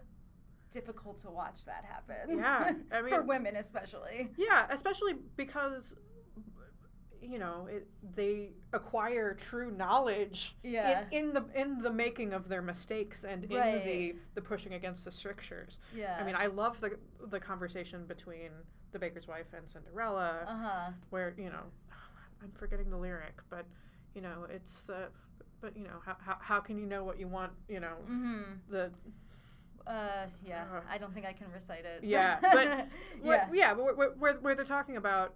difficult 0.72 1.18
to 1.20 1.30
watch 1.30 1.66
that 1.66 1.86
happen. 1.86 2.38
Yeah, 2.38 2.74
I 2.92 3.02
mean, 3.02 3.10
For 3.10 3.24
women, 3.24 3.56
especially. 3.56 4.30
Yeah, 4.38 4.68
especially 4.70 5.14
because 5.36 5.96
you 7.22 7.40
know 7.40 7.68
it, 7.70 7.88
they 8.16 8.52
acquire 8.74 9.34
true 9.34 9.72
knowledge 9.72 10.56
Yeah. 10.64 11.06
in, 11.12 11.28
in 11.28 11.34
the 11.34 11.46
in 11.56 11.80
the 11.80 11.92
making 11.92 12.32
of 12.34 12.48
their 12.48 12.62
mistakes 12.62 13.24
and 13.24 13.44
in 13.46 13.50
the 13.86 14.16
the 14.36 14.42
pushing 14.42 14.74
against 14.74 15.04
the 15.06 15.12
strictures. 15.12 15.80
Yeah. 15.96 16.18
I 16.20 16.24
mean, 16.24 16.36
I 16.38 16.46
love 16.48 16.80
the 16.80 16.98
the 17.30 17.40
conversation 17.40 18.06
between 18.06 18.50
the 18.92 19.00
baker's 19.00 19.28
wife 19.28 19.48
and 19.56 19.70
Cinderella, 19.70 20.42
Uh 20.48 20.58
huh. 20.58 20.92
where 21.10 21.34
you 21.38 21.50
know, 21.50 21.64
I'm 22.44 22.52
forgetting 22.52 22.90
the 22.90 22.98
lyric, 22.98 23.42
but 23.50 23.66
you 24.14 24.22
know, 24.22 24.46
it's 24.50 24.82
the, 24.82 25.08
but 25.62 25.76
you 25.78 25.84
know, 25.84 26.00
how, 26.06 26.16
how, 26.20 26.38
how 26.40 26.60
can 26.60 26.78
you 26.78 26.86
know 26.86 27.04
what 27.04 27.20
you 27.20 27.28
want? 27.28 27.52
You 27.68 27.80
know, 27.80 27.96
Mm 28.10 28.22
hmm. 28.22 28.42
the 28.70 28.92
Uh, 29.86 30.28
yeah. 30.46 30.64
Uh, 30.74 30.82
I 30.90 30.98
don't 30.98 31.14
think 31.14 31.26
I 31.26 31.34
can 31.34 31.48
recite 31.54 31.86
it. 31.86 32.04
yeah, 32.04 32.40
but 32.54 32.66
yeah. 32.66 32.86
yeah, 33.24 33.48
yeah, 33.54 33.74
but 33.74 33.96
where, 33.98 34.34
where, 34.36 34.56
they're 34.56 34.66
talking 34.66 34.98
about, 34.98 35.34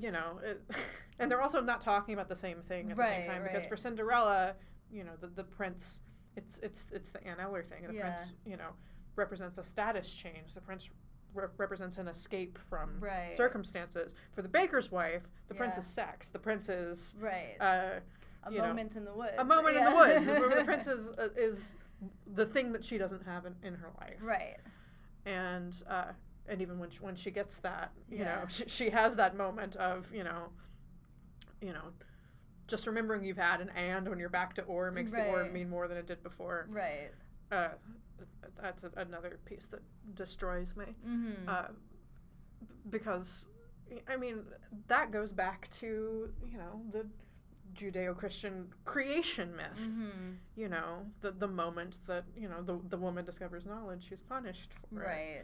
you 0.00 0.10
know, 0.10 0.40
it, 0.42 0.62
and 1.18 1.30
they're 1.30 1.42
also 1.42 1.60
not 1.60 1.80
talking 1.80 2.14
about 2.14 2.28
the 2.28 2.36
same 2.36 2.62
thing 2.62 2.90
at 2.90 2.96
the 2.96 3.04
same 3.04 3.18
Right, 3.20 3.26
time 3.26 3.42
because 3.42 3.66
for 3.66 3.76
Cinderella, 3.76 4.54
you 4.90 5.04
know, 5.04 5.12
the 5.20 5.26
the 5.26 5.44
prince, 5.44 6.00
it's 6.36 6.58
it's 6.58 6.86
it's 6.92 7.10
the 7.10 7.22
Anne 7.26 7.40
Eller 7.40 7.62
thing. 7.62 7.86
The 7.86 7.92
Yeah. 7.94 8.02
prince, 8.02 8.32
you 8.46 8.56
know, 8.56 8.70
represents 9.16 9.58
a 9.58 9.64
status 9.64 10.14
change. 10.14 10.54
The 10.54 10.62
prince 10.62 10.88
re- 11.34 11.44
represents 11.58 11.98
an 11.98 12.08
escape 12.08 12.58
from 12.70 12.98
Right. 13.00 13.34
circumstances. 13.34 14.14
For 14.32 14.40
the 14.40 14.48
baker's 14.48 14.90
wife, 14.90 15.24
the 15.48 15.54
prince 15.54 15.76
is 15.76 15.84
sex. 15.84 16.28
The 16.30 16.38
prince 16.38 16.70
is 16.70 17.14
Right. 17.20 17.56
uh, 17.60 18.00
a 18.48 18.52
you 18.52 18.60
know, 18.62 18.68
moment 18.68 18.96
in 18.96 19.04
the 19.04 19.12
woods. 19.14 19.32
a 19.38 19.44
moment 19.44 19.76
in 19.76 19.84
the 19.84 19.90
woods. 19.90 20.26
where 20.26 20.56
the 20.58 20.64
prince 20.64 20.86
is 20.86 21.08
uh, 21.10 21.28
is 21.36 21.76
the 22.34 22.46
thing 22.46 22.72
that 22.72 22.84
she 22.84 22.96
doesn't 22.98 23.24
have 23.24 23.44
in, 23.46 23.54
in 23.62 23.74
her 23.74 23.90
life 24.00 24.18
Right. 24.22 24.56
and 25.26 25.82
uh, 25.88 26.12
and 26.48 26.62
even 26.62 26.78
when 26.78 26.88
she, 26.90 26.98
when 27.00 27.14
she 27.14 27.30
gets 27.30 27.58
that, 27.58 27.90
you 28.10 28.18
Yeah. 28.18 28.24
know, 28.40 28.44
she, 28.48 28.64
she 28.68 28.90
has 28.90 29.16
that 29.16 29.36
moment 29.36 29.76
of 29.76 30.12
you 30.14 30.24
know, 30.24 30.48
you 31.60 31.72
know, 31.72 31.92
just 32.68 32.86
remembering 32.86 33.24
you've 33.24 33.36
had 33.36 33.60
an 33.60 33.70
and 33.76 34.08
when 34.08 34.18
you're 34.18 34.28
back 34.28 34.54
to 34.54 34.62
or 34.62 34.90
makes 34.90 35.12
the 35.12 35.24
or 35.24 35.44
mean 35.50 35.68
more 35.68 35.88
than 35.88 35.98
it 35.98 36.06
did 36.06 36.22
before. 36.22 36.66
Right. 36.70 37.10
Uh, 37.52 37.68
that's 38.60 38.84
a, 38.84 38.90
another 38.96 39.38
piece 39.44 39.66
that 39.66 39.80
destroys 40.14 40.74
me 40.76 40.86
Mm-hmm. 41.06 41.48
uh, 41.48 41.62
because 42.90 43.46
I 44.08 44.16
mean 44.16 44.42
that 44.88 45.10
goes 45.10 45.32
back 45.32 45.68
to 45.80 46.30
you 46.50 46.58
know 46.58 46.80
the 46.92 47.06
Judeo-Christian 47.74 48.68
creation 48.84 49.54
myth. 49.56 49.78
mm-hmm. 49.80 50.32
You 50.56 50.68
know 50.68 51.06
the 51.20 51.30
the 51.32 51.48
moment 51.48 51.98
that 52.06 52.24
you 52.36 52.48
know 52.48 52.62
the 52.62 52.78
the 52.88 52.96
woman 52.96 53.24
discovers 53.24 53.66
knowledge, 53.66 54.06
she's 54.08 54.22
punished 54.22 54.70
for 54.92 55.02
it. 55.02 55.06
Right. 55.06 55.42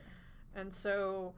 And 0.54 0.74
so 0.74 1.34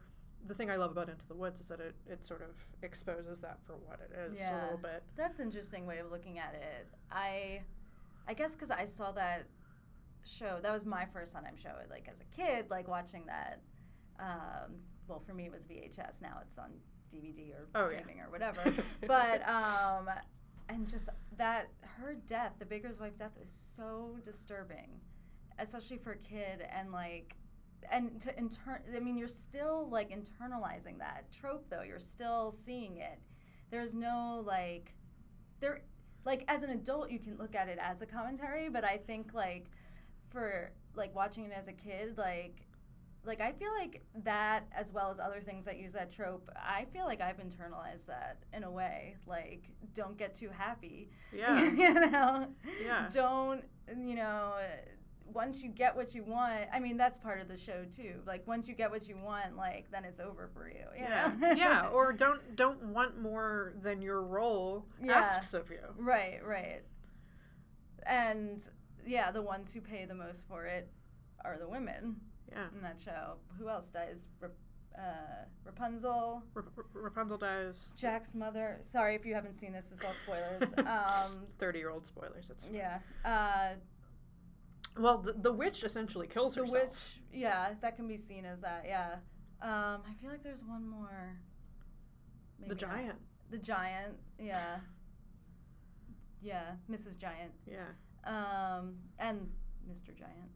the 0.47 0.53
thing 0.53 0.69
I 0.69 0.75
love 0.75 0.91
about 0.91 1.09
Into 1.09 1.27
the 1.27 1.33
Woods 1.35 1.59
is 1.59 1.67
that 1.67 1.79
it, 1.79 1.95
it 2.07 2.23
sort 2.23 2.41
of 2.41 2.49
exposes 2.83 3.39
that 3.39 3.57
for 3.65 3.73
what 3.85 3.99
it 3.99 4.15
is 4.31 4.39
a 4.39 4.61
little 4.63 4.77
bit. 4.77 5.03
That's 5.15 5.39
an 5.39 5.45
interesting 5.45 5.85
way 5.87 5.97
of 5.97 6.11
looking 6.11 6.37
at 6.39 6.53
it. 6.53 6.87
I, 7.11 7.63
I 8.27 8.33
guess 8.33 8.53
because 8.53 8.69
I 8.71 8.85
saw 8.85 9.11
that 9.13 9.47
show. 10.23 10.59
That 10.61 10.71
was 10.71 10.85
my 10.85 11.05
first 11.05 11.31
Sondheim 11.33 11.57
show. 11.57 11.71
Like 11.89 12.07
as 12.09 12.19
a 12.21 12.25
kid, 12.35 12.69
like 12.69 12.87
watching 12.87 13.25
that. 13.25 13.61
Um, 14.19 14.75
well, 15.07 15.19
for 15.25 15.33
me, 15.33 15.45
it 15.45 15.51
was 15.51 15.65
VHS. 15.65 16.21
Now 16.21 16.37
it's 16.45 16.57
on 16.57 16.71
DVD 17.11 17.51
or 17.55 17.67
Oh, 17.75 17.89
yeah. 17.89 17.99
streaming 17.99 18.21
or 18.21 18.29
whatever. 18.29 18.61
but 19.07 19.41
um, 19.49 20.09
and 20.69 20.87
just 20.89 21.09
that 21.37 21.67
her 21.97 22.15
death, 22.27 22.53
the 22.59 22.65
baker's 22.65 22.99
wife 22.99 23.15
death, 23.15 23.31
was 23.39 23.51
so 23.75 24.17
disturbing. 24.23 24.99
especially 25.59 25.97
for 25.97 26.11
a 26.11 26.17
kid, 26.17 26.65
and 26.71 26.91
like, 26.91 27.35
and 27.91 28.19
to 28.21 28.37
intern. 28.37 28.81
I 28.95 28.99
mean, 28.99 29.17
you're 29.17 29.27
still 29.27 29.89
like 29.89 30.11
internalizing 30.11 30.99
that 30.99 31.25
trope, 31.31 31.69
though. 31.69 31.83
You're 31.83 31.99
still 31.99 32.51
seeing 32.51 32.97
it. 32.97 33.19
There's 33.69 33.93
no 33.93 34.43
like, 34.45 34.93
there, 35.59 35.81
like 36.25 36.43
as 36.47 36.63
an 36.63 36.69
adult, 36.69 37.11
you 37.11 37.19
can 37.19 37.37
look 37.37 37.55
at 37.55 37.67
it 37.67 37.79
as 37.81 38.01
a 38.01 38.05
commentary, 38.05 38.69
but 38.69 38.83
I 38.83 38.97
think 38.97 39.33
like, 39.33 39.67
for 40.29 40.71
like 40.95 41.15
watching 41.15 41.45
it 41.45 41.51
as 41.55 41.67
a 41.67 41.73
kid, 41.73 42.17
like 42.17 42.66
like 43.27 43.41
I 43.41 43.51
feel 43.51 43.71
like 43.79 44.03
that 44.23 44.65
as 44.75 44.91
well 44.91 45.09
as 45.09 45.19
other 45.19 45.41
things 45.41 45.65
that 45.65 45.77
use 45.77 45.93
that 45.93 46.09
trope, 46.09 46.49
I 46.55 46.85
feel 46.93 47.05
like 47.05 47.21
I've 47.21 47.37
internalized 47.37 48.07
that 48.07 48.37
in 48.53 48.63
a 48.63 48.71
way. 48.71 49.17
Like 49.27 49.69
don't 49.93 50.17
get 50.17 50.33
too 50.33 50.49
happy. 50.49 51.09
Yeah. 51.33 51.63
you 51.71 51.93
know. 51.93 52.47
Yeah. 52.83 53.07
Don't 53.13 53.63
you 53.95 54.15
know 54.15 54.53
once 55.33 55.61
you 55.61 55.69
get 55.69 55.95
what 55.95 56.15
you 56.15 56.23
want, 56.23 56.61
I 56.73 56.79
mean 56.79 56.97
that's 56.97 57.17
part 57.17 57.41
of 57.41 57.47
the 57.47 57.57
show 57.57 57.83
too. 57.91 58.21
Like 58.25 58.47
once 58.47 58.67
you 58.67 58.73
get 58.73 58.89
what 58.89 59.07
you 59.07 59.17
want, 59.17 59.57
like 59.57 59.91
then 59.91 60.05
it's 60.05 60.19
over 60.19 60.49
for 60.53 60.69
you. 60.69 60.85
you 60.95 61.03
yeah. 61.03 61.31
know? 61.37 61.51
yeah. 61.51 61.89
Or 61.93 62.13
don't 62.13 62.55
don't 62.55 62.81
want 62.85 63.21
more 63.21 63.73
than 63.81 64.01
your 64.01 64.23
role 64.23 64.85
Yeah. 65.01 65.19
asks 65.19 65.53
of 65.53 65.69
you. 65.69 65.79
Right, 65.97 66.39
right. 66.43 66.81
And 68.05 68.63
yeah, 69.05 69.31
the 69.31 69.41
ones 69.41 69.73
who 69.73 69.81
pay 69.81 70.05
the 70.05 70.15
most 70.15 70.47
for 70.47 70.65
it 70.65 70.89
are 71.43 71.57
the 71.57 71.67
women 71.67 72.15
Yeah. 72.51 72.67
in 72.75 72.81
that 72.81 72.99
show. 72.99 73.33
Who 73.59 73.69
else 73.69 73.89
dies? 73.91 74.27
Rap- 74.39 74.51
uh, 74.97 75.45
Rapunzel, 75.63 76.41
Rap- 76.53 76.65
Rap- 76.75 76.85
Rapunzel 76.93 77.37
dies. 77.37 77.93
Jack's 77.95 78.33
mother. 78.33 78.77
Sorry 78.81 79.15
if 79.15 79.25
you 79.25 79.33
haven't 79.35 79.53
seen 79.55 79.71
this. 79.73 79.91
It's 79.93 80.03
all 80.03 80.13
spoilers. 80.13 80.73
um, 80.77 81.45
Thirty-year-old 81.59 82.05
spoilers. 82.05 82.49
It's 82.49 82.65
yeah. 82.71 82.99
Uh, 83.23 83.75
well, 84.97 85.19
the, 85.19 85.33
the 85.33 85.51
witch 85.53 85.83
essentially 85.83 86.25
kills 86.27 86.55
the 86.55 86.61
herself. 86.61 86.83
The 86.83 86.89
witch. 86.89 87.19
Yeah, 87.31 87.73
that 87.81 87.95
can 87.95 88.07
be 88.07 88.17
seen 88.17 88.45
as 88.45 88.59
that. 88.61 88.85
Yeah. 88.87 89.15
Um, 89.61 90.01
I 90.07 90.13
feel 90.19 90.31
like 90.31 90.41
there's 90.43 90.63
one 90.63 90.87
more. 90.87 91.35
the 92.59 92.69
Maybe 92.69 92.85
not. 92.85 92.95
giant. 92.95 93.19
The 93.51 93.57
giant. 93.59 94.15
Yeah. 94.39 94.77
Yeah, 96.41 96.71
Mrs. 96.89 97.17
Giant. 97.17 97.51
Yeah. 97.65 97.85
Um, 98.23 98.95
and 99.19 99.47
Mr. 99.91 100.15
Giant. 100.17 100.51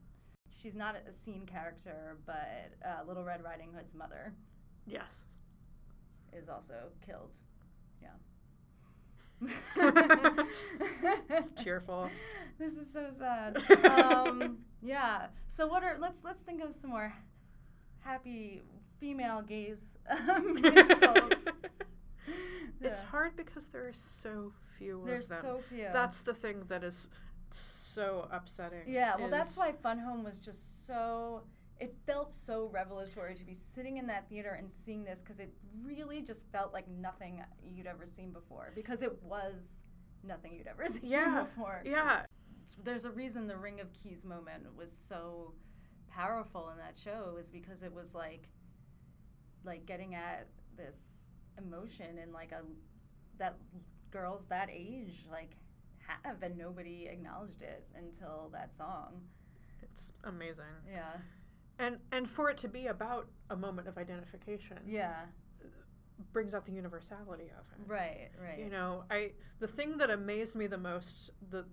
She's 0.60 0.76
not 0.76 0.96
a 1.08 1.14
scene 1.14 1.46
character, 1.46 2.18
but 2.26 2.74
uh, 2.86 3.04
Little 3.08 3.24
Red 3.24 3.44
Riding 3.44 3.70
Hood's 3.76 3.94
mother 3.96 4.34
Yes. 4.86 5.24
is 6.34 6.50
also 6.50 6.74
killed. 7.06 7.38
Yeah. 8.02 8.10
it's 11.30 11.52
cheerful. 11.64 12.10
This 12.60 12.74
is 12.76 12.94
so 12.94 13.08
sad. 13.18 13.58
um, 13.90 14.60
yeah. 14.84 15.28
So 15.48 15.66
what 15.66 15.84
are 15.84 15.98
let's 16.00 16.24
let's 16.24 16.44
think 16.44 16.62
of 16.64 16.76
some 16.76 16.92
more 16.92 17.12
happy 18.02 18.62
female 19.00 19.42
gaze 19.42 19.84
um, 20.12 20.54
musicals. 20.62 21.32
It's 22.82 23.00
Yeah. 23.02 23.06
hard 23.08 23.36
because 23.36 23.66
there 23.68 23.88
are 23.88 23.94
so 23.94 24.54
few 24.78 25.02
There's 25.08 25.26
of 25.26 25.30
them. 25.30 25.42
so 25.42 25.62
few. 25.70 25.88
That's 25.92 26.22
the 26.22 26.36
thing 26.36 26.66
that 26.68 26.84
is 26.84 27.10
so 27.54 28.28
upsetting. 28.32 28.82
yeah. 28.88 29.16
Well, 29.18 29.30
that's 29.30 29.58
why 29.58 29.72
Fun 29.72 30.00
Home 30.00 30.24
was 30.24 30.40
just 30.40 30.86
so. 30.86 31.44
It 31.80 31.96
felt 32.06 32.32
so 32.32 32.70
revelatory 32.72 33.34
to 33.34 33.44
be 33.44 33.56
sitting 33.56 33.98
in 33.98 34.06
that 34.08 34.30
theater 34.30 34.52
and 34.52 34.70
seeing 34.70 35.04
this 35.04 35.20
because 35.22 35.40
it 35.40 35.52
really 35.84 36.22
just 36.22 36.46
felt 36.52 36.74
like 36.74 36.88
nothing 36.88 37.42
you'd 37.64 37.88
ever 37.88 38.06
seen 38.06 38.32
before 38.32 38.72
because 38.76 39.02
it 39.02 39.20
was 39.24 39.82
nothing 40.24 40.54
you'd 40.54 40.68
ever 40.68 40.88
seen 40.88 41.10
Yeah. 41.10 41.44
before. 41.46 41.82
Yeah. 41.84 42.22
there's 42.84 43.06
a 43.06 43.10
reason 43.12 43.48
the 43.48 43.58
Ring 43.58 43.80
of 43.82 43.92
Keys 43.94 44.24
moment 44.24 44.68
was 44.78 44.92
so 44.92 45.54
powerful 46.08 46.70
in 46.70 46.78
that 46.78 46.96
show 46.96 47.38
is 47.40 47.50
because 47.50 47.82
it 47.82 47.92
was 47.94 48.14
like 48.14 48.48
like 49.64 49.86
getting 49.88 50.14
at 50.14 50.48
this 50.78 50.98
emotion 51.58 52.20
and 52.22 52.32
like 52.32 52.52
a 52.52 52.62
that 53.40 53.56
girls 54.12 54.46
that 54.50 54.70
age 54.72 55.26
like 55.32 55.56
have 56.24 56.42
and 56.44 56.58
nobody 56.58 57.08
acknowledged 57.08 57.62
it 57.62 57.88
until 57.96 58.50
that 58.54 58.74
song. 58.74 59.22
It's 59.82 60.14
amazing. 60.24 60.66
Yeah. 60.92 61.18
And 61.80 61.98
and 62.12 62.30
for 62.30 62.50
it 62.50 62.58
to 62.60 62.68
be 62.68 62.88
about 62.88 63.28
a 63.50 63.56
moment 63.56 63.88
of 63.88 63.98
identification 63.98 64.78
Yeah. 64.86 65.26
brings 66.34 66.54
out 66.54 66.66
the 66.66 66.72
universality 66.72 67.50
of 67.58 67.66
it. 67.80 67.88
Right, 67.88 68.30
right. 68.42 68.60
You 68.60 68.70
know, 68.70 69.04
I 69.10 69.32
the 69.60 69.68
thing 69.68 69.98
that 69.98 70.10
amazed 70.10 70.56
me 70.56 70.68
the 70.68 70.78
most 70.78 71.32
the 71.50 71.66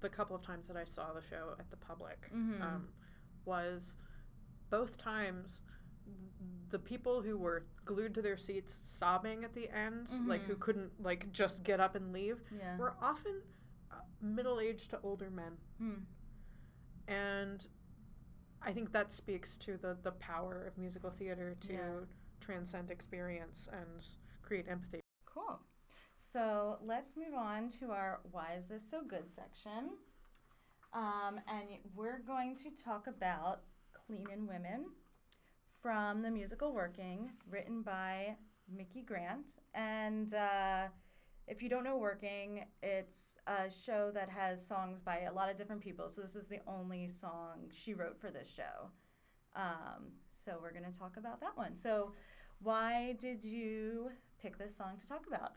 the 0.00 0.08
couple 0.10 0.36
of 0.36 0.42
times 0.42 0.66
that 0.68 0.76
I 0.76 0.84
saw 0.84 1.12
the 1.14 1.22
show 1.22 1.54
at 1.58 1.70
the 1.70 1.76
public 1.78 2.30
Mhm. 2.32 2.60
um, 2.60 2.88
was 3.46 3.96
both 4.68 4.98
times 4.98 5.62
the 6.68 6.78
people 6.78 7.22
who 7.22 7.38
were 7.38 7.64
glued 7.86 8.12
to 8.14 8.20
their 8.20 8.36
seats 8.36 8.74
sobbing 8.86 9.44
at 9.44 9.54
the 9.54 9.70
end, 9.70 10.10
like 10.26 10.42
who 10.42 10.54
Mhm. 10.56 10.60
couldn't 10.60 11.02
like 11.02 11.32
just 11.32 11.62
get 11.62 11.80
up 11.80 11.94
and 11.94 12.12
leave, 12.12 12.42
yeah. 12.52 12.76
were 12.76 12.94
often 13.00 13.40
uh, 14.24 14.26
middle-aged 14.28 14.90
to 14.90 15.00
older 15.02 15.30
men, 15.30 15.52
Hmm. 15.78 16.00
and 17.08 17.66
I 18.62 18.72
think 18.72 18.92
that 18.92 19.12
speaks 19.12 19.56
to 19.58 19.76
the 19.76 19.94
the 20.02 20.12
power 20.12 20.64
of 20.66 20.78
musical 20.78 21.10
theater 21.10 21.54
to 21.60 21.72
Yeah. 21.72 22.00
transcend 22.40 22.90
experience 22.90 23.68
and 23.72 24.06
create 24.42 24.68
empathy. 24.68 25.00
Cool. 25.26 25.60
So 26.16 26.78
let's 26.82 27.16
move 27.16 27.34
on 27.34 27.68
to 27.80 27.90
our 27.90 28.20
Why 28.30 28.54
is 28.54 28.68
This 28.68 28.88
So 28.88 29.02
Good 29.02 29.28
section. 29.28 29.98
Um, 30.92 31.40
and 31.48 31.68
we're 31.94 32.20
going 32.20 32.54
to 32.56 32.70
talk 32.70 33.06
about 33.08 33.62
Cleanin' 33.92 34.46
Women 34.46 34.92
from 35.80 36.22
the 36.22 36.30
musical 36.30 36.72
Working, 36.72 37.32
written 37.50 37.82
by 37.82 38.36
Micki 38.72 39.04
Grant. 39.04 39.58
And 39.74 40.32
uh, 40.34 40.88
if 41.46 41.62
you 41.62 41.68
don't 41.68 41.84
know 41.84 41.96
Working, 41.96 42.64
it's 42.82 43.34
a 43.46 43.70
show 43.70 44.10
that 44.12 44.28
has 44.28 44.64
songs 44.66 45.02
by 45.02 45.20
a 45.20 45.32
lot 45.32 45.50
of 45.50 45.56
different 45.56 45.82
people. 45.82 46.08
So 46.08 46.20
this 46.22 46.36
is 46.36 46.46
the 46.46 46.60
only 46.66 47.06
song 47.06 47.68
she 47.70 47.94
wrote 47.94 48.18
for 48.18 48.30
this 48.30 48.50
show. 48.50 48.90
Um, 49.56 50.12
so 50.32 50.58
we're 50.60 50.72
going 50.72 50.90
to 50.90 50.98
talk 50.98 51.16
about 51.16 51.40
that 51.40 51.56
one. 51.56 51.74
So, 51.76 52.12
why 52.60 53.14
did 53.18 53.44
you 53.44 54.10
pick 54.40 54.58
this 54.58 54.76
song 54.76 54.96
to 54.98 55.06
talk 55.06 55.26
about? 55.26 55.52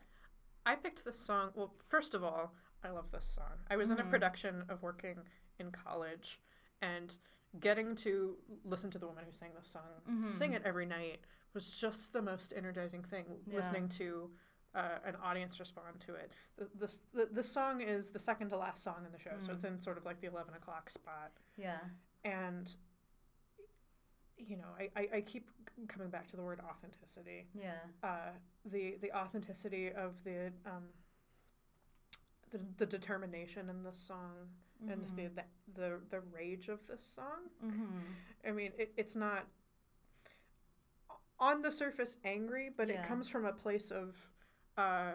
I 0.66 0.74
picked 0.76 1.04
this 1.04 1.18
song. 1.18 1.50
Well, 1.54 1.74
first 1.88 2.14
of 2.14 2.22
all, 2.22 2.52
I 2.84 2.90
love 2.90 3.10
this 3.10 3.24
song. 3.24 3.52
I 3.70 3.76
was 3.76 3.90
in 3.90 3.98
a 3.98 4.04
Mhm. 4.04 4.10
production 4.10 4.64
of 4.68 4.82
working 4.82 5.16
in 5.58 5.72
college, 5.72 6.38
and 6.82 7.16
getting 7.60 7.96
to 7.96 8.36
listen 8.64 8.90
to 8.90 8.98
the 8.98 9.06
woman 9.06 9.24
who 9.24 9.32
sang 9.32 9.54
this 9.54 9.66
song 9.68 10.22
sing 10.22 10.52
Mhm. 10.52 10.56
it 10.56 10.62
every 10.64 10.84
night 10.86 11.20
was 11.54 11.70
just 11.70 12.12
the 12.12 12.20
most 12.22 12.52
energizing 12.54 13.02
thing. 13.02 13.42
Yeah. 13.46 13.56
Listening 13.56 13.88
to 13.90 14.30
uh, 14.74 14.98
an 15.04 15.16
audience 15.22 15.58
respond 15.60 15.98
to 16.00 16.14
it. 16.14 16.30
The, 16.56 16.68
the, 16.86 16.98
the, 17.14 17.28
the 17.34 17.42
song 17.42 17.80
is 17.80 18.10
the 18.10 18.18
second 18.18 18.50
to 18.50 18.56
last 18.56 18.82
song 18.82 19.04
in 19.06 19.12
the 19.12 19.18
show, 19.18 19.32
so 19.38 19.52
Mm. 19.52 19.54
it's 19.54 19.64
in 19.64 19.80
sort 19.80 19.96
of 19.98 20.04
like 20.04 20.20
the 20.20 20.26
11 20.28 20.54
o'clock 20.54 20.90
spot. 20.90 21.32
Yeah. 21.56 21.78
And, 22.24 22.70
you 24.36 24.56
know, 24.56 24.68
I, 24.78 24.90
I, 24.94 25.08
I 25.16 25.20
keep 25.22 25.48
coming 25.88 26.10
back 26.10 26.28
to 26.28 26.36
the 26.36 26.42
word 26.42 26.60
authenticity 26.68 27.46
Yeah. 27.54 27.74
uh, 28.02 28.30
the 28.64 28.96
the 29.00 29.12
authenticity 29.12 29.90
of 29.92 30.14
the 30.24 30.52
um, 30.66 30.84
the, 32.50 32.58
the 32.78 32.86
determination 32.86 33.68
in 33.70 33.82
this 33.84 33.96
song 33.98 34.32
and 34.90 35.02
the, 35.16 35.22
Mhm. 35.22 35.34
the 35.34 35.42
the 35.80 36.00
the 36.10 36.20
rage 36.32 36.68
of 36.68 36.84
this 36.86 37.02
song. 37.02 37.48
Mhm. 37.64 38.00
I 38.46 38.50
mean, 38.52 38.72
it, 38.78 38.92
it's 38.96 39.14
not 39.16 39.46
on 41.40 41.62
the 41.62 41.70
surface 41.72 42.16
angry, 42.24 42.70
but 42.76 42.88
Yeah. 42.88 43.00
it 43.02 43.06
comes 43.06 43.28
from 43.28 43.44
a 43.44 43.52
place 43.52 43.90
of. 43.90 44.16
Uh, 44.78 45.12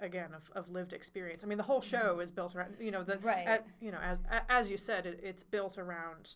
again 0.00 0.30
of, 0.34 0.50
of 0.56 0.68
lived 0.70 0.92
experience 0.92 1.44
i 1.44 1.46
mean 1.46 1.58
the 1.58 1.62
whole 1.64 1.82
show 1.82 2.18
is 2.20 2.30
built 2.30 2.54
around 2.56 2.74
you 2.80 2.90
know 2.90 3.02
the 3.04 3.16
Mm-hmm. 3.16 3.26
Right. 3.26 3.46
a- 3.48 3.84
you 3.84 3.90
know 3.92 3.98
as 4.02 4.18
as 4.48 4.70
you 4.70 4.76
said 4.78 5.04
it, 5.06 5.20
it's 5.22 5.42
built 5.42 5.76
around 5.78 6.34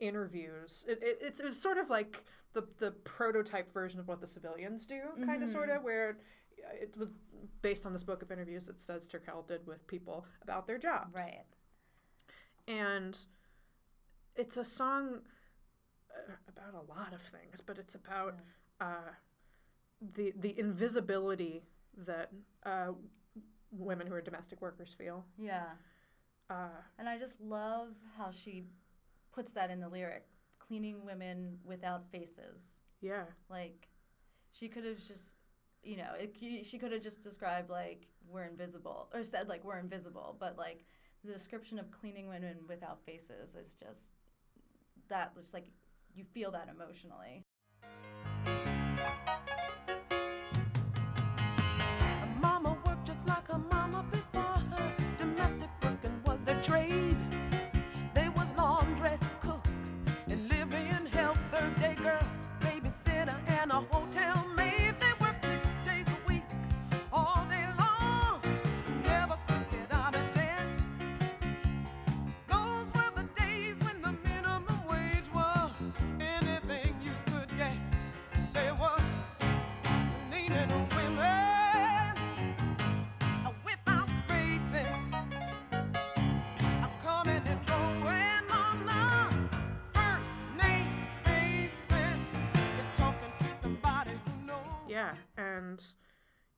interviews 0.00 0.84
it, 0.88 0.98
it, 1.02 1.18
it's, 1.22 1.40
it's 1.40 1.60
sort 1.62 1.78
of 1.78 1.90
like 1.90 2.24
the 2.54 2.66
the 2.78 2.90
prototype 2.90 3.72
version 3.72 3.98
of 4.00 4.08
what 4.08 4.20
the 4.20 4.26
civilians 4.26 4.84
do 4.84 5.00
kind 5.24 5.42
of 5.44 5.48
sort 5.48 5.70
of 5.70 5.82
where 5.84 6.18
it 6.82 6.94
was 6.98 7.08
based 7.62 7.86
on 7.86 7.92
this 7.92 8.02
book 8.02 8.20
of 8.22 8.30
interviews 8.32 8.66
that 8.66 8.80
Studs 8.80 9.06
Terkel 9.06 9.46
did 9.46 9.64
with 9.66 9.86
people 9.86 10.26
about 10.42 10.66
their 10.66 10.78
jobs 10.78 11.14
Right. 11.14 11.44
and 12.66 13.16
it's 14.34 14.56
a 14.56 14.64
song 14.64 15.20
uh, 16.10 16.32
about 16.48 16.74
a 16.74 16.84
lot 16.92 17.12
of 17.14 17.20
things 17.22 17.60
but 17.60 17.78
it's 17.78 17.94
about 17.94 18.34
uh, 18.80 19.12
the 20.14 20.32
the 20.38 20.58
invisibility 20.58 21.62
that 22.06 22.30
uh, 22.64 22.92
women 23.70 24.06
who 24.06 24.14
are 24.14 24.20
domestic 24.20 24.60
workers 24.60 24.94
feel 24.96 25.24
Yeah. 25.38 25.64
uh, 26.50 26.68
And 26.98 27.08
I 27.08 27.18
just 27.18 27.40
love 27.40 27.88
how 28.18 28.30
she 28.30 28.64
puts 29.32 29.52
that 29.52 29.70
in 29.70 29.80
the 29.80 29.88
lyric 29.88 30.26
cleaning 30.58 31.04
women 31.04 31.58
without 31.64 32.10
faces. 32.10 32.80
yeah 33.00 33.24
Like, 33.48 33.88
she 34.52 34.68
could 34.68 34.84
have 34.84 34.98
just, 35.06 35.36
you 35.82 35.96
know, 35.96 36.12
it, 36.18 36.36
she 36.66 36.78
could 36.78 36.92
have 36.92 37.02
just 37.02 37.22
described, 37.22 37.68
like, 37.70 38.06
we're 38.28 38.44
invisible, 38.44 39.08
or 39.14 39.22
said, 39.24 39.48
like, 39.48 39.64
we're 39.64 39.78
invisible, 39.78 40.36
but, 40.40 40.56
like, 40.56 40.84
the 41.24 41.32
description 41.32 41.78
of 41.78 41.90
cleaning 41.90 42.28
women 42.28 42.56
without 42.68 43.00
faces 43.04 43.54
is 43.56 43.74
just 43.74 44.10
that 45.08 45.34
just 45.36 45.54
like 45.54 45.66
you 46.14 46.24
feel 46.24 46.50
that 46.52 46.68
emotionally. 46.68 47.44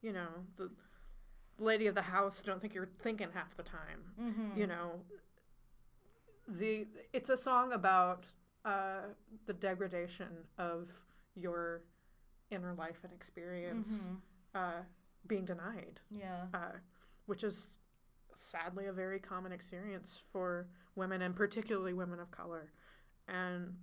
You 0.03 0.13
know 0.13 0.29
the 0.57 0.71
lady 1.59 1.87
of 1.89 1.95
the 1.95 2.03
house 2.03 2.43
don't 2.43 2.61
think 2.61 2.75
you're 2.75 2.89
thinking 3.03 3.29
half 3.35 3.57
the 3.57 3.63
time. 3.63 4.01
Mm-hmm. 4.21 4.59
You 4.59 4.67
know, 4.69 4.91
the 6.47 6.87
it's 7.13 7.31
a 7.31 7.37
song 7.37 7.73
about 7.73 8.25
uh, 8.65 9.01
the 9.47 9.53
degradation 9.53 10.29
of 10.59 10.89
your 11.35 11.83
inner 12.51 12.75
life 12.75 12.99
and 13.05 13.13
experience 13.13 14.09
uh, 14.55 14.83
being 15.27 15.45
denied, 15.45 16.01
Yeah. 16.11 16.47
uh, 16.55 16.79
which 17.27 17.45
is 17.45 17.79
sadly 18.35 18.87
a 18.87 18.93
very 18.93 19.19
common 19.19 19.53
experience 19.53 20.21
for 20.33 20.67
women 20.95 21.23
and 21.23 21.35
particularly 21.37 21.93
women 21.93 22.21
of 22.21 22.31
color. 22.31 22.71
And 23.27 23.75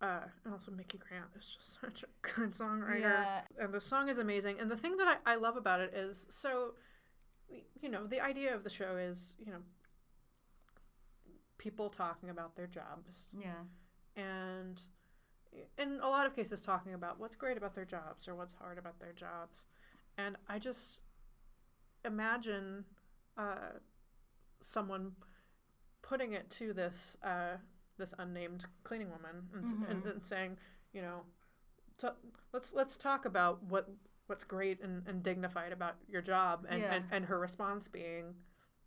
uh, 0.00 0.20
and 0.44 0.52
also 0.54 0.70
Micki 0.70 0.98
Grant 0.98 1.26
is 1.38 1.56
just 1.56 1.74
such 1.80 2.02
a 2.04 2.06
good 2.36 2.52
songwriter 2.52 3.00
Yeah. 3.00 3.40
and 3.58 3.72
the 3.74 3.80
song 3.80 4.08
is 4.08 4.18
amazing 4.18 4.58
and 4.60 4.70
the 4.70 4.76
thing 4.76 4.96
that 4.96 5.20
I, 5.26 5.32
I 5.32 5.36
love 5.36 5.56
about 5.56 5.80
it 5.80 5.92
is 5.94 6.26
so 6.30 6.74
you 7.80 7.88
know 7.88 8.06
the 8.06 8.20
idea 8.20 8.54
of 8.54 8.62
the 8.64 8.70
show 8.70 8.96
is 8.96 9.36
you 9.44 9.52
know 9.52 9.58
people 11.58 11.90
talking 11.90 12.30
about 12.30 12.56
their 12.56 12.66
jobs 12.66 13.28
Yeah. 13.38 13.64
and 14.16 14.80
in 15.76 15.98
a 16.02 16.08
lot 16.08 16.26
of 16.26 16.34
cases 16.34 16.60
talking 16.60 16.94
about 16.94 17.18
what's 17.18 17.36
great 17.36 17.56
about 17.56 17.74
their 17.74 17.84
jobs 17.84 18.28
or 18.28 18.34
what's 18.34 18.54
hard 18.54 18.78
about 18.78 18.98
their 19.00 19.12
jobs 19.12 19.66
and 20.16 20.36
i 20.48 20.58
just 20.58 21.02
imagine 22.04 22.84
uh, 23.36 23.78
someone 24.62 25.12
putting 26.02 26.32
it 26.32 26.48
to 26.50 26.72
this 26.72 27.16
uh, 27.22 27.56
this 28.00 28.14
unnamed 28.18 28.64
cleaning 28.82 29.10
woman 29.10 29.42
and, 29.54 29.64
s- 29.64 29.74
and, 29.88 30.04
and 30.04 30.26
saying 30.26 30.56
you 30.92 31.00
know 31.02 31.20
t- 31.98 32.08
let's 32.52 32.72
let's 32.74 32.96
talk 32.96 33.24
about 33.24 33.62
what 33.64 33.88
what's 34.26 34.42
great 34.44 34.80
and, 34.82 35.06
and 35.06 35.22
dignified 35.22 35.72
about 35.72 35.96
your 36.08 36.22
job 36.22 36.66
and, 36.68 36.80
Yeah. 36.80 36.94
and, 36.94 37.04
and 37.12 37.24
her 37.26 37.38
response 37.38 37.86
being 37.88 38.34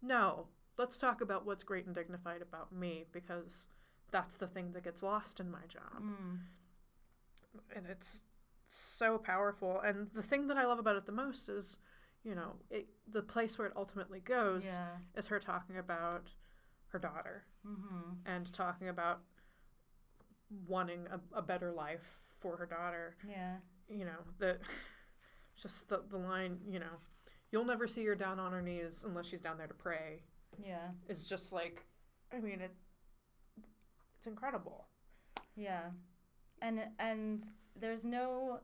no 0.02 0.48
let's 0.78 0.98
talk 0.98 1.22
about 1.22 1.46
what's 1.46 1.64
great 1.64 1.86
and 1.86 1.94
dignified 1.96 2.42
about 2.42 2.74
me 2.74 3.06
because 3.12 3.68
that's 4.12 4.36
the 4.36 4.48
thing 4.48 4.72
that 4.74 4.84
gets 4.84 5.02
lost 5.04 5.40
in 5.40 5.50
my 5.50 5.66
job 5.68 6.02
Mm. 6.02 6.40
and 7.76 7.86
it's 7.90 8.24
so 8.68 9.18
powerful 9.18 9.80
and 9.82 10.08
the 10.16 10.24
thing 10.24 10.48
that 10.48 10.58
i 10.58 10.66
love 10.66 10.80
about 10.80 10.96
it 10.96 11.06
the 11.06 11.12
most 11.12 11.48
is 11.50 11.78
you 12.24 12.34
know 12.34 12.54
it, 12.72 12.88
the 13.12 13.22
place 13.22 13.58
where 13.58 13.68
it 13.68 13.74
ultimately 13.76 14.20
goes 14.20 14.66
Yeah. 14.66 14.88
is 15.16 15.28
her 15.28 15.40
talking 15.40 15.78
about 15.78 16.30
her 16.88 17.00
daughter 17.00 17.44
Mm-hmm. 17.68 18.12
and 18.26 18.52
talking 18.54 18.90
about 18.90 19.20
wanting 20.68 21.08
a, 21.12 21.38
a 21.38 21.42
better 21.42 21.72
life 21.72 22.20
for 22.40 22.58
her 22.58 22.66
daughter 22.66 23.16
Yeah. 23.28 23.56
you 23.90 24.06
know 24.06 24.20
the 24.40 24.58
just 25.62 25.88
the, 25.90 26.04
the 26.10 26.18
line 26.18 26.60
you 26.68 26.80
know 26.80 26.98
you'll 27.52 27.66
never 27.66 27.88
see 27.88 28.06
her 28.06 28.16
down 28.16 28.40
on 28.40 28.52
her 28.52 28.62
knees 28.62 29.04
unless 29.08 29.28
she's 29.28 29.42
down 29.42 29.58
there 29.58 29.68
to 29.68 29.74
pray 29.74 30.22
Yeah. 30.64 30.90
It's 31.08 31.26
just 31.28 31.54
like 31.54 31.86
i 32.34 32.40
mean 32.40 32.60
it 32.62 32.76
it's 34.18 34.28
incredible 34.28 34.88
Yeah. 35.56 35.84
And 36.62 36.80
and 37.00 37.42
there's 37.80 38.06
no 38.06 38.60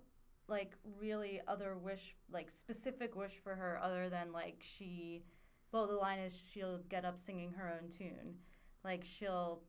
like 0.48 0.74
really 1.00 1.42
other 1.48 1.76
wish 1.78 2.16
like 2.32 2.50
specific 2.50 3.16
wish 3.16 3.34
for 3.44 3.56
her 3.56 3.80
other 3.82 4.10
than 4.10 4.32
like 4.32 4.58
she 4.62 5.24
well 5.72 5.88
the 5.88 5.94
line 5.94 6.20
is 6.20 6.50
she'll 6.52 6.80
get 6.90 7.06
up 7.06 7.18
singing 7.20 7.52
her 7.54 7.72
own 7.82 7.90
tune. 7.90 8.36
Like 8.84 9.04
she'll 9.04 9.62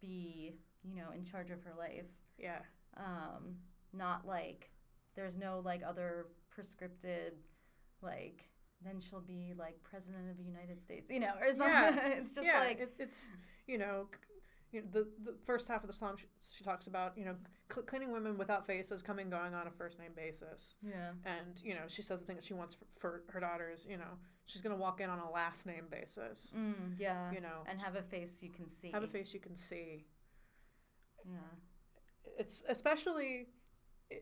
be, 0.00 0.54
you 0.84 0.94
know, 0.96 1.10
in 1.14 1.24
charge 1.24 1.50
of 1.50 1.62
her 1.62 1.72
life. 1.78 2.06
yeah 2.38 2.60
Um 2.96 3.56
not 3.92 4.26
like 4.26 4.70
there's 5.14 5.36
no 5.36 5.60
like 5.64 5.82
other 5.86 6.26
prescripted 6.54 7.30
like 8.02 8.50
then 8.84 9.00
she'll 9.00 9.20
be 9.20 9.54
like 9.58 9.82
president 9.82 10.30
of 10.30 10.36
the 10.36 10.42
United 10.44 10.80
States, 10.82 11.06
you 11.10 11.18
know, 11.20 11.32
or 11.40 11.48
something. 11.50 11.70
Yeah. 11.70 12.06
it's 12.18 12.32
just 12.32 12.46
yeah, 12.46 12.60
like 12.60 12.78
it, 12.80 12.94
it's 12.98 13.32
you 13.66 13.78
know, 13.78 14.08
c- 14.12 14.18
you 14.72 14.82
know, 14.82 14.88
the 14.92 15.08
the 15.30 15.36
first 15.44 15.66
half 15.68 15.82
of 15.82 15.86
the 15.88 15.96
song 15.96 16.16
she, 16.18 16.26
she 16.56 16.62
talks 16.62 16.86
about 16.86 17.16
you 17.16 17.24
know 17.24 17.34
cl- 17.72 17.86
cleaning 17.86 18.12
women 18.12 18.36
without 18.36 18.66
faces 18.66 19.02
coming 19.02 19.30
going 19.30 19.54
on 19.54 19.66
a 19.66 19.70
first 19.70 19.98
name 19.98 20.10
basis, 20.14 20.76
yeah. 20.82 21.12
and 21.24 21.62
you 21.62 21.74
know 21.74 21.82
she 21.88 22.02
says 22.02 22.20
the 22.20 22.26
thing 22.26 22.36
that 22.36 22.44
she 22.44 22.54
wants 22.54 22.74
for, 22.74 22.84
for 22.98 23.32
her 23.32 23.40
daughters. 23.40 23.86
You 23.88 23.96
know, 23.96 24.18
she's 24.46 24.62
gonna 24.62 24.76
walk 24.76 25.00
in 25.00 25.10
on 25.10 25.18
a 25.18 25.30
last 25.30 25.66
name 25.66 25.86
basis. 25.90 26.54
Mm, 26.56 26.94
yeah. 26.98 27.30
You 27.32 27.40
know, 27.40 27.64
and 27.68 27.80
have 27.82 27.96
a 27.96 28.02
face 28.02 28.42
you 28.42 28.50
can 28.50 28.68
see. 28.70 28.90
have 28.92 29.02
a 29.02 29.08
face 29.08 29.34
you 29.34 29.40
can 29.40 29.56
see. 29.56 30.06
Yeah. 31.24 31.38
It's 32.38 32.62
especially. 32.68 33.48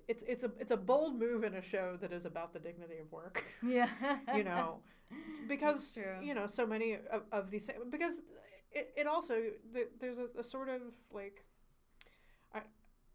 It's 0.08 0.22
it's 0.22 0.42
a 0.44 0.50
it's 0.58 0.72
a 0.72 0.76
bold 0.78 1.18
move 1.18 1.44
in 1.44 1.54
a 1.54 1.62
show 1.62 1.96
that 2.00 2.10
is 2.12 2.24
about 2.24 2.52
the 2.54 2.58
dignity 2.58 2.98
of 2.98 3.12
work. 3.12 3.44
Yeah. 3.62 3.88
you 4.34 4.42
know 4.44 4.80
because 5.48 5.98
you 6.22 6.34
know 6.34 6.46
so 6.46 6.66
many 6.66 6.94
of, 7.12 7.22
of 7.32 7.50
these 7.50 7.68
because 7.90 8.22
it, 8.72 8.92
it 8.96 9.06
also 9.06 9.42
there's 10.00 10.16
a, 10.18 10.28
a 10.38 10.42
sort 10.42 10.70
of 10.70 10.80
like 11.12 11.44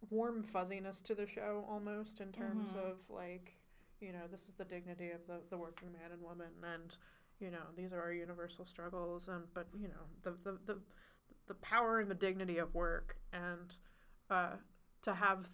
warm 0.10 0.44
fuzziness 0.44 1.02
to 1.02 1.14
the 1.16 1.28
show 1.28 1.66
almost 1.68 2.22
in 2.22 2.32
terms 2.32 2.72
Mhm. 2.74 2.92
of 2.92 2.98
like 3.10 3.59
you 4.02 4.12
know 4.12 4.28
this 4.32 4.42
is 4.48 4.54
the 4.58 4.66
dignity 4.66 5.12
of 5.12 5.20
the, 5.28 5.40
the 5.50 5.58
working 5.58 5.92
man 5.92 6.12
and 6.12 6.22
woman 6.22 6.48
and 6.76 6.98
you 7.40 7.50
know 7.52 7.64
these 7.76 7.92
are 7.94 8.02
our 8.02 8.12
universal 8.14 8.66
struggles 8.66 9.28
and 9.28 9.44
but 9.54 9.68
you 9.80 9.88
know 9.88 10.04
the 10.24 10.32
the, 10.44 10.58
the, 10.66 10.80
the 11.48 11.54
power 11.56 12.00
and 12.00 12.10
the 12.10 12.16
dignity 12.16 12.58
of 12.58 12.74
work 12.76 13.18
and 13.34 13.76
uh, 14.30 14.52
to 15.02 15.14
have 15.14 15.48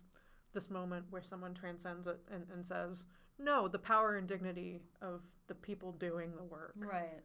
this 0.54 0.70
moment 0.70 1.06
where 1.10 1.24
someone 1.24 1.54
transcends 1.54 2.08
it 2.08 2.20
and, 2.32 2.46
and 2.54 2.66
says 2.66 3.04
no 3.40 3.68
the 3.68 3.80
power 3.80 4.16
and 4.18 4.28
dignity 4.28 4.80
of 5.02 5.22
the 5.48 5.56
people 5.56 5.92
doing 5.94 6.32
the 6.36 6.44
work. 6.44 6.74
Right. 6.78 7.22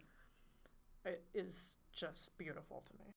i- 1.06 1.18
is 1.34 1.76
just 1.92 2.36
beautiful 2.38 2.82
to 2.86 2.92
me 2.98 3.14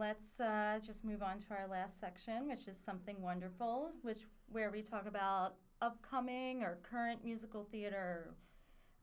let's 0.00 0.40
uh, 0.40 0.78
just 0.84 1.04
move 1.04 1.22
on 1.22 1.38
to 1.38 1.46
our 1.50 1.68
last 1.68 2.00
section, 2.00 2.48
which 2.48 2.66
is 2.66 2.78
something 2.78 3.20
wonderful, 3.20 3.92
which 4.02 4.26
where 4.50 4.70
we 4.70 4.80
talk 4.82 5.06
about 5.06 5.56
upcoming 5.82 6.62
or 6.62 6.78
current 6.82 7.22
musical 7.22 7.64
theater 7.70 8.34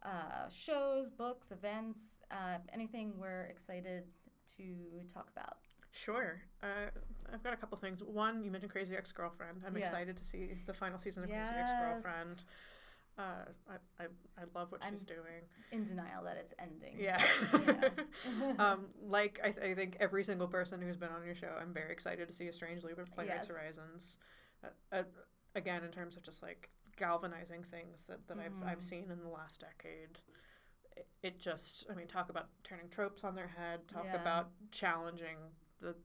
uh, 0.04 0.50
shows, 0.50 1.12
books, 1.12 1.52
events, 1.52 2.20
uh, 2.32 2.58
anything 2.74 3.14
we're 3.20 3.44
excited 3.46 4.06
to 4.58 4.64
talk 5.14 5.30
about. 5.36 5.58
Sure. 5.92 6.42
Uh, 6.64 6.90
I've 7.32 7.44
got 7.44 7.54
a 7.54 7.58
couple 7.58 7.78
things. 7.78 8.04
One, 8.04 8.44
you 8.44 8.50
mentioned 8.52 8.72
Crazy 8.72 8.96
Ex 8.96 9.12
Girlfriend. 9.12 9.62
I'm 9.66 9.76
Yeah. 9.78 9.84
excited 9.86 10.18
to 10.18 10.24
see 10.24 10.58
the 10.66 10.74
final 10.74 10.98
season 11.00 11.24
of 11.24 11.30
Crazy 11.30 11.54
Ex 11.56 11.72
Girlfriend. 11.80 12.44
Uh, 13.18 13.22
I, 13.70 14.04
I, 14.04 14.08
I 14.40 14.44
love 14.54 14.72
what 14.72 14.82
she's 14.90 15.02
doing. 15.02 15.42
In 15.72 15.84
denial 15.84 16.24
that 16.24 16.38
it's 16.38 16.54
ending. 16.60 16.96
Yeah. 17.00 17.24
Yeah. 17.66 18.54
um, 18.64 18.90
like, 19.04 19.40
I, 19.44 19.50
th- 19.52 19.66
I 19.66 19.74
think 19.74 19.98
every 20.00 20.24
single 20.24 20.48
person 20.48 20.82
who's 20.82 20.98
been 20.98 21.10
on 21.10 21.26
your 21.26 21.34
show, 21.34 21.50
I'm 21.60 21.74
very 21.74 21.92
excited 21.92 22.28
to 22.28 22.34
see 22.34 22.48
a 22.48 22.54
Strange 22.54 22.84
Loop 22.84 23.00
of 23.00 23.08
Playwrights 23.12 23.48
Yes. 23.50 23.58
Horizons. 23.58 24.18
Uh, 24.64 24.68
uh, 24.92 25.04
again, 25.56 25.84
in 25.84 25.90
terms 25.92 26.16
of 26.16 26.22
just 26.24 26.44
like 26.44 26.70
galvanizing 26.96 27.64
things 27.64 28.04
that, 28.08 28.20
that 28.28 28.38
I've, 28.38 28.68
I've 28.70 28.80
Mhm. 28.80 28.84
seen 28.84 29.06
in 29.12 29.20
the 29.24 29.30
last 29.30 29.62
decade. 29.62 30.20
It, 30.96 31.08
it 31.24 31.40
just, 31.40 31.88
I 31.92 31.96
mean, 31.96 32.08
talk 32.08 32.30
about 32.30 32.50
turning 32.64 32.90
tropes 32.90 33.24
on 33.24 33.34
their 33.34 33.48
head, 33.48 33.88
talk 33.88 34.06
Yeah. 34.06 34.22
about 34.22 34.50
challenging 34.72 35.38
the 35.82 35.96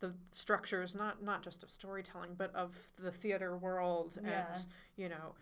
the 0.00 0.12
structures 0.32 0.94
not 0.94 1.22
not 1.22 1.40
just 1.42 1.62
of 1.62 1.70
storytelling 1.70 2.30
but 2.36 2.52
of 2.54 2.76
the 3.00 3.12
theater 3.12 3.56
world 3.56 4.18
Yeah. 4.22 4.48
and 4.54 4.66
you 4.96 5.08
know 5.08 5.34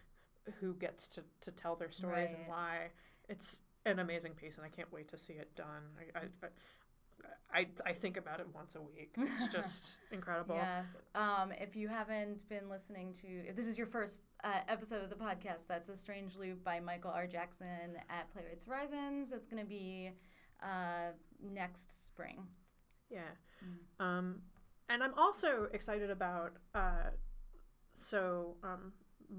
who 0.60 0.74
gets 0.74 1.08
to, 1.08 1.22
to 1.40 1.50
tell 1.50 1.76
their 1.76 1.90
stories 1.90 2.32
and 2.32 2.40
why 2.46 2.88
it's 3.28 3.60
an 3.86 3.98
amazing 3.98 4.32
piece 4.32 4.56
and 4.56 4.64
i 4.64 4.68
can't 4.68 4.92
wait 4.92 5.08
to 5.08 5.18
see 5.18 5.34
it 5.34 5.54
done 5.56 5.82
i 5.98 6.18
i, 6.18 6.22
I, 6.42 7.58
I, 7.60 7.66
I 7.86 7.92
think 7.92 8.16
about 8.16 8.40
it 8.40 8.46
once 8.54 8.74
a 8.74 8.80
week 8.80 9.14
it's 9.18 9.46
just 9.52 10.00
incredible 10.10 10.56
Yeah. 10.56 10.82
Um, 11.14 11.52
if 11.52 11.76
you 11.76 11.88
haven't 11.88 12.48
been 12.48 12.68
listening 12.68 13.12
to, 13.20 13.28
if 13.46 13.54
this 13.54 13.66
is 13.66 13.76
your 13.76 13.86
first 13.86 14.18
uh, 14.42 14.60
episode 14.68 15.04
of 15.04 15.10
the 15.10 15.16
podcast, 15.16 15.66
that's 15.68 15.88
A 15.88 15.96
Strange 15.96 16.36
Loop 16.36 16.64
by 16.64 16.80
Michael 16.80 17.10
R. 17.10 17.26
Jackson 17.26 17.96
at 18.08 18.32
Playwrights 18.32 18.64
Horizons. 18.64 19.30
It's 19.32 19.46
going 19.46 19.62
to 19.62 19.68
be 19.68 20.10
uh, 20.62 21.12
next 21.42 22.06
spring. 22.06 22.46
Yeah. 23.10 23.20
Mm. 24.00 24.04
Um, 24.04 24.42
and 24.88 25.02
I'm 25.02 25.14
also 25.16 25.68
excited 25.72 26.10
about. 26.10 26.54
Uh, 26.74 27.10
so 27.92 28.56
um, 28.64 28.92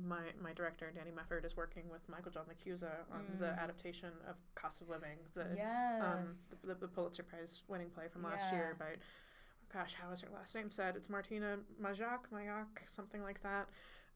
my 0.07 0.21
my 0.41 0.53
director 0.53 0.91
Danny 0.95 1.11
Mefford 1.11 1.45
is 1.45 1.55
working 1.55 1.83
with 1.91 2.01
Michael 2.09 2.31
John 2.31 2.45
LaChiusa 2.45 2.91
on 3.11 3.25
the 3.39 3.45
Mm. 3.47 3.59
adaptation 3.59 4.09
of 4.27 4.35
Cost 4.55 4.81
of 4.81 4.89
Living, 4.89 5.17
the 5.35 5.45
yes. 5.55 6.01
um, 6.01 6.25
the, 6.67 6.75
the 6.75 6.87
Pulitzer 6.87 7.23
Prize 7.23 7.63
winning 7.67 7.89
play 7.89 8.07
from 8.07 8.23
last 8.23 8.51
year 8.51 8.75
Yeah. 8.79 8.85
by. 8.85 8.95
Gosh, 9.73 9.95
how 9.99 10.11
is 10.11 10.21
her 10.21 10.29
last 10.33 10.53
name 10.53 10.69
said? 10.69 10.95
It's 10.95 11.07
Martyna 11.09 11.57
Majak, 11.81 12.29
Mayak, 12.31 12.67
something 12.87 13.23
like 13.23 13.41
that. 13.41 13.67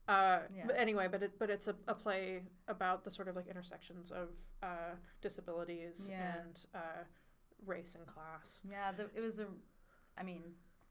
Uh, 0.06 0.40
Yeah. 0.54 0.64
But 0.66 0.78
anyway, 0.78 1.08
but 1.10 1.22
it, 1.22 1.38
but 1.38 1.50
it's 1.50 1.66
a, 1.68 1.74
a 1.88 1.94
play 1.94 2.42
about 2.68 3.02
the 3.04 3.10
sort 3.10 3.26
of 3.28 3.34
like 3.36 3.48
intersections 3.48 4.10
of 4.12 4.28
uh, 4.62 4.94
disabilities 5.20 6.08
Yeah. 6.10 6.34
and 6.40 6.66
uh, 6.74 7.02
race 7.66 7.94
and 7.96 8.06
class. 8.06 8.62
yeah, 8.70 8.92
the, 8.92 9.10
it 9.16 9.20
was 9.20 9.38
a, 9.40 9.46
I 10.16 10.22
mean, 10.22 10.42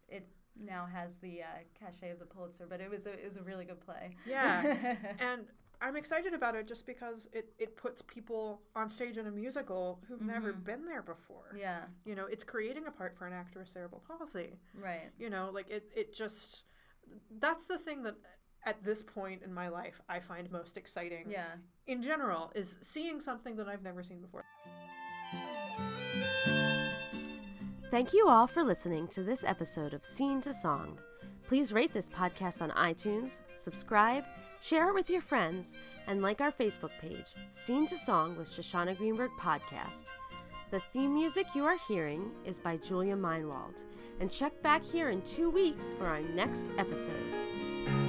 it 0.09 0.27
now 0.59 0.85
has 0.91 1.17
the 1.17 1.41
uh, 1.43 1.45
cachet 1.79 2.11
of 2.11 2.19
the 2.19 2.25
Pulitzer, 2.25 2.65
but 2.69 2.79
it 2.81 2.89
was 2.89 3.05
a, 3.05 3.13
it 3.13 3.25
was 3.25 3.37
a 3.37 3.43
really 3.43 3.65
good 3.65 3.79
play. 3.79 4.15
Yeah. 4.25 4.95
and 5.19 5.45
I'm 5.79 5.95
excited 5.95 6.33
about 6.33 6.55
it 6.55 6.67
just 6.67 6.85
because 6.87 7.29
it, 7.33 7.53
it 7.59 7.75
puts 7.77 8.01
people 8.01 8.61
on 8.75 8.89
stage 8.89 9.17
in 9.17 9.27
a 9.27 9.31
musical 9.31 9.99
who've 10.07 10.21
never 10.21 10.51
Mhm. 10.53 10.63
been 10.63 10.85
there 10.85 11.03
before. 11.03 11.55
yeah, 11.55 11.83
You 12.05 12.15
know, 12.15 12.25
it's 12.25 12.43
creating 12.43 12.87
a 12.87 12.91
part 12.91 13.15
for 13.15 13.27
an 13.27 13.33
actor 13.33 13.59
with 13.59 13.67
cerebral 13.69 14.01
palsy. 14.07 14.57
right. 14.73 15.11
You 15.19 15.29
know, 15.29 15.51
like 15.53 15.69
it, 15.69 15.91
it 15.95 16.13
just, 16.15 16.63
that's 17.39 17.65
the 17.67 17.77
thing 17.77 18.01
that 18.03 18.15
at 18.65 18.83
this 18.83 19.03
point 19.03 19.43
in 19.43 19.53
my 19.53 19.67
life 19.69 20.01
I 20.09 20.19
find 20.19 20.49
most 20.51 20.77
exciting 20.77 21.25
Yeah. 21.29 21.51
in 21.85 22.01
general 22.01 22.51
is 22.55 22.77
seeing 22.81 23.21
something 23.21 23.55
that 23.57 23.67
I've 23.67 23.83
never 23.83 24.01
seen 24.03 24.19
before. 24.21 24.43
Thank 27.89 28.11
you 28.13 28.27
all 28.27 28.47
for 28.47 28.63
listening 28.65 29.07
to 29.09 29.23
this 29.23 29.45
episode 29.45 29.93
of 29.93 30.03
Scene 30.03 30.41
to 30.41 30.53
Song. 30.53 30.99
Please 31.47 31.71
rate 31.71 31.93
this 31.93 32.09
podcast 32.09 32.61
on 32.61 32.71
iTunes, 32.71 33.39
subscribe, 33.55 34.25
share 34.59 34.89
it 34.89 34.93
with 34.93 35.09
your 35.09 35.21
friends, 35.21 35.77
and 36.07 36.21
like 36.21 36.41
our 36.41 36.51
Facebook 36.51 36.91
page, 36.99 37.33
Scene 37.51 37.85
to 37.87 37.97
Song 37.97 38.35
with 38.37 38.51
Shoshana 38.51 38.97
Greenberg 38.97 39.31
Podcast. 39.39 40.07
The 40.69 40.81
theme 40.91 41.13
music 41.13 41.47
you 41.55 41.63
are 41.63 41.77
hearing 41.87 42.29
is 42.43 42.59
by 42.59 42.75
Julia 42.75 43.15
Meinwald. 43.15 43.85
And 44.19 44.29
check 44.29 44.61
back 44.61 44.83
here 44.83 45.09
in 45.11 45.21
two 45.21 45.49
weeks 45.49 45.93
for 45.93 46.07
our 46.07 46.21
next 46.21 46.67
episode. 46.77 48.06